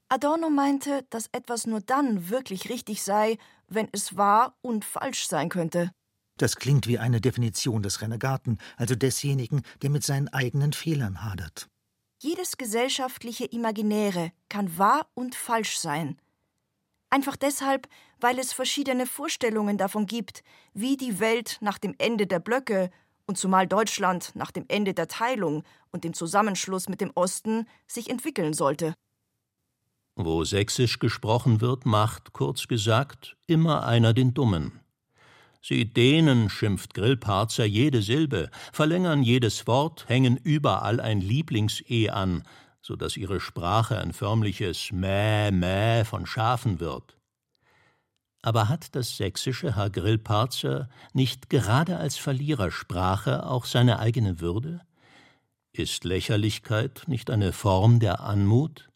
Adorno 0.09 0.49
meinte, 0.49 1.05
dass 1.11 1.29
etwas 1.31 1.67
nur 1.67 1.79
dann 1.79 2.29
wirklich 2.29 2.69
richtig 2.69 3.03
sei, 3.03 3.37
wenn 3.67 3.87
es 3.91 4.17
wahr 4.17 4.57
und 4.61 4.83
falsch 4.83 5.27
sein 5.27 5.49
könnte. 5.49 5.91
Das 6.37 6.55
klingt 6.55 6.87
wie 6.87 6.97
eine 6.97 7.21
Definition 7.21 7.83
des 7.83 8.01
Renegaten, 8.01 8.57
also 8.77 8.95
desjenigen, 8.95 9.61
der 9.83 9.91
mit 9.91 10.03
seinen 10.03 10.27
eigenen 10.29 10.73
Fehlern 10.73 11.23
hadert. 11.23 11.69
Jedes 12.19 12.57
gesellschaftliche 12.57 13.45
Imaginäre 13.45 14.31
kann 14.49 14.75
wahr 14.79 15.07
und 15.13 15.35
falsch 15.35 15.77
sein. 15.77 16.19
Einfach 17.11 17.35
deshalb, 17.35 17.87
weil 18.19 18.39
es 18.39 18.53
verschiedene 18.53 19.05
Vorstellungen 19.05 19.77
davon 19.77 20.07
gibt, 20.07 20.43
wie 20.73 20.97
die 20.97 21.19
Welt 21.19 21.57
nach 21.61 21.77
dem 21.77 21.93
Ende 21.99 22.25
der 22.25 22.39
Blöcke 22.39 22.89
und 23.27 23.37
zumal 23.37 23.67
Deutschland 23.67 24.31
nach 24.33 24.51
dem 24.51 24.65
Ende 24.67 24.93
der 24.93 25.07
Teilung 25.07 25.63
und 25.91 26.03
dem 26.03 26.13
Zusammenschluss 26.13 26.89
mit 26.89 27.01
dem 27.01 27.11
Osten 27.13 27.67
sich 27.85 28.09
entwickeln 28.09 28.53
sollte. 28.53 28.95
Wo 30.15 30.43
sächsisch 30.43 30.97
gesprochen 30.97 31.61
wird, 31.61 31.85
macht, 31.85 32.33
kurz 32.33 32.67
gesagt, 32.67 33.37
immer 33.45 33.85
einer 33.85 34.13
den 34.13 34.33
Dummen. 34.33 34.79
Sie 35.61 35.85
dehnen, 35.85 36.49
schimpft 36.49 36.93
Grillparzer, 36.93 37.65
jede 37.65 38.01
Silbe, 38.01 38.49
verlängern 38.71 39.21
jedes 39.21 39.67
Wort, 39.67 40.07
hängen 40.07 40.37
überall 40.37 40.99
ein 40.99 41.19
Lieblings-E 41.19 42.09
an, 42.09 42.43
so 42.81 42.95
dass 42.95 43.17
ihre 43.17 43.39
Sprache 43.39 43.99
ein 43.99 44.13
förmliches 44.13 44.91
Mäh, 44.91 45.51
Mäh 45.51 46.05
von 46.05 46.25
Schafen 46.25 46.79
wird. 46.79 47.16
Aber 48.41 48.69
hat 48.69 48.95
das 48.95 49.17
sächsische 49.17 49.75
Herr 49.75 49.89
Grillparzer 49.89 50.89
nicht 51.13 51.49
gerade 51.49 51.97
als 51.97 52.17
Verlierersprache 52.17 53.45
auch 53.45 53.65
seine 53.65 53.99
eigene 53.99 54.39
Würde? 54.39 54.81
Ist 55.73 56.03
Lächerlichkeit 56.03 57.03
nicht 57.07 57.29
eine 57.29 57.51
Form 57.51 57.99
der 57.99 58.21
Anmut? 58.21 58.89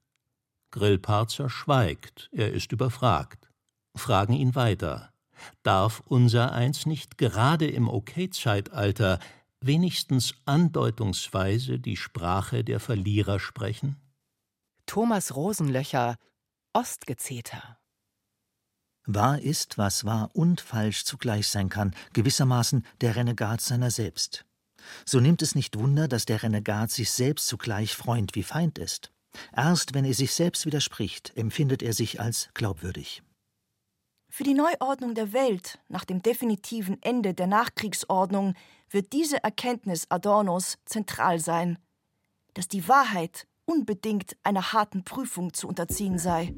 Grillparzer 0.72 1.50
schweigt, 1.50 2.30
er 2.32 2.54
ist 2.54 2.72
überfragt. 2.72 3.50
Fragen 3.96 4.34
ihn 4.34 4.56
weiter. 4.56 5.12
Darf 5.64 6.02
unser 6.06 6.54
eins 6.54 6.86
nicht 6.86 7.18
gerade 7.18 7.68
im 7.68 7.90
Okay-Zeitalter 7.90 9.20
wenigstens 9.60 10.34
andeutungsweise 10.46 11.80
die 11.80 11.98
Sprache 11.98 12.64
der 12.64 12.80
Verlierer 12.80 13.40
sprechen? 13.40 13.98
Thomas 14.86 15.36
Rosenlöcher 15.36 16.16
Ostgezeter 16.74 17.81
Wahr 19.06 19.40
ist, 19.40 19.78
was 19.78 20.06
wahr 20.06 20.30
und 20.34 20.62
falsch 20.62 21.06
zugleich 21.06 21.48
sein 21.48 21.70
kann, 21.70 21.96
gewissermaßen 22.14 22.86
der 23.02 23.16
Renegat 23.16 23.62
seiner 23.62 23.92
selbst. 23.92 24.46
So 25.06 25.20
nimmt 25.20 25.42
es 25.42 25.56
nicht 25.56 25.78
Wunder, 25.78 26.08
dass 26.08 26.26
der 26.26 26.44
Renegat 26.44 26.92
sich 26.92 27.12
selbst 27.12 27.48
zugleich 27.48 27.96
Freund 27.96 28.36
wie 28.36 28.44
Feind 28.44 28.78
ist. 28.78 29.12
Erst 29.56 29.94
wenn 29.94 30.06
er 30.06 30.14
sich 30.14 30.34
selbst 30.34 30.66
widerspricht, 30.66 31.36
empfindet 31.36 31.82
er 31.82 31.94
sich 31.94 32.20
als 32.20 32.50
glaubwürdig. 32.54 33.24
Für 34.30 34.44
die 34.44 34.54
Neuordnung 34.54 35.14
der 35.14 35.34
Welt 35.34 35.80
nach 35.90 36.06
dem 36.06 36.22
definitiven 36.22 37.02
Ende 37.02 37.34
der 37.34 37.48
Nachkriegsordnung 37.48 38.56
wird 38.90 39.12
diese 39.14 39.44
Erkenntnis 39.44 40.10
Adornos 40.10 40.78
zentral 40.86 41.40
sein, 41.40 41.78
dass 42.54 42.68
die 42.68 42.88
Wahrheit 42.88 43.48
unbedingt 43.66 44.38
einer 44.44 44.74
harten 44.74 45.04
Prüfung 45.04 45.54
zu 45.54 45.68
unterziehen 45.68 46.18
sei. 46.18 46.54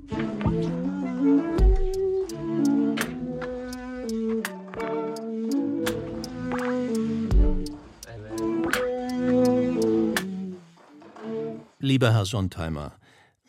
Lieber 11.86 12.14
Herr 12.14 12.24
Sontheimer, 12.24 12.94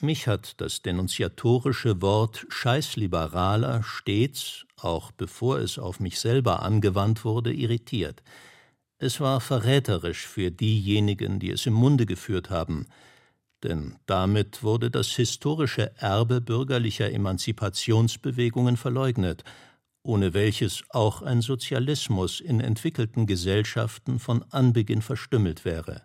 mich 0.00 0.26
hat 0.26 0.60
das 0.60 0.82
denunziatorische 0.82 2.02
Wort 2.02 2.44
Scheißliberaler 2.48 3.84
stets, 3.84 4.66
auch 4.76 5.12
bevor 5.12 5.60
es 5.60 5.78
auf 5.78 6.00
mich 6.00 6.18
selber 6.18 6.60
angewandt 6.64 7.24
wurde, 7.24 7.52
irritiert. 7.52 8.24
Es 8.98 9.20
war 9.20 9.40
verräterisch 9.40 10.26
für 10.26 10.50
diejenigen, 10.50 11.38
die 11.38 11.52
es 11.52 11.64
im 11.66 11.74
Munde 11.74 12.06
geführt 12.06 12.50
haben, 12.50 12.88
denn 13.62 13.94
damit 14.06 14.64
wurde 14.64 14.90
das 14.90 15.10
historische 15.10 15.96
Erbe 15.98 16.40
bürgerlicher 16.40 17.12
Emanzipationsbewegungen 17.12 18.76
verleugnet, 18.76 19.44
ohne 20.02 20.34
welches 20.34 20.82
auch 20.88 21.22
ein 21.22 21.40
Sozialismus 21.40 22.40
in 22.40 22.58
entwickelten 22.58 23.28
Gesellschaften 23.28 24.18
von 24.18 24.44
Anbeginn 24.50 25.02
verstümmelt 25.02 25.64
wäre. 25.64 26.02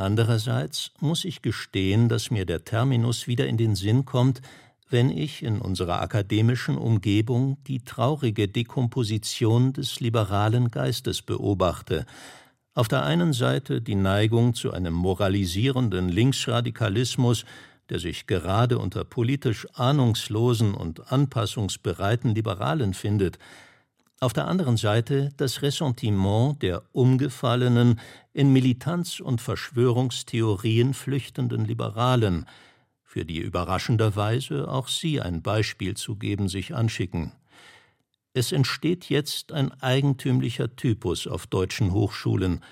Andererseits 0.00 0.92
muss 1.00 1.26
ich 1.26 1.42
gestehen, 1.42 2.08
dass 2.08 2.30
mir 2.30 2.46
der 2.46 2.64
Terminus 2.64 3.26
wieder 3.26 3.46
in 3.46 3.58
den 3.58 3.74
Sinn 3.74 4.06
kommt, 4.06 4.40
wenn 4.88 5.10
ich 5.10 5.42
in 5.42 5.60
unserer 5.60 6.00
akademischen 6.00 6.78
Umgebung 6.78 7.58
die 7.66 7.84
traurige 7.84 8.48
Dekomposition 8.48 9.72
des 9.72 10.00
liberalen 10.00 10.70
Geistes 10.70 11.22
beobachte, 11.22 12.06
auf 12.74 12.88
der 12.88 13.04
einen 13.04 13.32
Seite 13.32 13.82
die 13.82 13.94
Neigung 13.94 14.54
zu 14.54 14.72
einem 14.72 14.94
moralisierenden 14.94 16.08
Linksradikalismus, 16.08 17.44
der 17.90 17.98
sich 17.98 18.26
gerade 18.26 18.78
unter 18.78 19.04
politisch 19.04 19.66
ahnungslosen 19.74 20.72
und 20.72 21.12
anpassungsbereiten 21.12 22.34
Liberalen 22.34 22.94
findet, 22.94 23.38
auf 24.20 24.34
der 24.34 24.46
anderen 24.46 24.76
Seite 24.76 25.30
das 25.38 25.62
Ressentiment 25.62 26.62
der 26.62 26.82
umgefallenen, 26.92 27.98
in 28.34 28.52
Militanz 28.52 29.18
und 29.18 29.40
Verschwörungstheorien 29.40 30.92
flüchtenden 30.94 31.64
Liberalen, 31.64 32.46
für 33.02 33.24
die 33.24 33.38
überraschenderweise 33.38 34.68
auch 34.70 34.88
Sie 34.88 35.20
ein 35.20 35.42
Beispiel 35.42 35.96
zu 35.96 36.16
geben 36.16 36.48
sich 36.48 36.74
anschicken. 36.74 37.32
Es 38.34 38.52
entsteht 38.52 39.08
jetzt 39.08 39.52
ein 39.52 39.72
eigentümlicher 39.80 40.76
Typus 40.76 41.26
auf 41.26 41.46
deutschen 41.46 41.92
Hochschulen, 41.92 42.62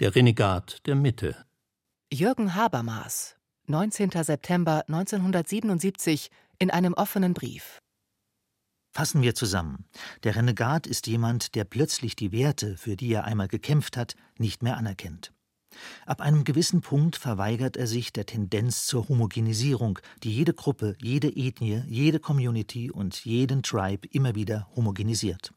der 0.00 0.14
Renegat 0.14 0.86
der 0.86 0.96
Mitte. 0.96 1.36
Jürgen 2.12 2.54
Habermas, 2.54 3.36
19. 3.66 4.10
September 4.10 4.84
1977, 4.88 6.30
in 6.58 6.70
einem 6.70 6.92
offenen 6.92 7.32
Brief. 7.32 7.80
Fassen 8.94 9.22
wir 9.22 9.34
zusammen. 9.34 9.86
Der 10.22 10.36
Renegat 10.36 10.86
ist 10.86 11.08
jemand, 11.08 11.56
der 11.56 11.64
plötzlich 11.64 12.14
die 12.14 12.30
Werte, 12.30 12.76
für 12.76 12.94
die 12.94 13.12
er 13.12 13.24
einmal 13.24 13.48
gekämpft 13.48 13.96
hat, 13.96 14.14
nicht 14.38 14.62
mehr 14.62 14.76
anerkennt. 14.76 15.32
Ab 16.06 16.20
einem 16.20 16.44
gewissen 16.44 16.80
Punkt 16.80 17.16
verweigert 17.16 17.76
er 17.76 17.88
sich 17.88 18.12
der 18.12 18.24
Tendenz 18.24 18.86
zur 18.86 19.08
Homogenisierung, 19.08 19.98
die 20.22 20.32
jede 20.32 20.54
Gruppe, 20.54 20.94
jede 21.02 21.28
Ethnie, 21.28 21.82
jede 21.88 22.20
Community 22.20 22.88
und 22.92 23.24
jeden 23.24 23.64
Tribe 23.64 24.06
immer 24.12 24.36
wieder 24.36 24.68
homogenisiert. 24.76 25.52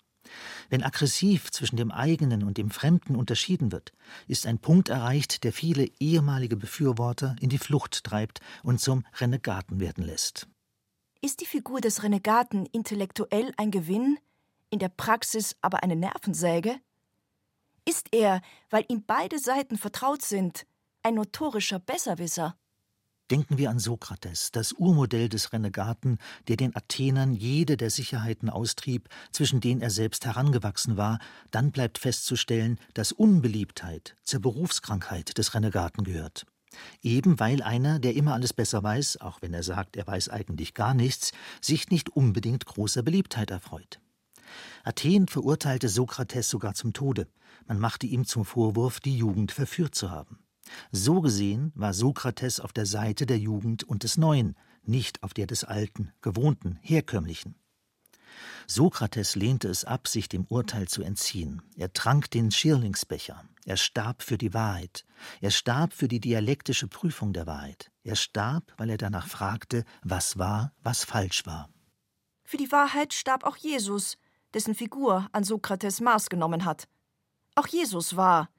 Wenn 0.71 0.81
aggressiv 0.81 1.51
zwischen 1.51 1.77
dem 1.77 1.91
eigenen 1.91 2.43
und 2.43 2.57
dem 2.57 2.71
Fremden 2.71 3.15
unterschieden 3.15 3.71
wird, 3.71 3.93
ist 4.27 4.47
ein 4.47 4.57
Punkt 4.57 4.89
erreicht, 4.89 5.43
der 5.43 5.53
viele 5.53 5.85
ehemalige 5.99 6.57
Befürworter 6.57 7.35
in 7.39 7.49
die 7.49 7.59
Flucht 7.59 8.03
treibt 8.03 8.41
und 8.63 8.81
zum 8.81 9.05
Renegaten 9.19 9.79
werden 9.79 10.03
lässt. 10.03 10.47
Ist 11.21 11.41
die 11.41 11.45
Figur 11.45 11.81
des 11.81 12.03
Renegaten 12.03 12.65
intellektuell 12.67 13.51
ein 13.57 13.71
Gewinn, 13.71 14.19
in 14.69 14.79
der 14.79 14.89
Praxis 14.89 15.55
aber 15.61 15.81
eine 15.81 15.95
Nervensäge? 15.95 16.79
Ist 17.85 18.07
er, 18.11 18.41
weil 18.69 18.85
ihm 18.87 19.03
beide 19.05 19.39
Seiten 19.39 19.77
vertraut 19.77 20.21
sind, 20.21 20.67
ein 21.03 21.15
notorischer 21.15 21.79
Besserwisser? 21.79 22.57
Denken 23.31 23.57
wir 23.57 23.69
an 23.69 23.79
Sokrates, 23.79 24.51
das 24.51 24.73
Urmodell 24.73 25.27
des 25.27 25.51
Renegaten, 25.51 26.17
der 26.47 26.55
den 26.55 26.75
Athenern 26.75 27.33
jede 27.33 27.75
der 27.75 27.89
Sicherheiten 27.89 28.49
austrieb, 28.49 29.09
zwischen 29.31 29.59
denen 29.59 29.81
er 29.81 29.89
selbst 29.89 30.25
herangewachsen 30.25 30.97
war, 30.97 31.19
dann 31.51 31.71
bleibt 31.71 31.97
festzustellen, 31.97 32.79
dass 32.93 33.11
Unbeliebtheit 33.11 34.15
zur 34.23 34.41
Berufskrankheit 34.41 35.37
des 35.37 35.53
Renegaten 35.53 36.03
gehört. 36.03 36.45
Eben 37.01 37.39
weil 37.39 37.61
einer, 37.61 37.99
der 37.99 38.15
immer 38.15 38.33
alles 38.33 38.53
besser 38.53 38.83
weiß, 38.83 39.21
auch 39.21 39.41
wenn 39.41 39.53
er 39.53 39.63
sagt, 39.63 39.95
er 39.95 40.07
weiß 40.07 40.29
eigentlich 40.29 40.73
gar 40.73 40.93
nichts, 40.93 41.31
sich 41.61 41.89
nicht 41.89 42.09
unbedingt 42.09 42.65
großer 42.65 43.03
Beliebtheit 43.03 43.51
erfreut. 43.51 43.99
Athen 44.83 45.27
verurteilte 45.27 45.89
Sokrates 45.89 46.49
sogar 46.49 46.73
zum 46.73 46.93
Tode. 46.93 47.27
Man 47.67 47.79
machte 47.79 48.07
ihm 48.07 48.25
zum 48.25 48.45
Vorwurf, 48.45 48.99
die 48.99 49.17
Jugend 49.17 49.51
verführt 49.51 49.95
zu 49.95 50.11
haben. 50.11 50.39
So 50.91 51.21
gesehen 51.21 51.71
war 51.75 51.93
Sokrates 51.93 52.59
auf 52.59 52.73
der 52.73 52.85
Seite 52.85 53.25
der 53.25 53.39
Jugend 53.39 53.83
und 53.83 54.03
des 54.03 54.17
Neuen, 54.17 54.55
nicht 54.83 55.23
auf 55.23 55.33
der 55.33 55.47
des 55.47 55.63
Alten, 55.63 56.11
Gewohnten, 56.21 56.79
Herkömmlichen. 56.81 57.55
Sokrates 58.67 59.35
lehnte 59.35 59.67
es 59.67 59.85
ab, 59.85 60.07
sich 60.07 60.29
dem 60.29 60.45
Urteil 60.45 60.87
zu 60.87 61.03
entziehen. 61.03 61.61
Er 61.75 61.93
trank 61.93 62.31
den 62.31 62.51
Schirlingsbecher. 62.51 63.43
Er 63.65 63.77
starb 63.77 64.21
für 64.21 64.37
die 64.37 64.53
Wahrheit. 64.53 65.05
Er 65.41 65.51
starb 65.51 65.93
für 65.93 66.07
die 66.07 66.19
dialektische 66.19 66.87
Prüfung 66.87 67.33
der 67.33 67.47
Wahrheit. 67.47 67.91
Er 68.03 68.15
starb, 68.15 68.73
weil 68.77 68.89
er 68.89 68.97
danach 68.97 69.27
fragte, 69.27 69.83
was 70.03 70.37
war, 70.37 70.73
was 70.83 71.03
falsch 71.03 71.45
war. 71.45 71.69
Für 72.43 72.57
die 72.57 72.71
Wahrheit 72.71 73.13
starb 73.13 73.43
auch 73.43 73.57
Jesus, 73.57 74.17
dessen 74.53 74.73
Figur 74.73 75.27
an 75.33 75.43
Sokrates 75.43 75.99
Maß 75.99 76.29
genommen 76.29 76.63
hat. 76.63 76.87
Auch 77.55 77.67
Jesus 77.67 78.15
war, 78.15 78.49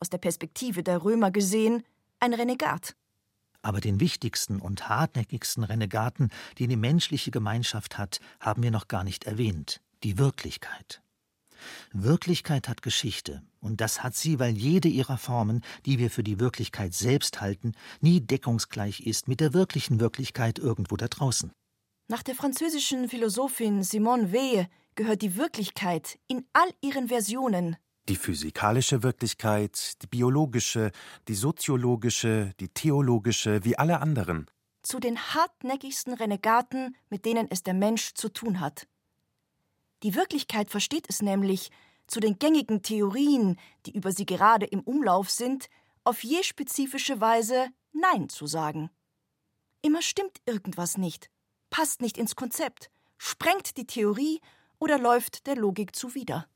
aus 0.00 0.10
der 0.10 0.18
Perspektive 0.18 0.82
der 0.82 1.02
Römer 1.02 1.30
gesehen, 1.30 1.82
ein 2.20 2.34
Renegat. 2.34 2.94
Aber 3.62 3.80
den 3.80 4.00
wichtigsten 4.00 4.60
und 4.60 4.88
hartnäckigsten 4.88 5.64
Renegaten, 5.64 6.30
den 6.58 6.70
die 6.70 6.76
menschliche 6.76 7.30
Gemeinschaft 7.30 7.98
hat, 7.98 8.20
haben 8.40 8.62
wir 8.62 8.70
noch 8.70 8.88
gar 8.88 9.04
nicht 9.04 9.24
erwähnt 9.24 9.80
die 10.04 10.18
Wirklichkeit. 10.18 11.02
Wirklichkeit 11.92 12.68
hat 12.68 12.82
Geschichte, 12.82 13.42
und 13.60 13.80
das 13.80 14.02
hat 14.02 14.14
sie, 14.14 14.38
weil 14.38 14.56
jede 14.56 14.88
ihrer 14.88 15.18
Formen, 15.18 15.62
die 15.86 15.98
wir 15.98 16.10
für 16.10 16.22
die 16.22 16.38
Wirklichkeit 16.38 16.94
selbst 16.94 17.40
halten, 17.40 17.72
nie 18.00 18.20
deckungsgleich 18.20 19.00
ist 19.00 19.26
mit 19.26 19.40
der 19.40 19.54
wirklichen 19.54 19.98
Wirklichkeit 19.98 20.58
irgendwo 20.58 20.96
da 20.96 21.08
draußen. 21.08 21.50
Nach 22.08 22.22
der 22.22 22.36
französischen 22.36 23.08
Philosophin 23.08 23.82
Simone 23.82 24.32
Weil 24.32 24.68
gehört 24.94 25.22
die 25.22 25.36
Wirklichkeit 25.36 26.18
in 26.28 26.44
all 26.52 26.70
ihren 26.80 27.08
Versionen 27.08 27.76
die 28.08 28.16
physikalische 28.16 29.02
Wirklichkeit, 29.02 30.02
die 30.02 30.06
biologische, 30.06 30.90
die 31.28 31.34
soziologische, 31.34 32.52
die 32.60 32.68
theologische, 32.68 33.64
wie 33.64 33.78
alle 33.78 34.00
anderen. 34.00 34.46
Zu 34.82 35.00
den 35.00 35.18
hartnäckigsten 35.18 36.14
Renegaten, 36.14 36.96
mit 37.10 37.24
denen 37.24 37.48
es 37.50 37.62
der 37.62 37.74
Mensch 37.74 38.14
zu 38.14 38.28
tun 38.28 38.60
hat. 38.60 38.88
Die 40.02 40.14
Wirklichkeit 40.14 40.70
versteht 40.70 41.06
es 41.08 41.22
nämlich, 41.22 41.70
zu 42.06 42.20
den 42.20 42.38
gängigen 42.38 42.82
Theorien, 42.82 43.58
die 43.84 43.94
über 43.94 44.12
sie 44.12 44.24
gerade 44.24 44.64
im 44.64 44.80
Umlauf 44.80 45.28
sind, 45.28 45.68
auf 46.04 46.24
je 46.24 46.42
spezifische 46.42 47.20
Weise 47.20 47.68
Nein 47.92 48.28
zu 48.30 48.46
sagen. 48.46 48.90
Immer 49.82 50.00
stimmt 50.00 50.40
irgendwas 50.46 50.96
nicht, 50.96 51.30
passt 51.68 52.00
nicht 52.00 52.16
ins 52.16 52.34
Konzept, 52.34 52.90
sprengt 53.18 53.76
die 53.76 53.86
Theorie 53.86 54.40
oder 54.78 54.98
läuft 54.98 55.46
der 55.46 55.56
Logik 55.56 55.94
zuwider. 55.94 56.46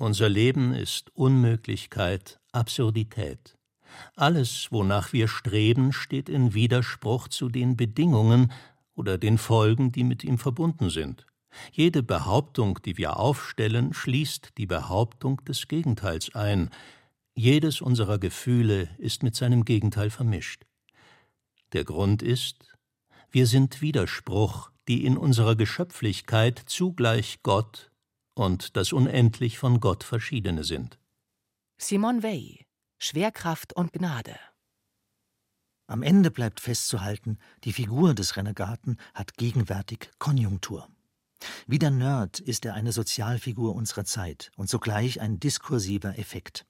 Unser 0.00 0.28
Leben 0.28 0.74
ist 0.74 1.10
Unmöglichkeit, 1.16 2.38
Absurdität. 2.52 3.58
Alles, 4.14 4.68
wonach 4.70 5.12
wir 5.12 5.26
streben, 5.26 5.92
steht 5.92 6.28
in 6.28 6.54
Widerspruch 6.54 7.26
zu 7.26 7.48
den 7.48 7.76
Bedingungen 7.76 8.52
oder 8.94 9.18
den 9.18 9.38
Folgen, 9.38 9.90
die 9.90 10.04
mit 10.04 10.22
ihm 10.22 10.38
verbunden 10.38 10.88
sind. 10.88 11.26
Jede 11.72 12.04
Behauptung, 12.04 12.78
die 12.84 12.96
wir 12.96 13.16
aufstellen, 13.16 13.92
schließt 13.92 14.50
die 14.56 14.66
Behauptung 14.66 15.44
des 15.46 15.66
Gegenteils 15.66 16.32
ein. 16.32 16.70
Jedes 17.34 17.80
unserer 17.80 18.18
Gefühle 18.18 18.88
ist 18.98 19.24
mit 19.24 19.34
seinem 19.34 19.64
Gegenteil 19.64 20.10
vermischt. 20.10 20.62
Der 21.72 21.82
Grund 21.82 22.22
ist, 22.22 22.76
wir 23.32 23.48
sind 23.48 23.82
Widerspruch, 23.82 24.70
die 24.86 25.04
in 25.04 25.16
unserer 25.18 25.56
Geschöpflichkeit 25.56 26.62
zugleich 26.66 27.40
Gott 27.42 27.90
und 28.38 28.76
das 28.76 28.92
unendlich 28.92 29.58
von 29.58 29.80
Gott 29.80 30.04
verschiedene 30.04 30.64
sind. 30.64 30.98
Simone 31.78 32.22
Weil 32.22 32.64
Schwerkraft 32.98 33.72
und 33.72 33.92
Gnade 33.92 34.36
Am 35.86 36.02
Ende 36.02 36.30
bleibt 36.30 36.60
festzuhalten, 36.60 37.38
die 37.64 37.72
Figur 37.72 38.14
des 38.14 38.36
Renegaten 38.36 38.98
hat 39.14 39.36
gegenwärtig 39.36 40.10
Konjunktur. 40.18 40.88
Wie 41.66 41.78
der 41.78 41.90
Nerd 41.90 42.40
ist 42.40 42.64
er 42.64 42.74
eine 42.74 42.92
Sozialfigur 42.92 43.74
unserer 43.74 44.04
Zeit 44.04 44.50
und 44.56 44.68
zugleich 44.68 45.20
ein 45.20 45.38
diskursiver 45.38 46.18
Effekt. 46.18 46.66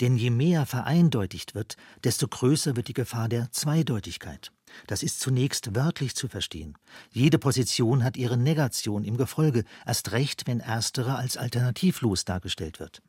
Denn 0.00 0.16
je 0.16 0.30
mehr 0.30 0.66
vereindeutigt 0.66 1.54
wird, 1.54 1.76
desto 2.04 2.28
größer 2.28 2.76
wird 2.76 2.88
die 2.88 2.94
Gefahr 2.94 3.28
der 3.28 3.50
Zweideutigkeit. 3.50 4.52
Das 4.86 5.02
ist 5.02 5.20
zunächst 5.20 5.74
wörtlich 5.74 6.14
zu 6.14 6.28
verstehen. 6.28 6.76
Jede 7.10 7.38
Position 7.38 8.04
hat 8.04 8.16
ihre 8.16 8.36
Negation 8.36 9.04
im 9.04 9.16
Gefolge, 9.16 9.64
erst 9.86 10.12
recht, 10.12 10.46
wenn 10.46 10.60
erstere 10.60 11.16
als 11.16 11.36
alternativlos 11.36 12.24
dargestellt 12.24 12.80
wird. 12.80 13.02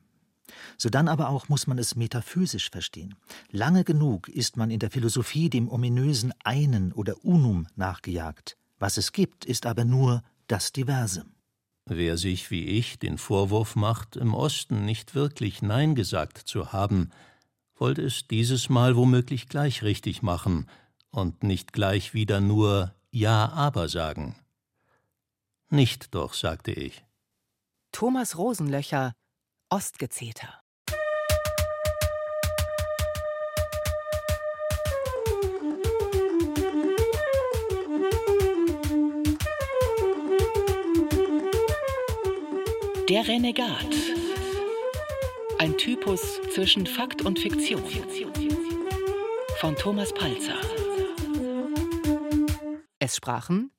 Sodann 0.77 1.07
aber 1.07 1.29
auch 1.29 1.49
muss 1.49 1.67
man 1.67 1.77
es 1.77 1.95
metaphysisch 1.95 2.69
verstehen. 2.69 3.15
Lange 3.51 3.83
genug 3.83 4.27
ist 4.29 4.57
man 4.57 4.71
in 4.71 4.79
der 4.79 4.91
Philosophie 4.91 5.49
dem 5.49 5.69
ominösen 5.69 6.33
Einen 6.43 6.91
oder 6.91 7.23
Unum 7.23 7.67
nachgejagt. 7.75 8.57
Was 8.79 8.97
es 8.97 9.11
gibt, 9.11 9.45
ist 9.45 9.65
aber 9.65 9.85
nur 9.85 10.23
das 10.47 10.71
Diverse. 10.71 11.25
Wer 11.85 12.17
sich 12.17 12.51
wie 12.51 12.65
ich 12.65 12.99
den 12.99 13.17
Vorwurf 13.17 13.75
macht, 13.75 14.15
im 14.15 14.33
Osten 14.33 14.85
nicht 14.85 15.15
wirklich 15.15 15.61
Nein 15.61 15.95
gesagt 15.95 16.37
zu 16.37 16.71
haben, 16.71 17.09
wollte 17.75 18.01
es 18.03 18.27
dieses 18.27 18.69
Mal 18.69 18.95
womöglich 18.95 19.47
gleich 19.49 19.83
richtig 19.83 20.21
machen 20.21 20.67
und 21.11 21.43
nicht 21.43 21.73
gleich 21.73 22.13
wieder 22.13 22.39
nur 22.39 22.93
Ja, 23.11 23.49
aber 23.49 23.89
sagen. 23.89 24.35
Nicht 25.69 26.13
doch, 26.15 26.33
sagte 26.33 26.71
ich. 26.71 27.03
Thomas 27.91 28.37
Rosenlöcher, 28.37 29.13
Ostgezeter. 29.69 30.61
Der 43.09 43.27
Renegat. 43.27 43.87
Ein 45.57 45.75
Typus 45.77 46.39
zwischen 46.53 46.85
Fakt 46.85 47.23
und 47.23 47.39
Fiktion. 47.39 47.83
Von 49.57 49.75
Thomas 49.75 50.13
Palzer. 50.13 50.88
Sprachen 53.19 53.71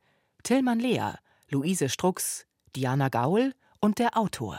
Tillmann 0.43 0.81
Lea, 0.81 1.15
Luise 1.49 1.89
Strux, 1.89 2.47
Diana 2.77 3.09
Gaul 3.09 3.55
und 3.81 3.99
der 3.99 4.19
Autor. 4.19 4.59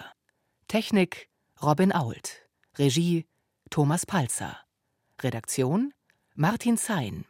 Technik 0.68 1.30
Robin 1.62 1.94
Ault. 1.94 2.42
Regie 2.80 3.28
Thomas 3.70 4.08
Palzer. 4.08 4.58
Redaktion 5.22 5.94
Martin 6.34 6.78
Zein. 6.78 7.26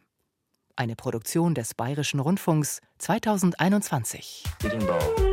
Eine 0.76 0.96
Produktion 0.96 1.54
des 1.54 1.74
Bayerischen 1.74 2.20
Rundfunks 2.20 2.80
2021. 2.96 4.44
Edinburgh. 4.64 5.31